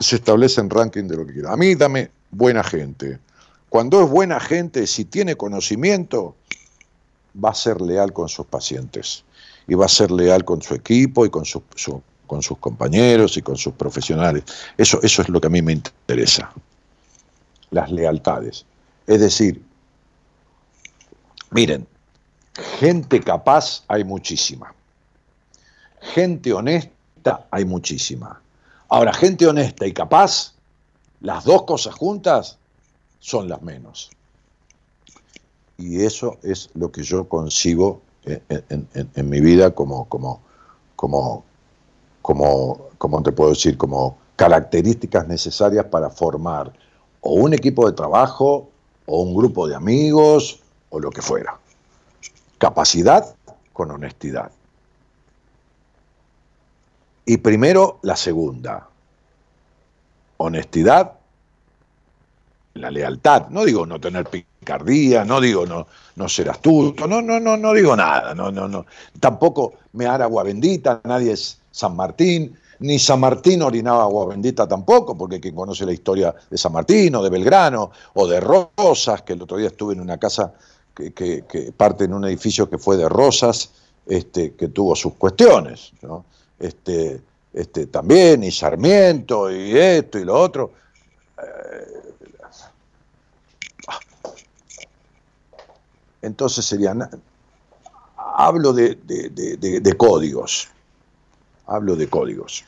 [0.00, 1.52] se establecen ranking de lo que quiera.
[1.52, 3.18] A mí dame buena gente.
[3.68, 6.34] Cuando es buena gente, si tiene conocimiento,
[7.44, 9.22] va a ser leal con sus pacientes
[9.68, 11.44] y va a ser leal con su equipo y con,
[12.26, 14.44] con sus compañeros y con sus profesionales.
[14.78, 16.50] Eso, eso es lo que a mí me interesa,
[17.70, 18.64] las lealtades.
[19.06, 19.60] Es decir,
[21.56, 21.86] miren,
[22.78, 24.74] gente capaz hay muchísima,
[26.00, 28.42] gente honesta hay muchísima.
[28.90, 30.52] Ahora, gente honesta y capaz,
[31.22, 32.58] las dos cosas juntas
[33.20, 34.10] son las menos.
[35.78, 40.42] Y eso es lo que yo concibo en, mi vida como, como,
[40.94, 41.42] como,
[42.20, 46.70] como, como te puedo decir, como características necesarias para formar
[47.22, 48.68] o un equipo de trabajo,
[49.06, 50.60] o un grupo de amigos,
[50.90, 51.58] o lo que fuera.
[52.58, 53.34] Capacidad
[53.72, 54.50] con honestidad.
[57.24, 58.88] Y primero la segunda,
[60.36, 61.12] honestidad,
[62.74, 63.48] la lealtad.
[63.48, 67.72] No digo no tener picardía, no digo no, no ser astuto, no, no, no, no
[67.72, 68.86] digo nada, no, no, no.
[69.18, 74.68] Tampoco me dar agua bendita, nadie es San Martín, ni San Martín orinaba agua bendita
[74.68, 79.22] tampoco, porque quien conoce la historia de San Martín o de Belgrano o de Rosas,
[79.22, 80.52] que el otro día estuve en una casa
[80.96, 83.70] que, parte en un edificio que fue de Rosas,
[84.06, 85.92] este, que tuvo sus cuestiones.
[86.02, 86.24] ¿no?
[86.58, 87.20] este,
[87.52, 90.72] este, también, y Sarmiento, y esto y lo otro.
[91.38, 92.12] Eh,
[96.22, 97.08] entonces serían,
[98.16, 98.98] hablo de,
[99.96, 100.68] códigos,
[101.66, 102.64] hablo de códigos,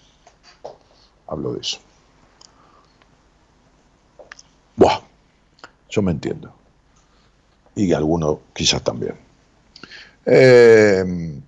[1.26, 1.78] hablo de eso.
[4.76, 5.00] Buah,
[5.90, 6.52] yo me entiendo.
[7.78, 9.14] Y alguno quizás también.
[10.26, 11.38] Eh,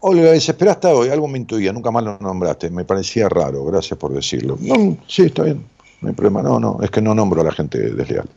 [0.00, 3.98] Olga dice, hasta hoy, algo me intuía, nunca más lo nombraste, me parecía raro, gracias
[3.98, 4.56] por decirlo.
[4.60, 5.64] No, sí, está bien,
[6.00, 8.28] no hay problema, no, no, es que no nombro a la gente desleal.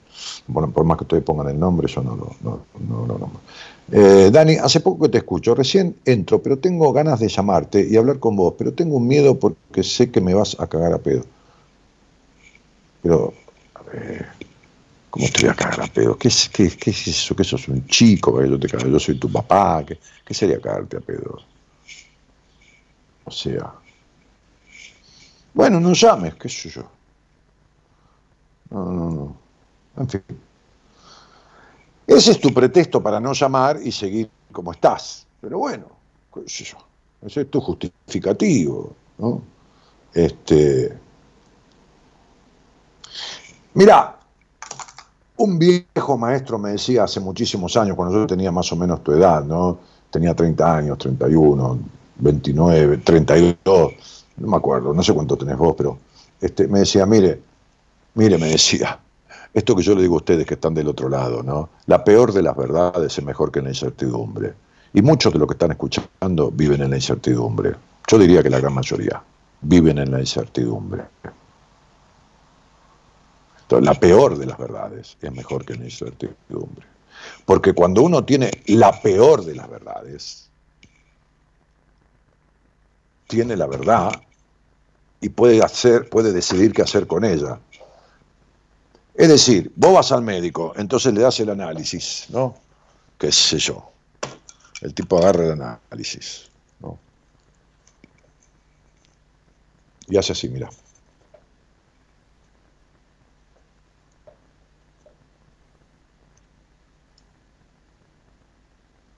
[0.48, 3.40] Bueno, por más que ustedes pongan el nombre, yo no lo no, no, nombro.
[3.92, 7.96] Eh, Dani, hace poco que te escucho, recién entro, pero tengo ganas de llamarte y
[7.96, 10.98] hablar con vos, pero tengo un miedo porque sé que me vas a cagar a
[10.98, 11.26] pedo.
[13.02, 13.34] Pero,
[13.76, 14.28] a ver,
[15.10, 16.18] ¿cómo te voy a cagar a pedo?
[16.18, 17.36] ¿Qué es, qué, qué es eso?
[17.36, 18.38] ¿Que sos un chico?
[18.38, 18.88] Que yo, te cago?
[18.88, 19.84] yo soy tu papá.
[19.86, 21.40] ¿Qué, ¿Qué sería cagarte a pedo?
[23.26, 23.73] O sea.
[25.53, 26.84] Bueno, no llames, qué sé yo.
[28.69, 29.38] No, no, no.
[29.98, 30.23] En fin.
[32.07, 35.26] Ese es tu pretexto para no llamar y seguir como estás.
[35.40, 35.88] Pero bueno,
[36.34, 36.78] qué sé yo.
[37.22, 39.41] Ese es tu justificativo, ¿no?
[40.14, 40.98] Este.
[43.73, 44.18] Mira,
[45.38, 49.14] un viejo maestro me decía hace muchísimos años, cuando yo tenía más o menos tu
[49.14, 49.80] edad, ¿no?
[50.10, 51.80] Tenía 30 años, 31,
[52.18, 53.93] 29, 32,
[54.38, 55.98] no me acuerdo, no sé cuánto tenés vos, pero
[56.41, 57.41] este, me decía, mire,
[58.15, 58.99] mire, me decía,
[59.53, 61.69] esto que yo le digo a ustedes que están del otro lado, ¿no?
[61.85, 64.53] La peor de las verdades es mejor que la incertidumbre.
[64.93, 67.76] Y muchos de los que están escuchando viven en la incertidumbre.
[68.07, 69.22] Yo diría que la gran mayoría
[69.61, 71.03] viven en la incertidumbre.
[73.80, 76.85] La peor de las verdades es mejor que la incertidumbre.
[77.45, 80.49] Porque cuando uno tiene la peor de las verdades,
[83.27, 84.11] tiene la verdad
[85.22, 87.60] y puede hacer, puede decidir qué hacer con ella.
[89.14, 92.56] Es decir, vos vas al médico, entonces le das el análisis, ¿no?
[93.18, 93.89] ¿Qué sé yo?
[94.81, 96.49] El tipo agarra el análisis.
[100.07, 100.69] Y hace así, mira.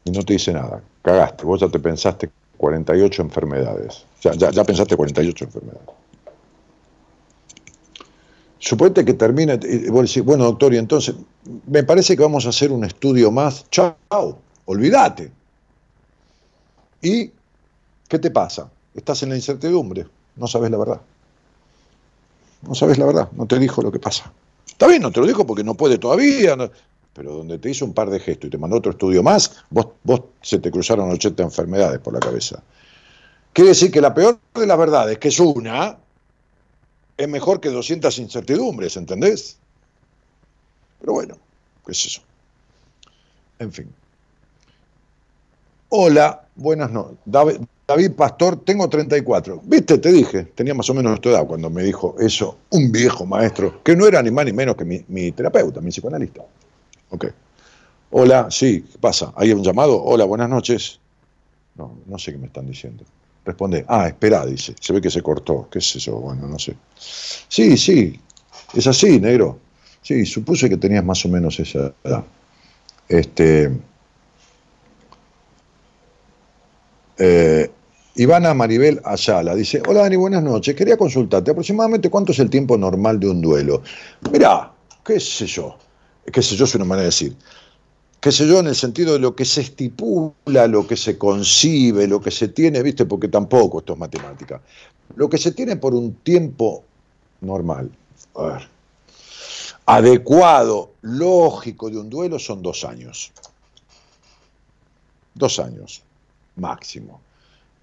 [0.06, 0.82] Y no te dice nada.
[1.02, 4.06] Cagaste, vos ya te pensaste 48 enfermedades.
[4.22, 5.90] Ya, ya, ya pensaste 48 enfermedades.
[8.64, 11.16] Suponete que termina, y vos decís, bueno doctor, y entonces,
[11.68, 13.98] me parece que vamos a hacer un estudio más, chao,
[14.64, 15.30] olvídate.
[17.02, 17.30] ¿Y
[18.08, 18.70] qué te pasa?
[18.96, 20.06] Estás en la incertidumbre,
[20.38, 21.02] no sabes la verdad.
[22.62, 24.32] No sabes la verdad, no te dijo lo que pasa.
[24.66, 26.56] Está bien, no te lo dijo porque no puede todavía,
[27.14, 29.88] pero donde te hizo un par de gestos y te mandó otro estudio más, vos,
[30.04, 32.62] vos se te cruzaron 80 enfermedades por la cabeza.
[33.54, 35.98] Quiere decir que la peor de las verdades, que es una,
[37.16, 39.58] es mejor que 200 incertidumbres, ¿entendés?
[41.00, 41.38] Pero bueno,
[41.86, 42.22] ¿qué es eso?
[43.60, 43.94] En fin.
[45.90, 47.18] Hola, buenas noches.
[47.26, 49.62] David, Pastor, tengo 34.
[49.66, 53.28] Viste, te dije, tenía más o menos tu edad cuando me dijo eso un viejo
[53.28, 56.44] maestro, que no era ni más ni menos que mi, mi terapeuta, mi psicoanalista.
[57.14, 57.28] Ok.
[58.10, 59.34] Hola, sí, ¿qué pasa?
[59.36, 60.02] ¿Hay un llamado?
[60.04, 61.00] Hola, buenas noches.
[61.76, 63.04] No, no sé qué me están diciendo.
[63.46, 64.74] Responde, ah, espera, dice.
[64.80, 65.68] Se ve que se cortó.
[65.70, 66.14] ¿Qué es eso?
[66.14, 66.76] Bueno, no sé.
[66.98, 68.20] Sí, sí,
[68.74, 69.60] es así, negro.
[70.02, 72.24] Sí, supuse que tenías más o menos esa edad.
[73.08, 73.72] Este.
[77.20, 77.72] Eh,
[78.16, 80.76] Ivana Maribel Ayala dice: Hola Dani, buenas noches.
[80.76, 83.84] Quería consultarte aproximadamente cuánto es el tiempo normal de un duelo.
[84.32, 84.72] Mirá,
[85.06, 85.78] qué sé yo.
[86.32, 87.36] Qué sé yo es una manera de decir
[88.24, 92.08] qué sé yo, en el sentido de lo que se estipula, lo que se concibe,
[92.08, 93.06] lo que se tiene, ¿viste?
[93.06, 94.62] Porque tampoco esto es matemática.
[95.18, 96.86] Lo que se tiene por un tiempo
[97.42, 97.92] normal,
[99.86, 103.34] adecuado, lógico de un duelo son dos años.
[105.36, 106.02] Dos años,
[106.56, 107.20] máximo.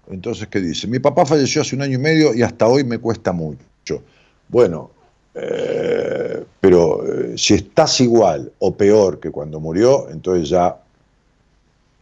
[0.09, 0.87] Entonces, ¿qué dice?
[0.87, 4.01] Mi papá falleció hace un año y medio y hasta hoy me cuesta mucho.
[4.49, 4.89] Bueno,
[5.33, 10.77] eh, pero eh, si estás igual o peor que cuando murió, entonces ya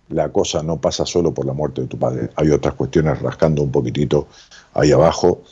[0.09, 2.29] la cosa no pasa solo por la muerte de tu padre.
[2.35, 4.27] Hay otras cuestiones rascando un poquitito
[4.73, 5.43] ahí abajo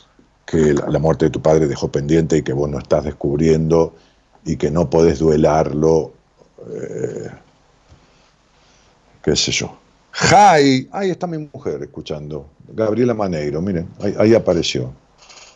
[0.44, 3.94] que la, muerte de tu padre dejó pendiente y que vos no estás descubriendo
[4.44, 6.12] y que no podés duelarlo.
[6.70, 7.28] Eh,
[9.22, 9.76] qué sé yo.
[10.10, 12.46] Jai, ahí está mi mujer escuchando.
[12.72, 13.88] Gabriela Maneiro, miren,
[14.18, 14.90] ahí apareció.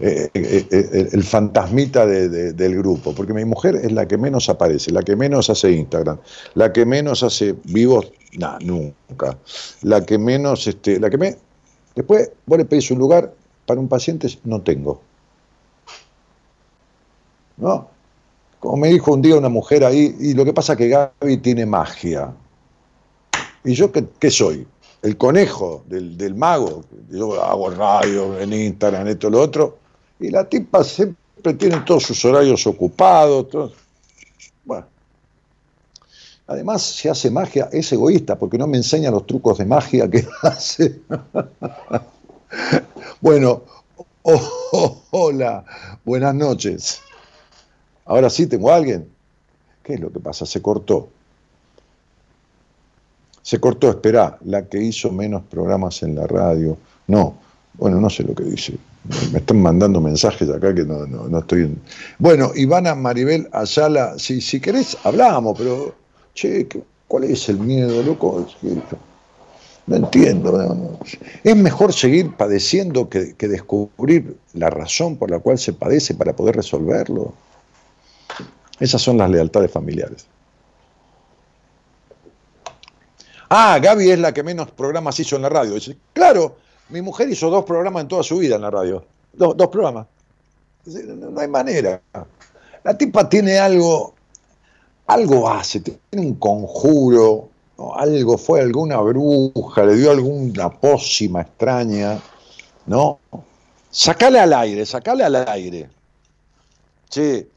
[0.00, 4.90] Eh, eh, eh, el fantasmita del grupo, porque mi mujer es la que menos aparece,
[4.90, 6.18] la que menos hace Instagram,
[6.54, 9.38] la que menos hace vivos, nada, nunca,
[9.82, 11.36] la que menos, este, la que me...
[11.94, 13.32] Después vos le pedís un lugar
[13.66, 15.02] para un paciente, no tengo.
[17.58, 17.88] ¿No?
[18.58, 21.36] Como me dijo un día una mujer ahí, y lo que pasa es que Gaby
[21.38, 22.32] tiene magia.
[23.62, 24.66] ¿Y yo qué, qué soy?
[25.02, 26.84] El conejo del, del, mago.
[27.10, 29.81] Yo hago radio en Instagram, esto, lo otro.
[30.22, 33.74] Y la tipa siempre tiene todos sus horarios ocupados.
[34.64, 34.86] Bueno.
[36.46, 40.24] Además, si hace magia, es egoísta, porque no me enseña los trucos de magia que
[40.42, 41.00] hace.
[43.20, 43.62] bueno,
[45.10, 45.64] hola,
[46.04, 47.00] buenas noches.
[48.04, 49.08] Ahora sí tengo a alguien.
[49.82, 50.46] ¿Qué es lo que pasa?
[50.46, 51.08] Se cortó.
[53.42, 56.78] Se cortó, espera, la que hizo menos programas en la radio.
[57.08, 57.34] No,
[57.74, 58.78] bueno, no sé lo que dice.
[59.32, 61.76] Me están mandando mensajes acá que no, no, estoy.
[62.18, 65.94] Bueno, Ivana Maribel Ayala, si, si querés, hablamos, pero,
[66.34, 66.68] che,
[67.08, 68.46] ¿cuál es el miedo, loco?
[69.88, 70.98] No entiendo.
[71.42, 76.36] Es mejor seguir padeciendo que, que, descubrir la razón por la cual se padece para
[76.36, 77.34] poder resolverlo.
[78.78, 80.26] Esas son las lealtades familiares.
[83.48, 85.74] Ah, Gaby es la que menos programas hizo en la radio.
[86.12, 86.56] Claro,
[86.88, 89.04] mi mujer hizo dos programas en toda su vida en la radio.
[89.32, 90.06] Dos, programas.
[90.84, 92.00] No, hay manera.
[92.84, 94.14] La tipa tiene algo,
[95.06, 97.48] algo hace, tiene un conjuro,
[97.94, 102.20] algo fue alguna bruja, le dio alguna pócima extraña,
[102.86, 103.20] ¿no?
[103.90, 105.88] Sacale al aire, sacale al aire.
[107.08, 107.48] Che,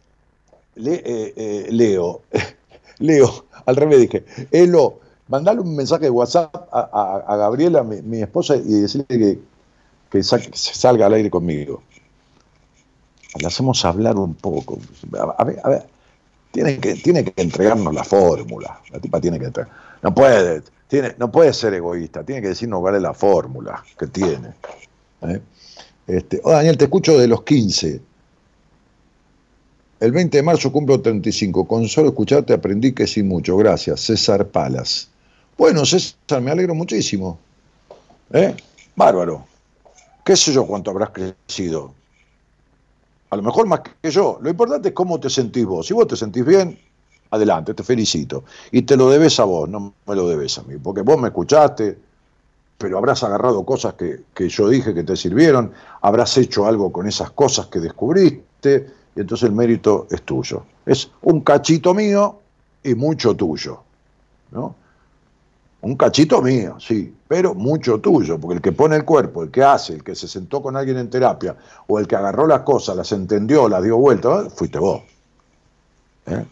[0.76, 2.22] eh, eh, Leo,
[3.00, 8.82] Leo, al revés dije, Elo, mandale un mensaje de WhatsApp a, Gabriela, mi, esposa, y
[8.82, 9.40] decirle
[10.10, 11.82] que, salga al aire conmigo.
[13.40, 14.80] Le hacemos hablar un poco.
[15.38, 15.88] A ver, a ver,
[16.52, 18.80] tiene que, tiene que entregarnos la fórmula.
[18.92, 19.72] La tipa tiene que entregar.
[20.02, 24.08] No puede, tiene, no puede ser egoísta, tiene que decirnos cuál es la fórmula que
[24.08, 24.54] tiene.
[25.24, 25.42] ¿eh?
[26.08, 28.00] Este, oh, Daniel, te escucho de los 15.
[30.00, 31.68] El 20 de marzo cumplo 35.
[31.68, 33.58] Con solo escucharte aprendí que sí mucho.
[33.58, 34.02] Gracias.
[34.02, 35.10] César Palas.
[35.58, 37.40] Bueno, César, me alegro muchísimo.
[38.32, 38.56] ¿Eh?
[38.96, 39.46] Bárbaro.
[40.24, 41.94] ¿Qué sé yo cuánto habrás crecido?
[43.30, 44.38] A lo mejor más que yo.
[44.42, 45.88] Lo importante es cómo te sentís vos.
[45.88, 46.78] Si vos te sentís bien,
[47.32, 48.44] adelante, te felicito.
[48.72, 50.76] Y te lo debes a vos, no me lo debes a mí.
[50.78, 51.98] Porque vos me escuchaste,
[52.78, 55.72] pero habrás agarrado cosas que, que yo dije que te sirvieron,
[56.02, 60.66] habrás hecho algo con esas cosas que descubriste, y entonces el mérito es tuyo.
[60.86, 62.40] Es un cachito mío
[62.84, 63.80] y mucho tuyo.
[64.52, 64.76] ¿no?
[65.86, 69.64] Un cachito mío, sí, pero mucho tuyo, porque el que pone el cuerpo, el que
[69.64, 71.56] hace, el que se sentó con alguien en terapia,
[71.86, 75.04] o el que agarró las cosas, las entendió, las dio vuelta, fuiste vos.
[76.26, 76.44] ¿Eh?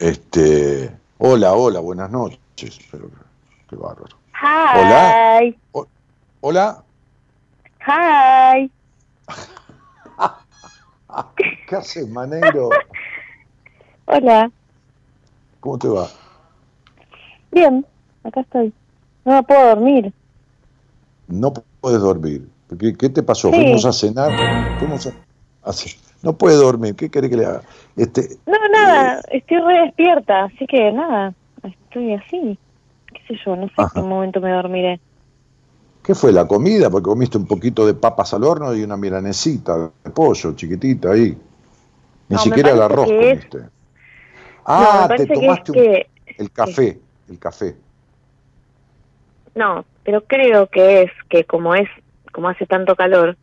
[0.00, 2.80] Este, hola, hola, buenas noches.
[2.90, 3.08] Pero,
[3.70, 4.16] qué bárbaro.
[4.32, 5.56] Hi.
[5.70, 5.88] Hola.
[6.40, 6.82] hola.
[7.86, 8.68] Hi.
[11.68, 12.70] ¿Qué haces, Manero?
[14.06, 14.50] Hola.
[15.60, 16.08] ¿Cómo te va?
[17.52, 17.86] Bien,
[18.24, 18.72] acá estoy.
[19.24, 20.12] No me puedo dormir.
[21.28, 22.48] No puedes dormir.
[22.78, 23.50] ¿Qué, qué te pasó?
[23.50, 24.32] Fuimos a cenar.
[24.78, 25.12] Fuimos a,
[26.22, 26.94] No puede dormir.
[26.94, 27.62] ¿Qué quiere que le haga?
[27.96, 29.20] Este, no, nada.
[29.30, 30.44] Eh, estoy re despierta.
[30.44, 31.34] Así que nada.
[31.62, 32.58] Estoy así.
[33.12, 35.00] ¿Qué sé yo, no sé en qué momento me dormiré.
[36.02, 36.90] ¿Qué fue la comida?
[36.90, 41.36] Porque comiste un poquito de papas al horno y una milanesita de pollo chiquitita ahí.
[42.28, 43.58] Ni siquiera el arroz comiste.
[44.64, 46.08] Ah, te tomaste
[46.38, 46.98] el café,
[47.32, 47.74] el café.
[49.54, 51.88] No, pero creo que es que como es,
[52.30, 53.36] como hace tanto calor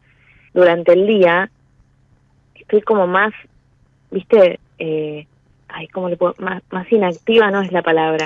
[0.53, 1.52] durante el día,
[2.56, 3.32] estoy como más,
[4.11, 5.28] viste, eh,
[5.68, 6.36] ay, ¿cómo le puedo?
[6.40, 8.26] Más, más inactiva no es la palabra,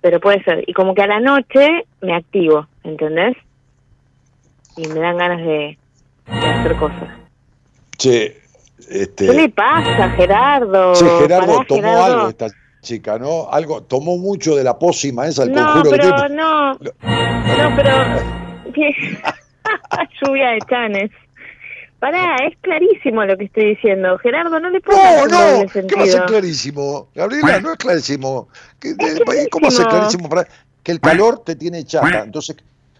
[0.00, 0.64] pero puede ser.
[0.66, 3.36] Y como que a la noche me activo, ¿entendés?
[4.76, 5.78] Y me dan ganas de,
[6.26, 7.08] hacer cosas.
[7.98, 8.40] Che,
[8.88, 9.26] este...
[9.26, 10.94] ¿Qué le pasa, Gerardo?
[10.94, 12.48] Che, Gerardo tomó algo esta
[12.82, 13.48] chica, ¿no?
[13.50, 17.96] Algo, tomó mucho de la pócima esa, el no, conjuro pero, que No, no, pero...
[20.20, 21.10] Lluvia de chanes.
[21.98, 24.18] Pará, es clarísimo lo que estoy diciendo.
[24.18, 27.08] Gerardo, no le puedo No, no, ¿qué va a ser clarísimo?
[27.14, 28.48] Gabriela, no es clarísimo.
[29.50, 30.28] ¿Cómo va a ser clarísimo?
[30.82, 32.24] Que el calor te tiene chata.
[32.24, 32.56] Entonces,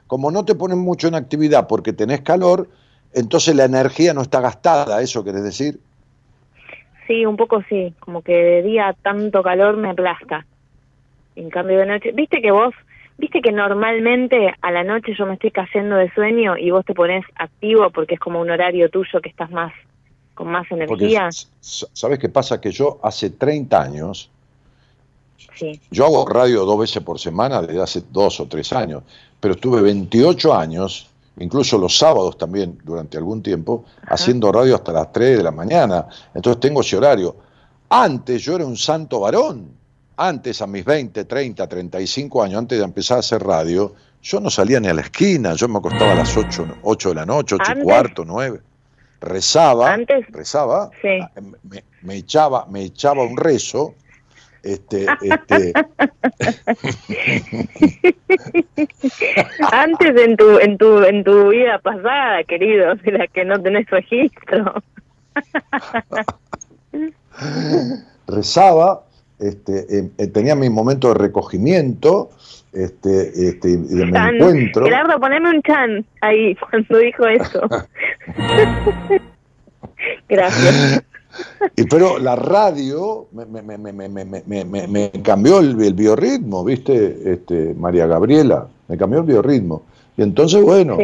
[0.07, 2.69] como no te pones mucho en actividad porque tenés calor,
[3.13, 5.81] entonces la energía no está gastada, ¿eso querés decir?
[7.07, 7.95] Sí, un poco sí.
[8.01, 10.47] Como que de día tanto calor me aplasta.
[11.37, 12.75] En cambio de noche, viste que vos
[13.23, 16.93] Viste que normalmente a la noche yo me estoy cayendo de sueño y vos te
[16.93, 19.73] pones activo porque es como un horario tuyo que estás más
[20.35, 21.29] con más energía.
[21.61, 22.61] ¿Sabes qué pasa?
[22.61, 24.29] Que yo hace 30 años,
[25.55, 25.79] sí.
[25.91, 29.05] yo hago radio dos veces por semana desde hace dos o tres años,
[29.39, 35.13] pero estuve 28 años, incluso los sábados también durante algún tiempo, haciendo radio hasta las
[35.13, 36.07] 3 de la mañana.
[36.35, 37.37] Entonces tengo ese horario.
[37.89, 39.83] Antes yo era un santo varón
[40.17, 44.51] antes, a mis 20, 30, 35 años, antes de empezar a hacer radio, yo no
[44.51, 47.57] salía ni a la esquina, yo me acostaba a las 8, 8 de la noche,
[47.57, 48.61] 8 y cuarto, 9.
[49.21, 49.97] Rezaba,
[50.31, 50.91] rezaba,
[51.23, 53.95] ah, me, me, echaba, me echaba un rezo,
[54.63, 55.73] este, este...
[59.73, 63.89] Antes en tu, en tu, en tu vida pasada, querido, de la que no tenés
[63.91, 64.83] registro.
[68.29, 69.03] Rezaba,
[69.39, 72.31] este, eh, eh, tenía mi momento de recogimiento
[72.73, 74.85] este, este, y de mi encuentro.
[74.85, 77.69] Gerardo, poneme un chan ahí cuando dijo eso.
[80.29, 81.03] Gracias.
[81.77, 87.33] Y, pero la radio me, me, me, me cambió el, biorritmo, ¿viste?
[87.33, 89.83] Este, María Gabriela, me cambió el biorritmo.
[90.17, 90.99] Y entonces, bueno,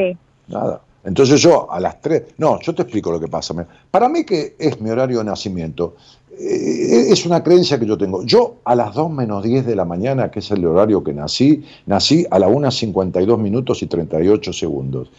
[0.48, 0.82] nada.
[1.04, 3.54] Entonces yo a las tres, no, yo te explico lo que pasa.
[3.90, 5.96] Para mí que es mi horario de nacimiento,
[6.38, 8.22] eh, es una creencia que yo tengo.
[8.24, 11.64] Yo a las 2 menos 10 de la mañana, que es el horario que nací,
[11.86, 15.10] nací a la 1.52 minutos y 38 segundos.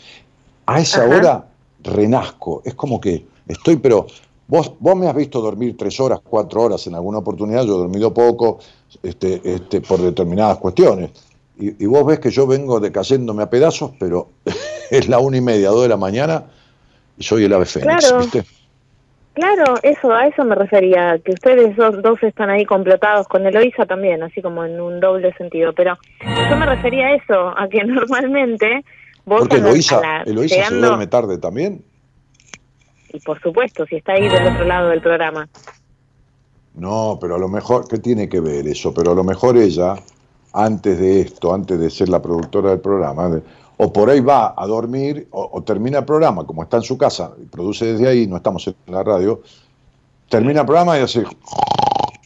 [0.66, 1.46] A esa hora
[1.84, 4.08] renazco, es como que estoy, pero
[4.50, 7.80] vos, vos me has visto dormir 3 horas, 4 horas en alguna oportunidad, yo he
[7.80, 8.60] dormido poco
[9.02, 11.12] este, este, por determinadas cuestiones.
[11.58, 14.30] Y, vos ves que yo vengo decayéndome a pedazos, pero
[14.92, 16.46] es la una y media, 2 de la mañana
[17.18, 18.44] y soy el ave fénix, ¿viste?
[19.34, 23.86] Claro, eso, a eso me refería, que ustedes dos, dos están ahí complotados con Eloisa
[23.86, 25.98] también, así como en un doble sentido, pero
[26.50, 28.84] yo me refería a eso, a que normalmente
[29.26, 29.42] vos...
[29.42, 31.84] Porque Eloisa, Eloisa se duerme tarde también.
[33.12, 35.48] Y por supuesto, si está ahí del otro lado del programa.
[36.76, 38.94] No, pero a lo mejor, ¿qué tiene que ver eso?
[38.94, 39.96] Pero a lo mejor ella,
[40.54, 43.42] antes de esto, antes de ser la productora del programa,
[43.78, 47.32] o por ahí va a dormir o, termina el programa, como está en su casa
[47.42, 49.42] y produce desde ahí, no estamos en la radio,
[50.30, 51.24] termina el programa y hace...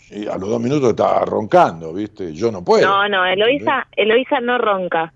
[0.10, 2.34] Y a los dos minutos está roncando, ¿viste?
[2.34, 2.88] Yo no puedo.
[2.88, 5.12] No, no, Eloisa, Eloisa no ronca.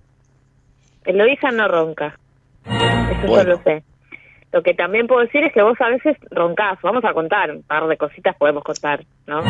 [1.05, 2.17] Eloisa no ronca.
[2.65, 3.83] Eso yo lo sé.
[4.51, 6.79] Lo que también puedo decir es que vos a veces roncás.
[6.81, 9.43] Vamos a contar, un par de cositas podemos contar, ¿no?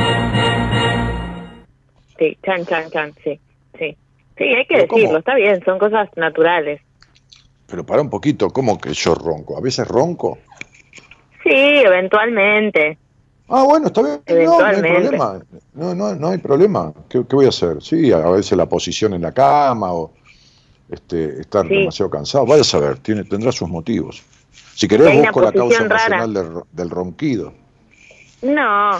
[2.17, 3.39] Sí, chan, chan, chan, sí,
[3.77, 3.95] sí.
[4.37, 6.81] Sí, hay que decirlo, está bien, son cosas naturales.
[7.67, 9.57] Pero para un poquito, ¿cómo que yo ronco?
[9.57, 10.37] ¿A veces ronco?
[11.43, 12.97] Sí, eventualmente.
[13.49, 14.45] Ah, bueno, está bien.
[14.45, 15.39] No, no hay problema.
[15.73, 16.93] No, no, no hay problema.
[17.09, 17.81] ¿Qué, voy a hacer?
[17.81, 20.11] Sí, a veces la posición en la cama o
[20.89, 22.45] este, estar demasiado cansado.
[22.45, 24.23] Vaya a saber, tiene, tendrá sus motivos.
[24.77, 27.51] Si querés, busco la causa emocional del, del, ronquido.
[28.43, 28.91] No,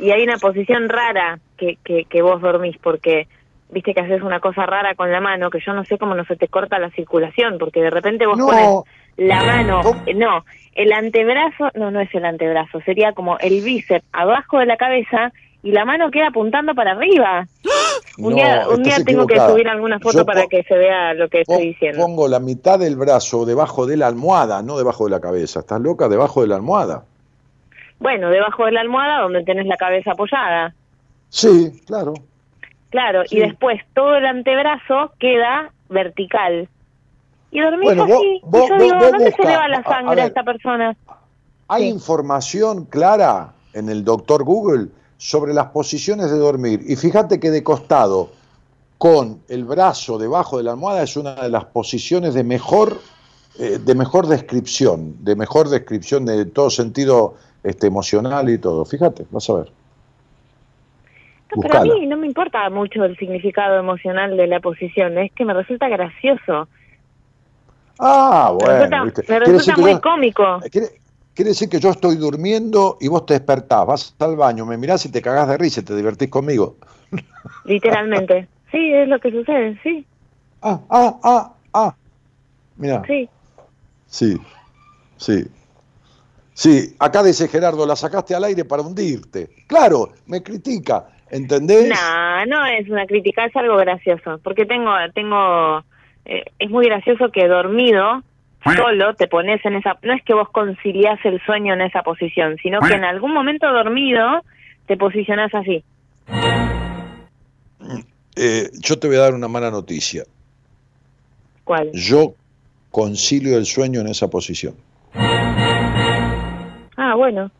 [0.00, 3.28] y hay una posición rara que, que, que vos dormís, porque
[3.68, 6.24] viste que haces una cosa rara con la mano, que yo no sé cómo no
[6.24, 8.70] se te corta la circulación, porque de repente vos pones
[9.18, 14.06] la mano, eh, no, el antebrazo, no, no es el antebrazo, sería como el bíceps
[14.12, 17.46] abajo de la cabeza y la mano queda apuntando para arriba.
[18.18, 21.42] Un día, un día tengo que subir alguna foto para que se vea lo que
[21.42, 22.00] estoy diciendo.
[22.00, 25.60] Pongo la mitad del brazo debajo de la almohada, no debajo de la cabeza.
[25.60, 26.08] ¿Estás loca?
[26.08, 27.04] Debajo de la almohada.
[28.00, 30.74] Bueno, debajo de la almohada donde tenés la cabeza apoyada.
[31.28, 32.14] Sí, claro.
[32.90, 36.68] Claro, y después todo el antebrazo queda vertical.
[37.50, 38.12] Y dormís Bueno, así.
[38.12, 40.22] vos- y yo vos- digo, vos ¿dónde busca- se le va la a- a sangre
[40.22, 40.96] a, esta persona?
[41.68, 41.88] Hay Sí.
[41.88, 46.80] información clara en el doctor Google sobre las posiciones de dormir.
[46.86, 48.30] Y fíjate que de costado,
[48.96, 52.98] con el brazo debajo de la almohada, es una de las posiciones de mejor,
[53.58, 58.84] eh, de mejor descripción, de mejor descripción de todo sentido este, emocional y todo.
[58.84, 59.72] Fíjate, vas a ver.
[61.54, 65.32] No, pero a mí no me importa mucho el significado emocional de la posición, es
[65.32, 66.68] que me resulta gracioso.
[67.98, 68.78] Ah, Me bueno.
[68.78, 69.24] resulta, ¿viste?
[69.32, 70.60] me resulta muy yo- cómico.
[70.70, 70.88] Quiere,
[71.38, 75.06] quiere decir que yo estoy durmiendo y vos te despertás, vas al baño, me mirás
[75.06, 76.76] y te cagás de risa y te divertís conmigo.
[77.64, 78.48] Literalmente.
[78.70, 80.04] Sí, es lo que sucede, sí,
[80.60, 81.94] Ah, ah, ah, ah.
[82.76, 83.26] Mira, sí.
[84.06, 84.36] sí,
[85.16, 85.46] sí.
[86.52, 89.48] Sí, acá dice Gerardo, la sacaste al aire para hundirte.
[89.66, 91.88] Claro, me critica, ¿entendés?
[91.88, 95.82] No, no es una crítica, es algo gracioso, porque tengo, tengo,
[96.26, 98.22] eh, es muy gracioso que dormido,
[98.76, 102.56] solo te pones en esa, no es que vos conciliás el sueño en esa posición,
[102.62, 104.42] sino que en algún momento dormido
[104.86, 105.84] te posicionás así.
[108.36, 110.24] Eh, yo te voy a dar una mala noticia.
[111.64, 111.90] ¿Cuál?
[111.92, 112.34] Yo
[112.90, 114.74] concilio el sueño en esa posición.
[116.96, 117.50] Ah, bueno.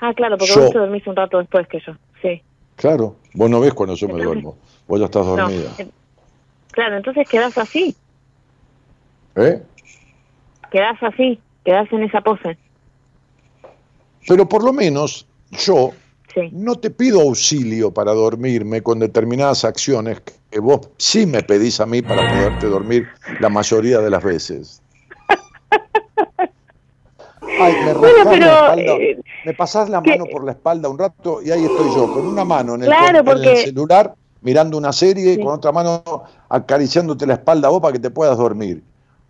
[0.00, 2.42] Ah, claro, porque Yo- vos te dormís un rato después que yo, sí.
[2.76, 4.56] Claro, vos no ves cuando yo me duermo.
[4.88, 5.70] Vos ya estás dormida.
[5.78, 5.88] eh,
[6.72, 7.94] claro, entonces quedás así,
[9.36, 9.62] ¿Eh?
[10.72, 12.56] Quedás así, quedás en esa pose,
[14.26, 15.90] Pero por lo menos yo
[16.34, 16.48] sí.
[16.52, 21.86] no te pido auxilio para dormirme con determinadas acciones que vos sí me pedís a
[21.86, 23.06] mí para poderte dormir
[23.40, 24.82] la mayoría de las veces.
[27.60, 30.88] Ay, me Bueno, pero, la espalda, eh, me pasás la que- mano por la espalda
[30.88, 33.50] un rato y ahí estoy yo, con una mano en el, Claro, con- en porque-
[33.52, 36.02] el celular mirando una serie y con otra mano
[36.48, 38.82] acariciándote la espalda a vos para que te puedas dormir.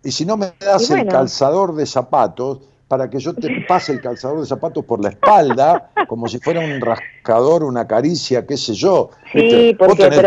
[0.03, 4.01] Y si no me das el calzador de zapatos, para que yo te pase el
[4.01, 8.73] calzador de zapatos por la espalda, como si fuera un rascador, una caricia, qué sé
[8.73, 9.09] yo.
[9.31, 10.19] Sí, porque- pero tenés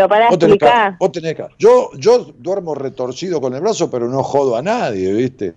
[1.11, 5.53] tenés ca- yo, yo duermo retorcido con el brazo, pero no jodo a nadie, ¿viste?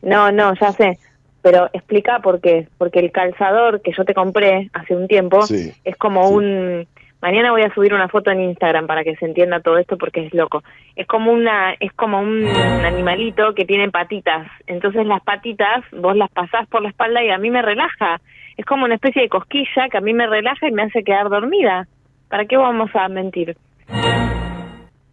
[0.00, 0.98] No, no, ya sé.
[1.42, 2.68] Pero explica por qué.
[2.78, 5.72] Porque el calzador que yo te compré hace un tiempo Sí.
[5.84, 6.34] es como sí.
[6.34, 6.88] un...
[7.22, 10.26] Mañana voy a subir una foto en Instagram para que se entienda todo esto porque
[10.26, 10.64] es loco.
[10.96, 12.44] Es como una, es como un
[12.84, 14.48] animalito que tiene patitas.
[14.66, 18.20] Entonces las patitas vos las pasás por la espalda y a mí me relaja.
[18.56, 21.28] Es como una especie de cosquilla que a mí me relaja y me hace quedar
[21.28, 21.86] dormida.
[22.28, 23.56] ¿Para qué vamos a mentir?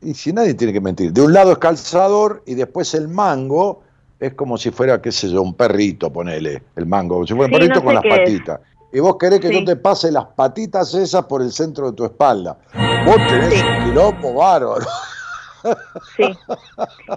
[0.01, 1.13] Y si nadie tiene que mentir.
[1.13, 3.83] De un lado es calzador y después el mango
[4.19, 7.45] es como si fuera, qué sé yo, un perrito, ponele, el mango, como si fuera
[7.45, 8.41] un Sí, perrito no con las es.
[8.91, 9.59] Y vos querés que Sí.
[9.59, 12.57] yo te pase las patitas esas por el centro de tu espalda.
[13.05, 13.65] Vos tenés Sí.
[13.65, 14.85] un quilombo bárbaro.
[16.15, 16.23] Sí.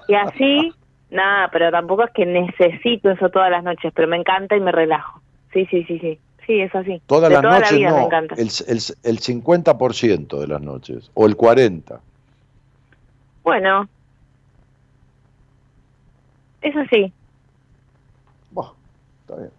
[0.09, 0.75] Y así,
[1.11, 4.73] nada, pero tampoco es que necesito eso todas las noches, pero me encanta y me
[4.73, 5.21] relajo.
[5.53, 6.19] Sí, sí, sí, sí.
[6.47, 7.01] Sí, es así.
[7.07, 8.35] Todas de las toda noches la vida me no, encanta.
[8.35, 12.01] el, el, el 50% de las noches, o el 40%.
[13.45, 13.89] Bueno.
[16.63, 17.13] Es así.
[18.51, 18.71] Buah,
[19.21, 19.51] está bien.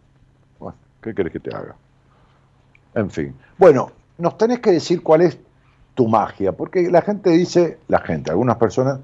[0.60, 1.76] Bueno, ¿qué querés que te haga?
[2.96, 3.34] En fin.
[3.58, 5.38] Bueno, nos tenés que decir cuál es
[5.96, 9.00] tu magia, porque la gente dice, la gente, algunas personas,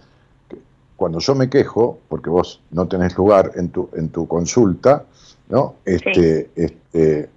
[0.48, 0.58] que
[0.96, 5.06] cuando yo me quejo, porque vos no tenés lugar en tu, en tu consulta,
[5.50, 5.76] ¿no?
[5.86, 7.30] Este, este,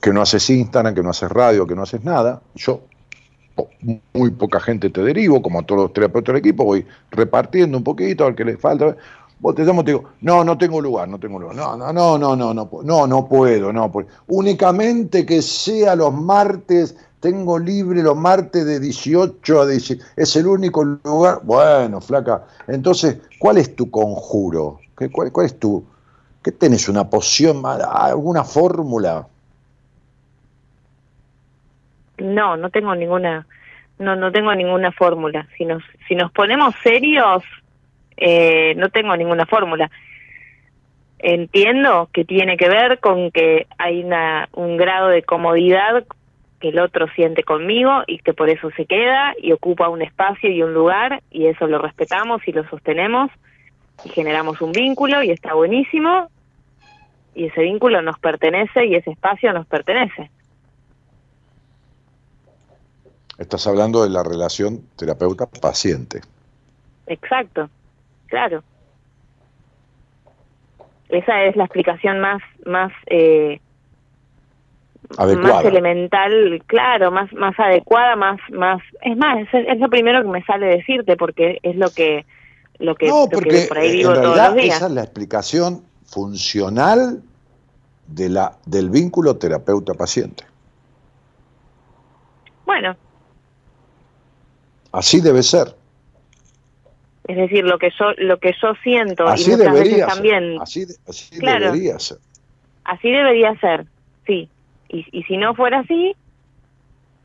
[0.00, 2.80] que no haces Instagram, que no haces radio, que no haces nada, yo
[3.54, 3.68] po-
[4.12, 7.84] muy poca gente te derivo, como a todos los terapeutas del equipo, voy repartiendo un
[7.84, 8.96] poquito al que le falta.
[9.42, 11.56] Vos te te digo, no, no tengo lugar, no tengo lugar.
[11.56, 14.06] No, no, no, no, no, no, no, no puedo, no puedo.
[14.28, 20.10] Únicamente que sea los martes, tengo libre los martes de 18 a 19.
[20.14, 21.40] Es el único lugar.
[21.42, 22.44] Bueno, flaca.
[22.68, 24.78] Entonces, ¿cuál es tu conjuro?
[24.96, 25.84] ¿Qué, cuál, cuál es tu.
[26.40, 26.88] ¿Qué tenés?
[26.88, 27.64] ¿Una poción?
[27.66, 29.26] ¿Alguna fórmula?
[32.18, 33.44] No, no tengo ninguna,
[33.98, 35.48] no, no tengo ninguna fórmula.
[35.58, 35.64] Si
[36.14, 37.42] nos ponemos serios,
[38.24, 39.90] eh, no tengo ninguna fórmula.
[41.18, 46.04] Entiendo que tiene que ver con que hay una, un grado de comodidad
[46.60, 50.50] que el otro siente conmigo y que por eso se queda y ocupa un espacio
[50.50, 53.32] y un lugar y eso lo respetamos y lo sostenemos
[54.04, 56.28] y generamos un vínculo y está buenísimo
[57.34, 60.30] y ese vínculo nos pertenece y ese espacio nos pertenece.
[63.38, 66.20] Estás hablando de la relación terapeuta-paciente.
[67.08, 67.68] Exacto,
[68.32, 68.64] claro.
[71.10, 73.60] Esa es la explicación más, más, eh,
[75.18, 80.42] más elemental, claro, más más adecuada, más más es más es, lo primero que me
[80.44, 82.24] sale decirte porque es lo que
[82.78, 87.22] lo que, no, porque por ahí vivo en realidad Esa es la explicación funcional
[88.06, 90.44] de la del vínculo terapeuta paciente.
[92.64, 92.96] Bueno.
[94.92, 95.81] Así debe ser.
[97.28, 100.84] Es decir, lo que yo lo que yo siento así y debería también así,
[101.40, 102.18] debería ser.
[102.84, 103.84] Así debería ser,
[104.26, 104.48] sí.
[104.88, 106.16] Y, y si no fuera así,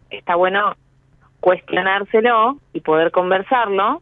[0.10, 0.76] está bueno
[1.40, 4.02] cuestionárselo y poder conversarlo.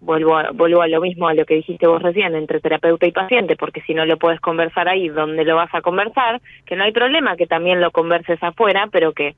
[0.00, 3.12] Vuelvo a, vuelvo a lo mismo a lo que dijiste vos recién, entre terapeuta y
[3.12, 6.40] paciente, porque si no lo puedes conversar ahí, ¿dónde lo vas a conversar?
[6.66, 9.36] Que no hay problema que también lo converses afuera, pero que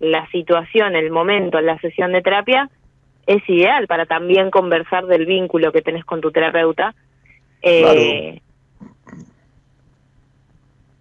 [0.00, 2.70] la situación, el momento, la sesión de terapia
[3.28, 6.94] es ideal para también conversar del vínculo que tenés con tu terapeuta.
[7.60, 8.40] Eh,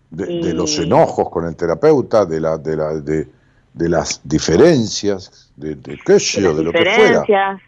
[0.09, 3.27] de, los enojos con el terapeuta, de la, de la, de,
[3.73, 7.61] de las diferencias, de, de qué sé yo, de, lo que fuera.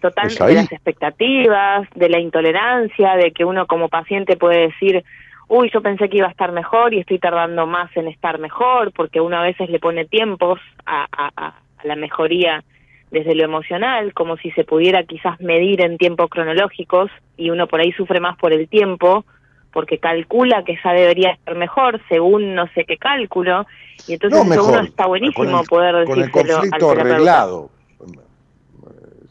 [0.00, 5.04] Totalmente de las expectativas, de la intolerancia, de que uno como paciente puede decir,
[5.46, 8.92] uy, yo pensé que iba a estar mejor y estoy tardando más en estar mejor,
[8.92, 11.54] porque uno a veces le pone tiempos a, a, a
[11.84, 12.64] la mejoría
[13.10, 17.80] desde lo emocional, como si se pudiera quizás medir en tiempos cronológicos y uno por
[17.80, 19.24] ahí sufre más por el tiempo
[19.72, 23.66] porque calcula que ya debería estar mejor según no sé qué cálculo.
[24.08, 27.70] Y entonces uno está buenísimo poder decírselo con el conflicto arreglado.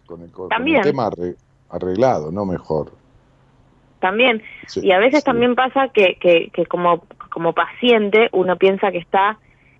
[0.05, 1.09] Con el, tema
[1.69, 2.91] arreglado no mejor.
[3.99, 4.43] También.
[4.75, 7.03] Y a veces también pasa que, que, que como
[7.35, 9.37] como paciente uno piensa que está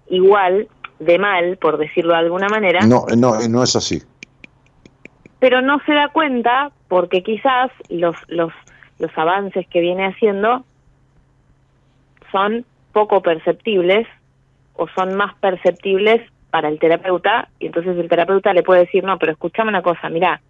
[0.09, 0.67] igual
[0.99, 2.85] de mal, por decirlo de alguna manera.
[2.85, 4.01] No, no, no es así.
[5.39, 8.53] Pero no se da cuenta porque quizás los, los,
[8.99, 10.65] los avances que viene haciendo
[12.31, 14.07] son poco perceptibles
[14.75, 19.19] o son más perceptibles para el terapeuta y entonces el terapeuta le puede decir, no,
[19.19, 20.41] pero escúchame una cosa, mira,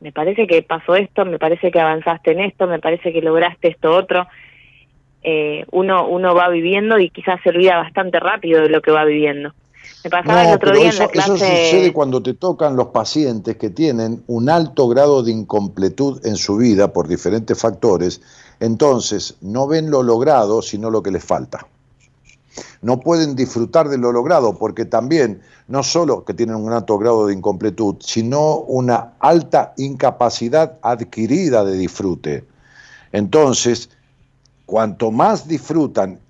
[0.00, 3.68] me parece que pasó esto, me parece que avanzaste en esto, me parece que lograste
[3.68, 4.26] esto otro
[5.22, 9.04] eh, uno, uno va viviendo y quizás se olvida bastante rápido de lo que va
[9.04, 9.52] viviendo.
[10.02, 11.32] Me pasaba el otro día eso, en la clase...
[11.34, 16.36] Eso sucede cuando te tocan los pacientes que tienen un alto grado de incompletud en
[16.36, 18.22] su vida por diferentes factores,
[18.60, 21.66] entonces no ven lo logrado, sino lo que les falta.
[22.82, 27.26] No pueden disfrutar de lo logrado porque también no solo que tienen un alto grado
[27.26, 32.44] de incompletud, sino una alta incapacidad adquirida de disfrute.
[33.12, 33.90] Entonces,
[34.70, 36.20] cuanto más disfrutan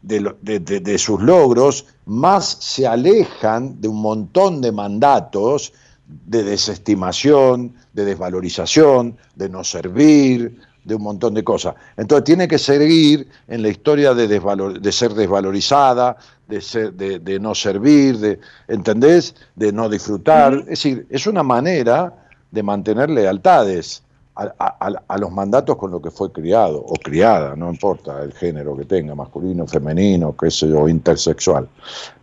[0.00, 5.74] de, sus logros, más se alejan de un montón de mandatos
[6.06, 11.74] de desestimación, de desvalorización, de no servir, de un montón de cosas.
[11.98, 16.16] Entonces tiene que seguir en la historia de, de ser desvalorizada,
[16.48, 19.34] de, ser, de, no servir, de, ¿entendés?
[19.54, 20.54] De no disfrutar.
[20.60, 22.14] Es decir, es una manera
[22.50, 24.02] de mantener lealtades
[24.40, 28.84] a, los mandatos con lo que fue criado o criada, no importa el género que
[28.84, 31.68] tenga, masculino, femenino, qué sé yo, intersexual.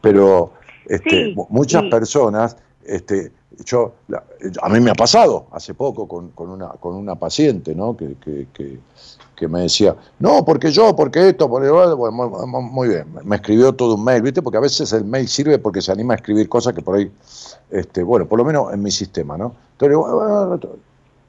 [0.01, 0.53] Pero
[0.87, 3.31] este, muchas personas, este,
[3.65, 3.93] yo,
[4.61, 7.95] a mí me ha pasado hace poco con, con, una, con una paciente, ¿no?
[7.95, 8.47] Que, que,
[9.35, 11.95] que, me decía, no, porque yo, porque esto, porque bueno,
[12.61, 14.41] muy bien, me escribió todo un mail, ¿viste?
[14.41, 17.11] Porque a veces el mail sirve porque se anima a escribir cosas que por ahí,
[17.69, 19.53] este, bueno, por lo menos en mi sistema, ¿no?
[19.79, 20.71] Entonces,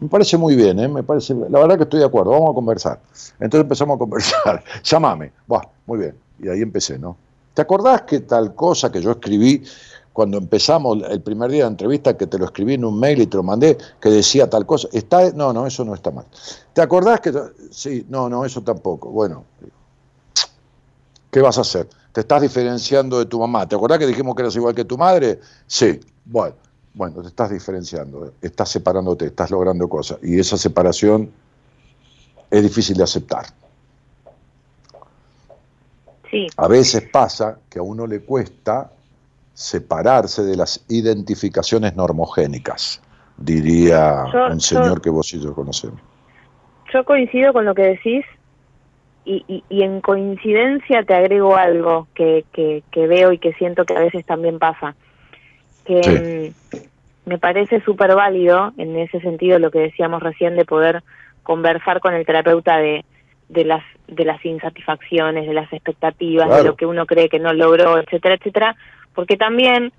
[0.01, 0.89] me parece muy bien, ¿eh?
[0.89, 3.01] me parece, la verdad que estoy de acuerdo, vamos a conversar.
[3.41, 7.16] Entonces empezamos a conversar, llámame, va, muy bien, y ahí empecé, ¿no?
[7.55, 9.65] ¿Te acordás que tal cosa que yo escribí
[10.12, 13.27] cuando empezamos el primer día de entrevista, que te lo escribí en un mail y
[13.27, 14.89] te lo mandé, que decía tal cosa?
[14.93, 15.33] ¿Está?
[15.33, 16.25] No, no, eso no está mal.
[16.73, 17.33] ¿Te acordás que.?
[17.70, 19.11] Sí, no, no, eso tampoco.
[19.11, 19.45] Bueno,
[21.33, 21.89] ¿qué vas a hacer?
[22.12, 23.69] ¿Te estás diferenciando de tu mamá?
[23.69, 25.41] ¿Te acordás que dijimos que eras igual que tu madre?
[25.66, 26.68] Sí, bueno
[26.99, 30.19] bueno, te estás diferenciando, estás separándote, estás logrando cosas.
[30.20, 31.31] Y esa separación
[32.51, 33.47] es difícil de aceptar.
[36.29, 36.49] Sí.
[36.57, 38.91] A veces pasa que a uno le cuesta
[39.55, 43.01] separarse de las identificaciones normogénicas,
[43.37, 46.01] diría un señor que vos y yo conocemos.
[46.93, 48.25] Yo coincido con lo que decís
[49.25, 53.95] y, y, en coincidencia te agrego algo que, que, que, veo y que siento que
[53.95, 54.97] a veces también pasa.
[55.89, 56.55] Que
[57.27, 61.02] mm, me parece súper válido en ese sentido lo que decíamos recién de poder
[61.43, 63.05] conversar con el terapeuta de,
[63.48, 67.52] de las de las insatisfacciones, de las expectativas, de lo que uno cree que no
[67.52, 68.77] logró, etcétera, etcétera,
[69.15, 69.93] porque también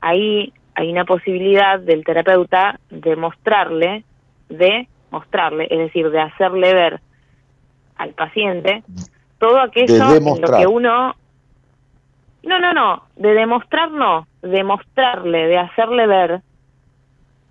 [0.00, 4.04] ahí hay una posibilidad del terapeuta de mostrarle,
[4.48, 7.00] de mostrarle, es decir, de hacerle ver
[7.96, 8.82] al paciente
[9.38, 11.14] todo aquello en lo que uno
[12.42, 16.40] No, no, no, de demostrar no, de mostrarle, de hacerle ver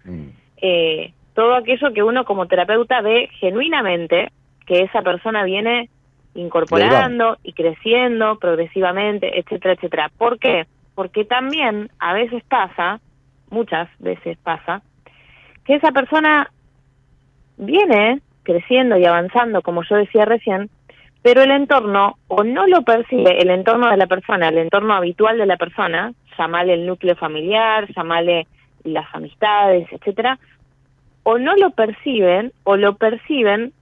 [0.06, 0.28] mm.
[0.62, 4.32] eh, todo aquello que uno como terapeuta ve genuinamente
[4.66, 5.90] que esa persona viene
[6.36, 10.12] incorporando y creciendo progresivamente, etcétera, etcétera.
[10.18, 10.68] ¿Por qué?
[10.96, 13.00] Porque también a veces pasa,
[13.50, 14.82] muchas veces pasa,
[15.66, 16.52] que esa persona
[17.58, 20.70] viene creciendo y avanzando, como yo decía recién,
[21.22, 25.38] pero el entorno o no lo percibe, el entorno de la persona, el entorno habitual
[25.38, 28.48] de la persona, llamale el núcleo familiar, llamale
[28.84, 30.40] las amistades, etcétera,
[31.24, 33.74] o no lo perciben o lo perciben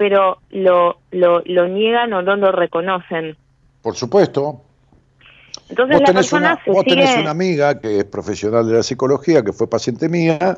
[0.00, 3.36] pero lo, lo, lo niegan o no lo reconocen.
[3.82, 4.62] Por supuesto.
[5.68, 9.52] Entonces vos, tenés, una, vos tenés una amiga que es profesional de la psicología, que
[9.52, 10.56] fue paciente mía,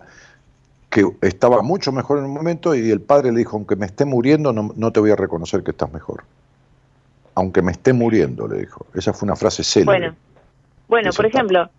[0.93, 4.05] que estaba mucho mejor en un momento y el padre le dijo, aunque me esté
[4.05, 6.23] muriendo, no, no te voy a reconocer que estás mejor.
[7.35, 8.85] Aunque me esté muriendo, le dijo.
[8.93, 9.99] Esa fue una frase célebre.
[9.99, 10.17] Bueno,
[10.89, 11.71] bueno por ejemplo,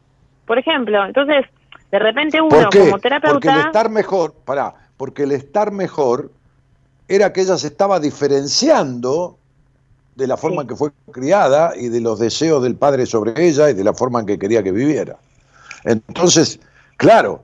[0.48, 1.46] por ejemplo, entonces,
[1.92, 3.34] de repente uno como terapeuta...
[3.34, 6.32] Porque el estar mejor, pará, porque el estar mejor
[7.08, 9.38] era que ella se estaba diferenciando
[10.16, 13.70] de la forma en que fue criada y de los deseos del padre sobre ella
[13.70, 15.18] y de la forma en que quería que viviera.
[15.84, 16.60] Entonces,
[16.98, 17.44] claro,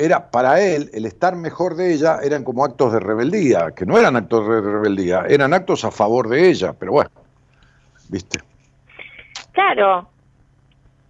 [0.00, 3.98] era para él el estar mejor de ella eran como actos de rebeldía, que no
[3.98, 7.10] eran actos de rebeldía, eran actos a favor de ella, pero bueno,
[8.08, 8.40] ¿viste?
[9.52, 10.08] Claro.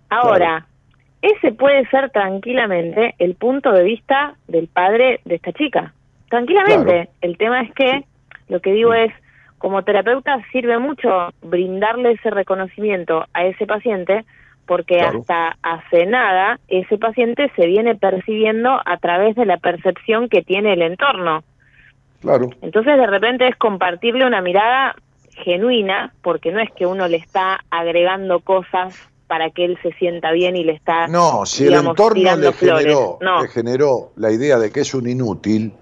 [0.09, 0.67] Ahora,
[1.23, 5.95] ese puede ser tranquilamente el punto de vista del padre de esta chica.
[6.29, 7.11] Tranquilamente.
[7.21, 8.05] El tema es que
[8.49, 9.13] lo que digo es,
[9.59, 14.25] como terapeuta sirve mucho brindarle ese reconocimiento a ese paciente
[14.71, 20.43] porque hasta hace nada ese paciente se viene percibiendo a través de la percepción que
[20.43, 21.43] tiene el entorno.
[22.21, 22.51] Claro.
[22.63, 24.95] Entonces de repente es compartirle una mirada
[25.31, 28.95] genuina, porque no es que uno le está agregando cosas
[29.27, 33.19] para que él se sienta bien y le está No, si el entorno le generó,
[33.21, 35.73] le generó la idea de que es un inútil,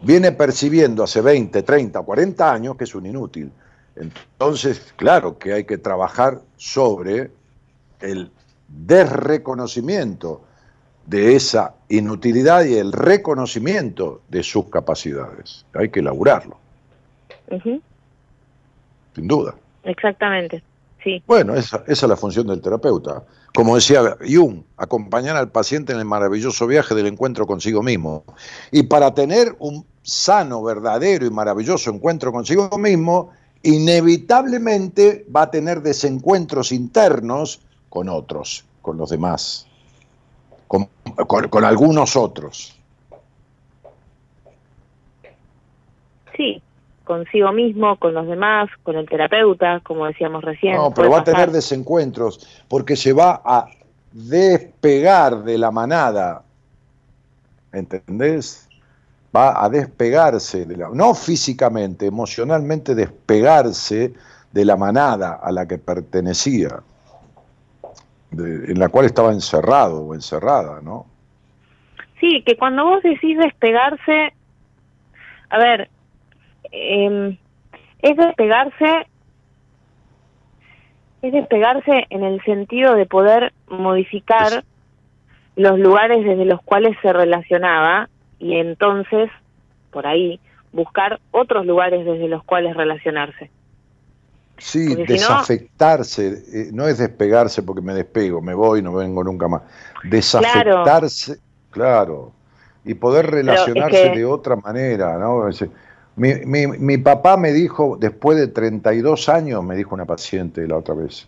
[0.00, 3.52] viene percibiendo hace 20, 30, 40 años que es un inútil.
[3.96, 7.32] Entonces, claro que hay que trabajar sobre
[8.00, 8.30] el
[8.68, 10.42] desreconocimiento
[11.06, 15.64] de esa inutilidad y el reconocimiento de sus capacidades.
[15.74, 16.56] Hay que elaborarlo.
[19.14, 19.56] Sin duda.
[19.82, 20.62] Exactamente,
[21.02, 21.22] sí.
[21.26, 23.24] Bueno, esa, esa, es la función del terapeuta.
[23.52, 28.22] Como decía Jung, acompañar al paciente en el maravilloso viaje del encuentro consigo mismo.
[28.70, 33.32] Y para tener un sano, verdadero y maravilloso encuentro consigo mismo,
[33.62, 37.60] inevitablemente va a tener desencuentros internos
[37.90, 39.66] con otros, con los demás,
[40.66, 42.76] con, algunos otros.
[46.36, 46.62] Sí,
[47.04, 50.76] consigo mismo, con los demás, con el terapeuta, como decíamos recién.
[50.76, 53.68] No, pero va a tener desencuentros porque se va a
[54.12, 56.44] despegar de la manada.
[57.72, 58.68] ¿Entendés?
[59.34, 64.12] Va a despegarse, de la, no físicamente, emocionalmente despegarse
[64.52, 66.80] de la manada a la que pertenecía
[68.32, 71.06] en la cual estaba encerrado o encerrada, ¿no?
[72.20, 74.32] Sí, que cuando vos decís despegarse,
[75.48, 75.88] a ver,
[76.70, 77.38] eh,
[78.02, 79.06] es despegarse,
[81.22, 84.64] es despegarse en el sentido de poder modificar
[85.56, 88.08] los lugares desde los cuales se relacionaba
[88.38, 89.30] y entonces,
[89.90, 90.40] por ahí,
[90.72, 93.50] buscar otros lugares desde los cuales relacionarse.
[94.60, 99.62] Sí, desafectarse, eh, no, es despegarse porque me despego, me voy, no vengo nunca más.
[100.04, 101.38] Desafectarse,
[101.70, 102.32] claro,
[102.84, 105.48] y poder relacionarse de otra manera, ¿no?
[106.16, 110.76] Mi, mi, mi, papá me dijo, después de 32 años, me dijo una paciente la
[110.76, 111.26] otra vez,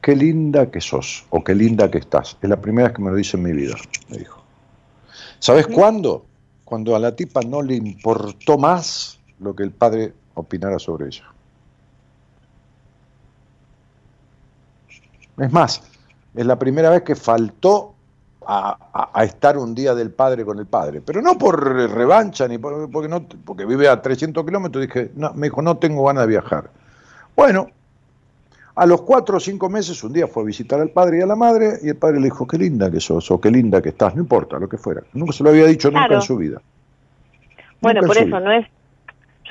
[0.00, 2.38] qué linda que sos, o qué linda que estás.
[2.40, 3.74] Es la primera vez que me lo dice en mi vida,
[4.08, 4.42] me dijo.
[5.38, 6.24] ¿Sabes cuándo?
[6.64, 11.24] Cuando a la tipa no le importó más lo que el padre opinara sobre ella.
[15.42, 15.82] Es más,
[16.36, 17.94] es la primera vez que faltó
[18.46, 21.60] a, estar un día del padre con el padre, pero no por
[21.90, 24.86] revancha ni porque no porque vive a 300 kilómetros.
[24.86, 26.70] Dije, no, me dijo, no tengo ganas de viajar.
[27.34, 27.68] Bueno,
[28.76, 31.26] a los cuatro o cinco meses, un día fue a visitar al padre y a
[31.26, 33.88] la madre, y el padre le dijo, qué linda que sos, o qué linda que
[33.88, 35.02] estás, no importa lo que fuera.
[35.12, 36.60] Nunca se lo había dicho nunca en su vida.
[37.80, 38.66] Bueno, por eso no es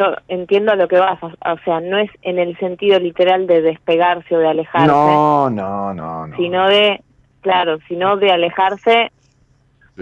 [0.02, 3.62] yo entiendo a lo que vas, o sea, no es en el sentido literal de
[3.62, 4.88] despegarse o de alejarse.
[4.88, 6.38] No, no, no, no.
[6.38, 7.02] Sino de,
[7.42, 9.12] claro, sino de alejarse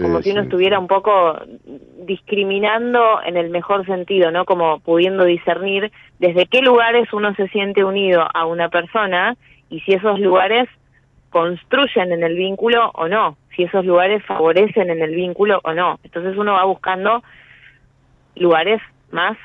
[0.00, 1.38] como si uno estuviera un poco
[2.06, 4.44] discriminando en el mejor sentido, ¿no?
[4.44, 9.36] Como pudiendo discernir desde qué lugares uno se siente unido a una persona
[9.68, 10.68] y si esos lugares
[11.30, 15.98] construyen en el vínculo o no, si esos lugares favorecen en el vínculo o no.
[16.02, 17.22] Entonces uno va buscando
[18.36, 19.36] lugares más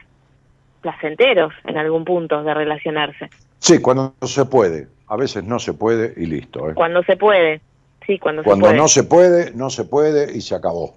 [0.85, 3.27] placenteros en algún punto de relacionarse.
[3.57, 4.87] Sí, cuando se puede.
[5.07, 6.69] A veces no se puede y listo.
[6.69, 6.73] ¿eh?
[6.75, 7.59] Cuando se puede.
[8.05, 8.77] Sí, cuando, se puede.
[8.77, 10.95] no se puede, no se puede y se acabó.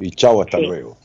[0.00, 0.96] Y chao, hasta luego.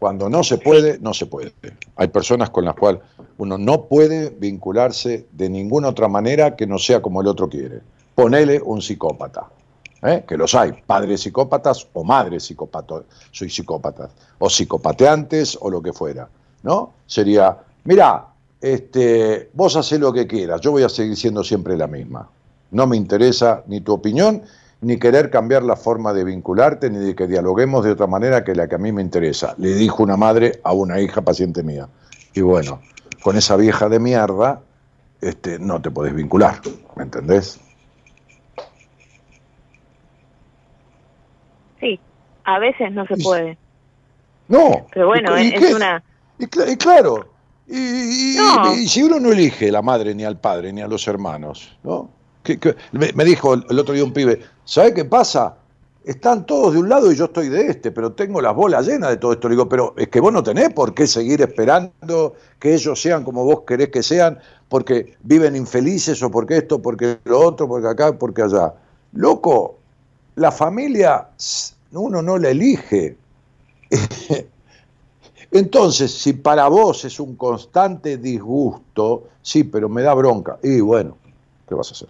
[0.00, 1.52] Cuando no se puede, no se puede.
[1.94, 3.02] Hay personas con las cuales
[3.38, 7.82] uno no puede vincularse de ninguna otra manera que no sea como el otro quiere.
[8.16, 9.46] Ponele un psicópata.
[10.02, 10.24] ¿eh?
[10.26, 15.92] que los hay, padres psicópatas o madres psicópatas, soy psicópatas, o psicopateantes o lo que
[15.92, 16.28] fuera,
[16.62, 16.92] ¿no?
[17.06, 18.26] Sería, mira,
[18.60, 22.28] este, vos haces lo que quieras, yo voy a seguir siendo siempre la misma.
[22.70, 24.42] No me interesa ni tu opinión,
[24.80, 28.54] ni querer cambiar la forma de vincularte, ni de que dialoguemos de otra manera que
[28.54, 29.54] la que a mí me interesa.
[29.58, 31.88] Le dijo una madre a una hija paciente mía.
[32.34, 32.80] Y bueno,
[33.22, 34.60] con esa vieja de mierda,
[35.20, 36.60] este, no te podés vincular,
[36.96, 37.60] ¿me entendés?
[41.80, 42.00] Sí,
[42.44, 43.58] a veces no se puede.
[44.48, 44.86] No.
[44.92, 46.02] Pero bueno, es, una...
[46.40, 47.26] Y, claro,
[47.68, 52.10] y, si uno no elige la madre, ni al padre, ni a los hermanos, ¿no?
[52.92, 55.56] me, dijo el, otro día un pibe, ¿sabe qué pasa?
[56.02, 59.10] Están todos de un lado y yo estoy de este, pero tengo las bolas llenas
[59.10, 59.48] de todo esto.
[59.48, 63.22] Le digo, pero es que vos no tenés por qué seguir esperando que ellos sean
[63.22, 64.38] como vos querés que sean,
[64.68, 68.72] porque viven infelices o porque esto, porque lo otro, porque acá, porque allá.
[69.12, 69.78] Loco,
[70.36, 71.28] la familia
[71.92, 73.16] uno no la elige.
[75.52, 81.16] Entonces, si para vos es un constante disgusto, sí, pero me da bronca, y bueno,
[81.68, 82.08] ¿qué vas a hacer?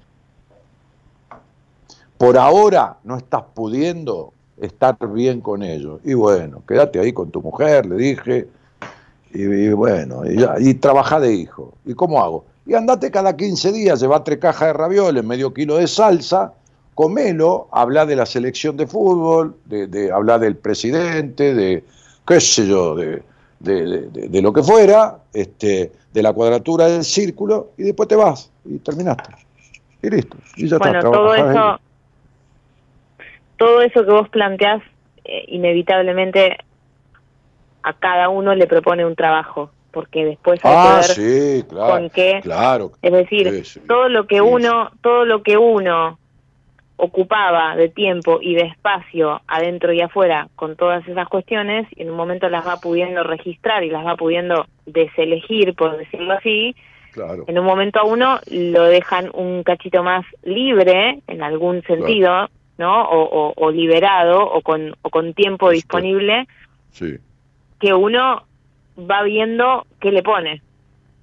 [2.19, 6.01] Por ahora no estás pudiendo estar bien con ellos.
[6.05, 8.49] Y bueno, quédate ahí con tu mujer, le dije,
[9.33, 11.73] y, bueno, y, y trabaja de hijo.
[11.87, 12.45] ¿Y cómo hago?
[12.67, 16.53] Y andate cada 15 días, lleva tres cajas de ravioles, medio kilo de salsa,
[16.95, 21.85] comelo, habla de la selección de fútbol, de, de habla del presidente, de
[22.27, 23.23] qué sé yo, de,
[23.61, 28.78] de, lo que fuera, este, de la cuadratura del círculo, y después te vas y
[28.78, 29.35] terminaste.
[30.03, 30.37] Y listo.
[30.57, 31.81] Y ya bueno, todo eso,
[33.57, 34.82] todo eso que vos planteás,
[35.24, 36.57] eh, inevitablemente
[37.82, 42.41] a cada uno le propone un trabajo porque después hay ah, que ver con qué
[42.43, 46.19] claro, es decir todo lo que uno todo lo que uno
[47.01, 52.10] ocupaba de tiempo y de espacio adentro y afuera con todas esas cuestiones y en
[52.10, 56.77] un momento las va pudiendo registrar y las va pudiendo deselegir, por decirlo así,
[57.47, 62.48] en un momento a uno lo dejan un cachito más libre en algún sentido,
[62.78, 63.09] ¿no?
[63.10, 66.47] O, liberado o con, o con tiempo disponible
[67.81, 68.44] que uno
[68.98, 70.62] va viendo qué le pone.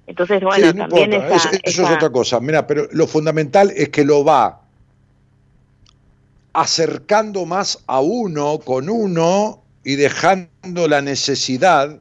[0.06, 2.40] Entonces, bueno, también eso, eso es otra cosa.
[2.40, 4.62] Mira, pero lo fundamental es que lo va
[6.52, 12.00] acercando más a uno con uno y dejando la necesidad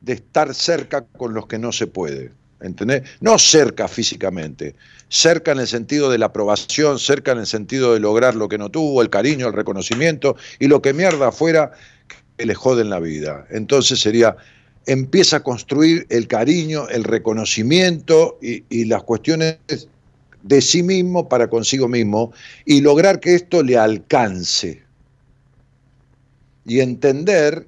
[0.00, 2.32] de estar cerca con los que no se puede.
[2.60, 3.02] ¿Entendés?
[3.20, 4.74] No cerca físicamente,
[5.08, 8.58] cerca en el sentido de la aprobación, cerca en el sentido de lograr lo que
[8.58, 11.70] no tuvo, el cariño, el reconocimiento y lo que mierda fuera
[12.36, 13.46] que le joden la vida.
[13.50, 14.36] Entonces sería,
[14.86, 19.58] empieza a construir el cariño, el reconocimiento y, y las cuestiones
[20.48, 22.32] de sí mismo para consigo mismo
[22.64, 24.82] y lograr que esto le alcance.
[26.64, 27.66] Y entender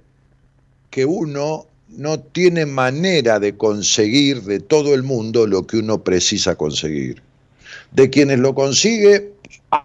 [0.88, 6.56] que uno no tiene manera de conseguir de todo el mundo lo que uno precisa
[6.56, 7.22] conseguir.
[7.92, 9.32] De quienes lo consigue,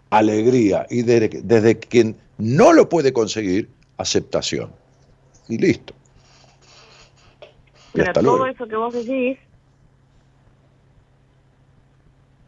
[0.09, 0.85] alegría.
[0.89, 3.67] Y desde quien no lo puede conseguir,
[3.97, 4.69] aceptación.
[5.49, 5.93] Y listo.
[7.93, 9.37] Y todo eso que vos decís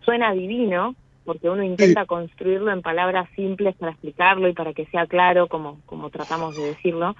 [0.07, 5.05] suena divino, porque uno intenta construirlo en palabras simples para explicarlo y para que sea
[5.05, 7.13] claro, como, como tratamos de decirlo,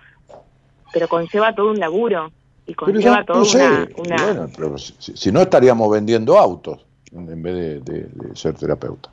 [0.94, 2.32] pero conlleva todo un laburo
[2.66, 3.90] y conlleva todo una...
[4.24, 9.10] Bueno, pero si, no estaríamos vendiendo autos en vez de, ser terapeuta.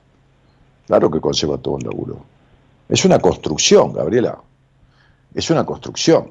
[0.87, 2.25] Claro que conlleva todo un laburo.
[2.89, 4.39] Es una construcción, Gabriela.
[5.35, 6.31] Es una construcción.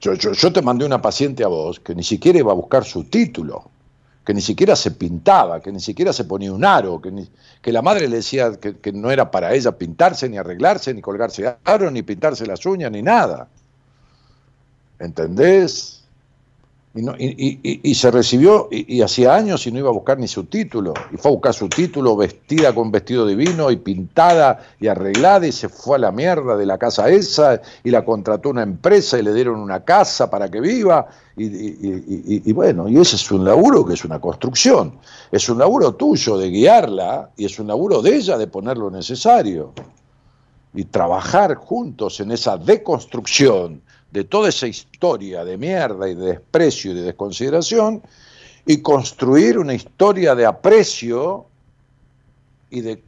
[0.00, 2.84] Yo, yo, yo te mandé una paciente a vos que ni siquiera iba a buscar
[2.84, 3.75] su título
[4.26, 7.28] que ni siquiera se pintaba, que ni siquiera se ponía un aro, que,
[7.62, 11.56] que la madre le decía que, no era para ella pintarse, ni arreglarse, ni colgarse
[11.62, 13.46] aro, ni pintarse las uñas, ni nada.
[14.98, 15.95] ¿Entendés?
[16.96, 20.94] Y, se recibió y, hacía años y no iba a buscar ni su título.
[21.12, 25.52] Y fue a buscar su título vestida con vestido divino y pintada y arreglada y
[25.52, 29.22] se fue a la mierda de la casa esa y la contrató una empresa y
[29.22, 31.06] le dieron una casa para que viva.
[31.36, 34.98] Y, bueno, y ese es un laburo que es una construcción.
[35.30, 38.90] Es un laburo tuyo de guiarla y es un laburo de ella de poner lo
[38.90, 39.74] necesario.
[40.72, 46.92] Y trabajar juntos en esa deconstrucción de toda esa historia de mierda y de desprecio
[46.92, 48.02] y de desconsideración
[48.64, 51.46] y construir una historia de aprecio
[52.70, 53.00] y de,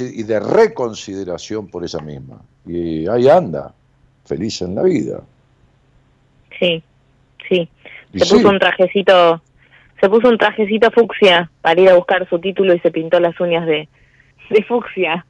[0.00, 2.40] y de reconsideración por esa misma.
[2.66, 3.72] Y ahí anda,
[4.24, 5.20] feliz en la vida.
[6.58, 6.82] Sí,
[7.48, 7.68] sí.
[8.14, 9.40] se puso un trajecito,
[10.00, 13.38] se puso un trajecito fucsia para ir a buscar su título y se pintó las
[13.40, 13.88] uñas de,
[14.50, 15.24] de fucsia.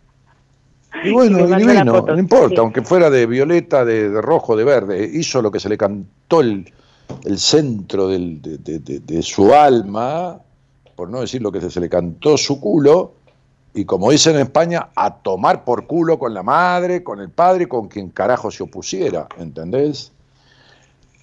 [1.04, 1.46] Y bueno,
[2.04, 5.76] no importa, aunque fuera de violeta, de, rojo, de verde, hizo lo que se le
[5.76, 6.72] cantó el,
[7.36, 10.38] centro de, su alma,
[10.94, 13.12] por no decir lo que se le cantó su culo,
[13.74, 17.68] y como dicen en España, a tomar por culo con la madre, con el padre,
[17.68, 20.12] con quien carajo se opusiera, ¿entendés?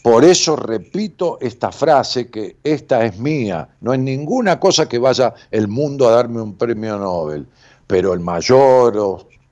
[0.04, 5.34] Por eso repito esta frase que esta es mía, no es ninguna cosa que vaya
[5.50, 7.48] el mundo a darme un premio Nobel,
[7.88, 8.98] pero el mayor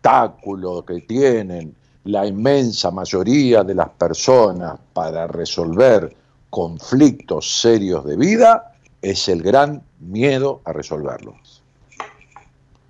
[0.02, 1.76] obstáculo que tienen
[2.06, 6.16] la inmensa mayoría de las personas para resolver
[6.50, 11.62] conflictos serios de vida es el gran miedo a resolverlos.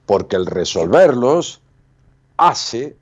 [0.05, 1.61] Porque el resolverlos
[2.37, 2.95] hace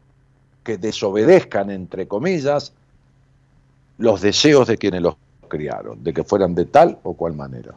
[0.64, 2.74] que desobedezcan, entre comillas,
[4.00, 5.16] los deseos de quienes los
[5.48, 7.76] criaron, de que fueran de tal o cual manera.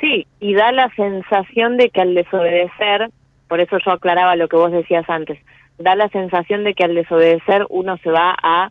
[0.00, 3.10] Sí, y da la sensación de que al desobedecer
[3.52, 5.38] por eso yo aclaraba lo que vos decías antes,
[5.76, 8.70] da la sensación de que al desobedecer uno se va a,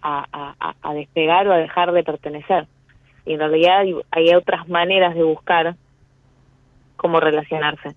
[0.00, 2.68] a, despegar o a dejar de pertenecer.
[3.26, 3.80] Y en realidad
[4.12, 5.74] hay, otras maneras de buscar
[6.94, 7.96] cómo relacionarse.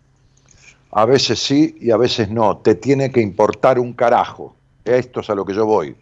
[0.94, 2.58] A veces sí y a veces no.
[2.58, 4.56] Te tiene que importar un carajo.
[4.84, 5.96] Esto es a lo que yo voy.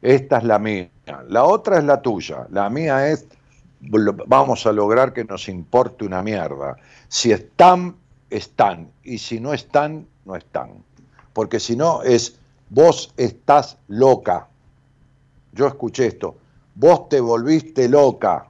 [0.00, 0.88] Esta es la mía.
[1.28, 2.46] La otra es la tuya.
[2.48, 3.28] La mía es,
[3.80, 6.78] vamos a lograr que nos importe una mierda.
[7.08, 7.96] Si están
[8.34, 10.82] están, y si no están, no están.
[11.32, 12.36] Porque si no es,
[12.68, 14.48] vos estás loca.
[15.52, 16.36] Yo escuché esto,
[16.74, 18.48] vos te volviste loca,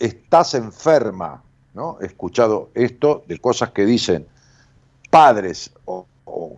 [0.00, 1.44] estás enferma,
[1.74, 1.98] ¿no?
[2.00, 4.26] He escuchado esto de cosas que dicen
[5.08, 6.06] padres o,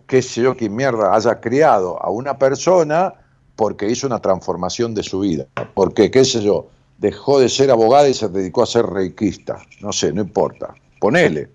[0.07, 3.13] qué sé yo, qué mierda haya criado a una persona
[3.55, 5.45] porque hizo una transformación de su vida.
[5.75, 9.59] Porque, qué sé yo, dejó de ser abogada y se dedicó a ser reikista.
[9.79, 11.47] No sé, no importa ponele.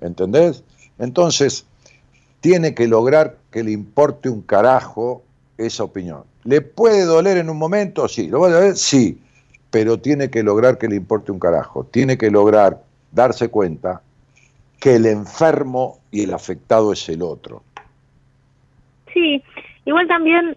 [0.00, 0.64] ¿Entendés?
[0.98, 1.66] Entonces,
[2.40, 5.22] tiene que lograr que le importe un carajo
[5.58, 6.24] esa opinión.
[6.44, 8.08] ¿Le puede doler en un momento?
[8.08, 8.28] Sí.
[8.28, 8.76] ¿Lo va a doler?
[8.76, 9.20] Sí.
[9.70, 11.84] Pero tiene que lograr que le importe un carajo.
[11.84, 12.82] Tiene que lograr
[13.12, 14.02] darse cuenta
[14.80, 17.62] que el enfermo y el afectado es el otro.
[19.12, 19.42] Sí,
[19.84, 20.56] igual también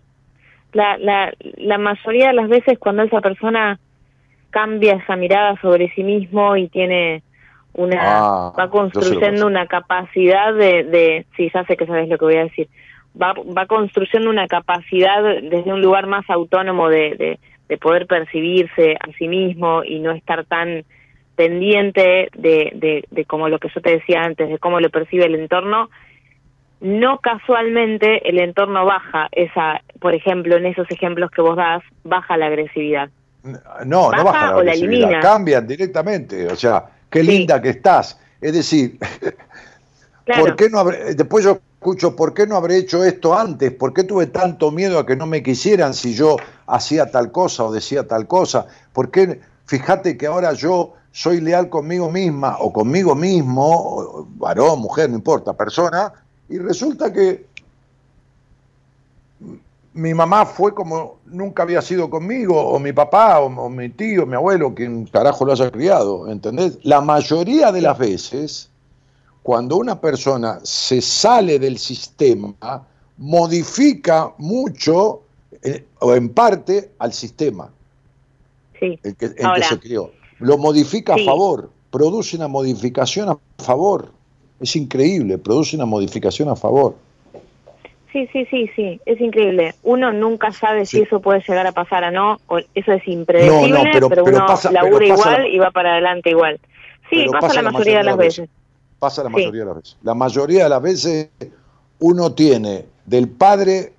[0.71, 3.79] la, la, la mayoría de las veces cuando esa persona
[4.49, 7.23] cambia esa mirada sobre sí mismo y tiene
[7.73, 12.25] una ah, va construyendo una capacidad de, de sí ya sé que sabes lo que
[12.25, 12.69] voy a decir.
[13.19, 18.95] Va va construyendo una capacidad desde un lugar más autónomo de, de, de poder percibirse
[18.95, 20.83] a sí mismo y no estar tan
[21.35, 25.25] pendiente de, de, de como lo que yo te decía antes de cómo lo percibe
[25.25, 25.89] el entorno.
[26.79, 32.37] No casualmente el entorno baja esa por ejemplo en esos ejemplos que vos das baja
[32.37, 33.09] la agresividad.
[33.43, 38.17] No no baja la agresividad cambian directamente o sea qué linda que estás.
[38.41, 38.97] Es decir,
[40.39, 43.71] ¿por qué no después yo escucho, ¿por qué no habré hecho esto antes?
[43.71, 47.65] ¿Por qué tuve tanto miedo a que no me quisieran si yo hacía tal cosa
[47.65, 48.65] o decía tal cosa?
[48.93, 55.11] ¿Por qué, fíjate que ahora yo soy leal conmigo misma o conmigo mismo, varón, mujer,
[55.11, 56.11] no importa, persona,
[56.49, 57.45] y resulta que
[59.93, 64.35] mi mamá fue como nunca había sido conmigo, o mi papá, o, mi tío, mi
[64.35, 66.79] abuelo, quien carajo lo haya criado, ¿entendés?
[66.83, 68.69] La mayoría de las veces,
[69.43, 72.55] cuando una persona se sale del sistema,
[73.17, 75.21] modifica mucho,
[75.61, 77.69] eh, o en parte, al sistema.
[78.79, 78.99] Sí.
[79.03, 80.11] El que, se crió.
[80.39, 84.11] Lo modifica a favor, produce una modificación a favor.
[84.59, 86.95] Es increíble, produce una modificación a favor.
[88.13, 89.73] Sí, sí, sí, sí, es increíble.
[89.81, 92.39] Uno nunca sabe si eso puede llegar a pasar o no,
[92.75, 96.59] eso es impredecible, pero, uno labura igual y va para adelante igual.
[97.09, 98.49] Sí, pasa, la, mayoría de las veces.
[98.99, 99.97] Pasa la mayoría de las veces.
[100.03, 101.29] La mayoría de las veces
[101.99, 103.93] uno tiene del padre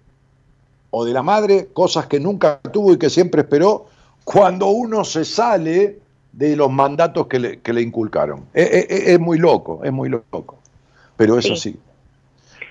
[0.91, 3.87] o de la madre cosas que nunca tuvo y que siempre esperó
[4.23, 5.99] cuando uno se sale
[6.31, 8.45] de los mandatos que le, que le inculcaron.
[8.55, 10.59] Es, muy loco, es muy loco,
[11.17, 11.77] pero es así.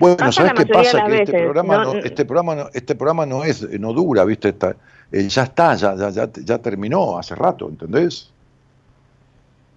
[0.03, 1.05] Bueno, ¿sabes qué pasa?
[1.05, 4.49] Que este programa, no, este, programa no, este programa no es, no dura, ¿viste?
[4.49, 4.75] Está,
[5.11, 8.29] eh, ya está, ya, ya, ya, ya terminó hace rato, ¿entendés?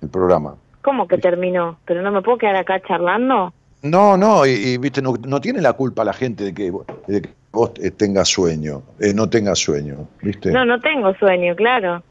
[0.02, 0.56] El programa.
[0.82, 1.78] ¿Cómo que terminó?
[1.84, 3.52] ¿Pero no me puedo quedar acá charlando?
[3.82, 6.72] No, no, y, viste, no, no, tiene la culpa la gente de que,
[7.06, 10.50] de que vos eh, tengas sueño, eh, no tengas sueño, ¿viste?
[10.50, 12.02] No, no tengo sueño, claro.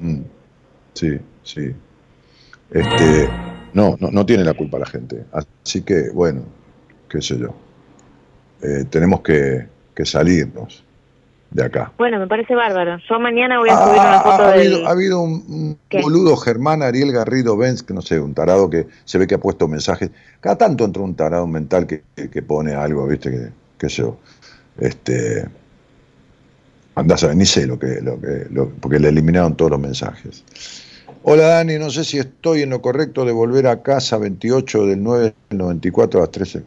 [0.00, 0.20] Mm,
[0.92, 1.74] sí, sí.
[2.70, 3.28] Este,
[3.72, 5.24] no, no, no tiene la culpa la gente.
[5.32, 6.42] Así que, bueno,
[7.08, 7.54] qué sé yo.
[8.62, 10.84] Eh, tenemos que, que salirnos
[11.50, 11.92] de acá.
[11.96, 12.98] Bueno, me parece bárbaro.
[13.08, 17.12] Yo mañana voy a subir una foto ha, habido, ha habido un, boludo Germán Ariel
[17.12, 20.10] Garrido Benz, que no sé, un tarado que se ve que ha puesto mensajes.
[20.40, 23.30] Cada tanto entra un tarado mental que, que, pone algo, ¿viste?
[23.30, 23.48] Que,
[23.78, 24.18] qué sé yo.
[24.78, 25.48] Este,
[26.94, 28.46] andás a ver, ni sé lo que, lo que
[28.80, 30.44] porque le eliminaron todos los mensajes.
[31.22, 35.02] Hola Dani, no sé si estoy en lo correcto de volver a casa 28 del
[35.02, 36.62] 9 del 94 a las 13.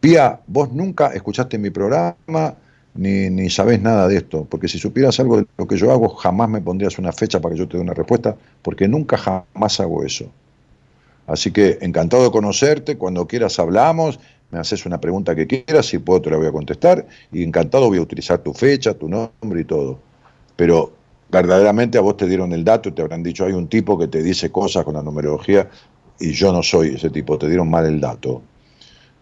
[0.00, 2.14] Pía, vos nunca escuchaste mi programa
[2.94, 6.08] ni, ni sabés nada de esto, porque si supieras algo de lo que yo hago,
[6.08, 9.80] jamás me pondrías una fecha para que yo te dé una respuesta, porque nunca jamás
[9.80, 10.30] hago eso.
[11.26, 14.20] Así que encantado de conocerte, cuando quieras hablamos,
[14.50, 17.88] me haces una pregunta que quieras, si puedo te la voy a contestar, y encantado
[17.88, 19.98] voy a utilizar tu fecha, tu nombre y todo.
[20.56, 20.92] Pero
[21.30, 24.08] verdaderamente a vos te dieron el dato y te habrán dicho, hay un tipo que
[24.08, 25.68] te dice cosas con la numerología,
[26.20, 28.42] y yo no soy ese tipo, te dieron mal el dato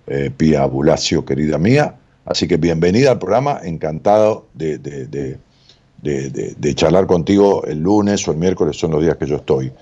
[0.06, 1.96] eh, Pía Bulacio, querida mía.
[2.24, 8.76] Así que bienvenida al programa, encantado de, de, charlar contigo el lunes o el miércoles,
[8.76, 9.72] son los días que yo estoy.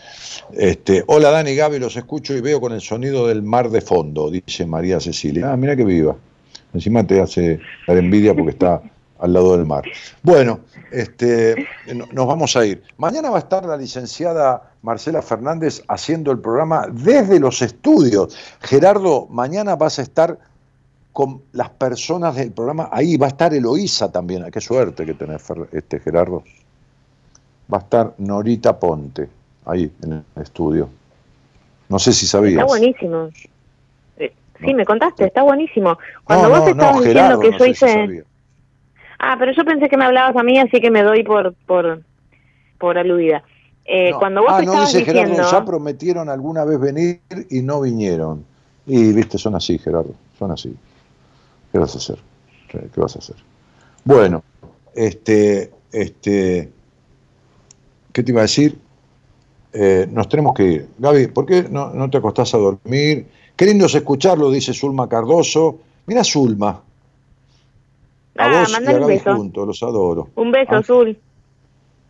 [0.52, 4.30] Este, Hola Dani, Gaby, los escucho y veo con el sonido del mar de fondo,
[4.30, 5.52] dice María Cecilia.
[5.52, 6.16] Ah, mira que viva.
[6.74, 8.82] Encima te hace dar envidia porque está
[9.18, 9.84] al lado del mar.
[10.22, 10.60] Bueno,
[10.90, 11.66] este,
[12.12, 12.82] nos vamos a ir.
[12.96, 18.36] Mañana va a estar la licenciada Marcela Fernández haciendo el programa desde los estudios.
[18.60, 20.38] Gerardo, mañana vas a estar
[21.12, 22.88] con las personas del programa.
[22.92, 24.50] Ahí va a estar Eloísa también.
[24.50, 26.42] Qué suerte que tenés, este, Gerardo.
[27.72, 29.28] Va a estar Norita Ponte
[29.64, 30.88] ahí en el estudio.
[31.88, 32.54] No sé si sabías.
[32.54, 33.28] Está buenísimo.
[34.60, 35.98] Sí, me contaste, está buenísimo.
[36.24, 38.24] Cuando vos estabas diciendo que yo hice...
[39.26, 42.02] Ah, pero yo pensé que me hablabas a mí, así que me doy por, por,
[42.78, 43.42] por aludida.
[43.86, 48.44] Eh, cuando vos ah, no, dice Gerardo, ya prometieron alguna vez venir y no vinieron.
[48.86, 50.76] Y, viste, son así, Gerardo, son así.
[51.72, 52.18] ¿Qué vas a hacer?
[52.68, 53.36] ¿Qué, vas a hacer?
[54.04, 54.42] Bueno,
[54.94, 56.70] este, este,
[58.12, 58.78] ¿qué te iba a decir?
[59.72, 60.88] Eh, nos tenemos que ir.
[60.98, 63.26] Gaby, ¿por qué no, no te acostás a dormir?
[63.56, 65.78] Qué lindo es escucharlo, dice Zulma Cardoso.
[66.06, 66.83] Mira Zulma.
[68.36, 70.28] A ah, vos y a Gaby juntos, los adoro.
[70.34, 71.18] Un beso, Zul.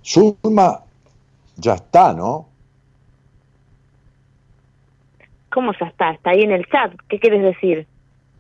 [0.02, 0.80] Zulma
[1.56, 2.48] ya está, ¿no?
[5.50, 6.10] ¿Cómo ya está?
[6.10, 6.92] Está ahí en el chat.
[7.08, 7.86] ¿Qué quieres decir?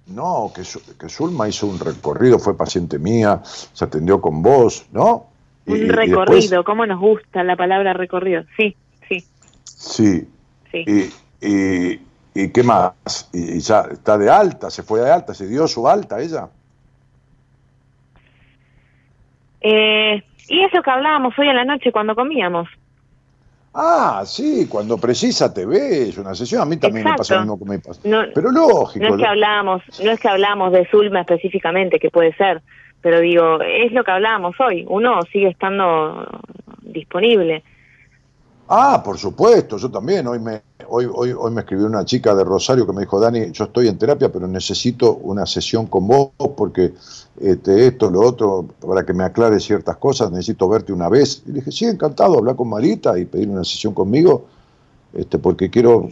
[0.06, 0.62] No, que,
[0.98, 5.28] que Zulma hizo un recorrido, fue paciente mía, se atendió con vos, ¿no?
[5.66, 8.42] un recorrido, ¿cómo nos gusta la palabra recorrido?
[8.56, 8.76] Sí,
[9.08, 9.24] sí.
[9.64, 10.28] Sí.
[10.70, 11.12] sí.
[11.40, 12.00] Y,
[12.34, 13.28] y, qué más?
[13.32, 16.48] Y, ya está de alta, se fue de alta, se dio su alta ella.
[19.66, 22.68] Eh, y eso que hablábamos hoy en la noche cuando comíamos.
[23.72, 26.60] Ah, sí, cuando precisa te ves una sesión.
[26.60, 28.00] A mí también me pasa lo mismo que me pasa.
[28.34, 29.04] pero lógico.
[29.04, 32.60] No es que hablamos, no es que hablamos de Zulma específicamente, que puede ser,
[33.00, 34.84] pero digo, es lo que hablábamos hoy.
[34.86, 36.28] Uno sigue estando
[36.82, 37.64] disponible.
[38.68, 40.26] Ah, por supuesto, yo también.
[40.26, 43.50] Hoy me, hoy, hoy, hoy me escribió una chica de Rosario que me dijo, Dani,
[43.52, 46.94] yo estoy en terapia, pero necesito una sesión con vos porque
[47.40, 51.42] este, esto, lo otro, para que me aclare ciertas cosas, necesito verte una vez.
[51.46, 54.46] Y le dije, sí, encantado, hablar con Marita y pedir una sesión conmigo,
[55.12, 56.08] este, porque quiero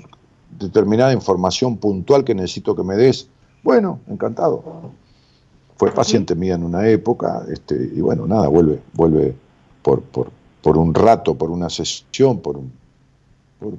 [0.59, 3.29] determinada información puntual que necesito que me des.
[3.63, 4.63] Bueno, encantado.
[5.77, 9.35] Fue paciente mía en una época, este, y bueno, nada, vuelve, vuelve
[9.83, 10.29] por, por,
[10.63, 12.73] por un rato, por una sesión, por un,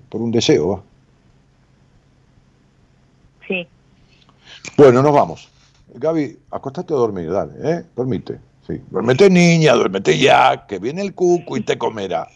[0.10, 0.84] por, un deseo.
[3.48, 3.68] Sí.
[4.78, 5.50] Bueno, nos vamos.
[5.96, 7.84] Gaby, acostate a dormir, dale, ¿eh?
[7.96, 8.40] Dormite.
[8.68, 8.82] Sí.
[8.90, 12.28] Duérmete, niña, duérmete ya, que viene el cuco y te comerá.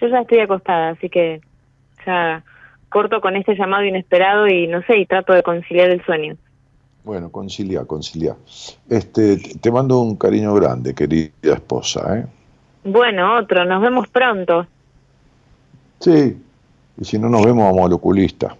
[0.00, 1.40] Yo ya estoy acostada, así que
[2.06, 2.44] ya
[2.88, 6.36] corto con este llamado inesperado y no sé, y trato de conciliar el sueño.
[7.04, 8.36] Bueno, concilia, concilia.
[8.88, 12.26] Este, te mando un cariño grande, querida esposa, ¿eh?
[12.84, 14.66] Bueno, otro, nos vemos pronto.
[15.98, 16.36] Sí,
[16.98, 18.56] y si no nos vemos, vamos al oculista.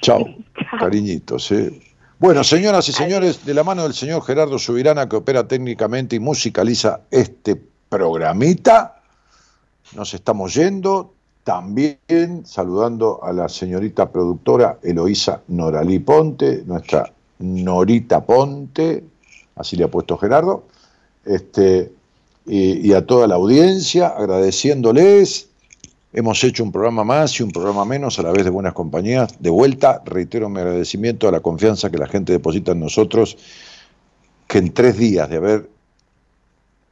[0.00, 0.26] Chao,
[0.78, 1.80] cariñitos, ¿eh?
[2.18, 6.20] Bueno, señoras y señores, de la mano del señor Gerardo Subirana, que opera técnicamente y
[6.20, 9.02] musicaliza este programita,
[9.94, 11.12] nos estamos yendo.
[11.42, 11.98] También
[12.46, 17.12] saludando a la señorita productora Eloísa Noralí Ponte, nuestra
[17.44, 19.04] Norita Ponte,
[19.56, 20.64] así le ha puesto Gerardo,
[21.24, 21.92] este,
[22.46, 25.48] y, y a toda la audiencia, agradeciéndoles
[26.16, 29.34] Hemos hecho un programa más y un programa menos a la vez de buenas compañías.
[29.42, 33.36] De vuelta, reitero mi agradecimiento a la confianza que la gente deposita en nosotros,
[34.46, 35.68] que en tres días de haber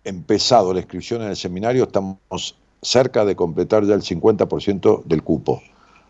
[0.03, 5.62] empezado la inscripción en el seminario estamos cerca de completar ya el 50% del cupo.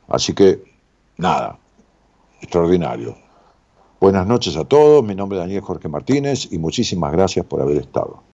[0.09, 0.63] Así que,
[1.19, 1.59] nada,
[2.41, 3.15] extraordinario.
[4.03, 7.77] Buenas noches a todos, mi nombre es Daniel Jorge Martínez y muchísimas gracias por haber
[7.77, 8.25] estado.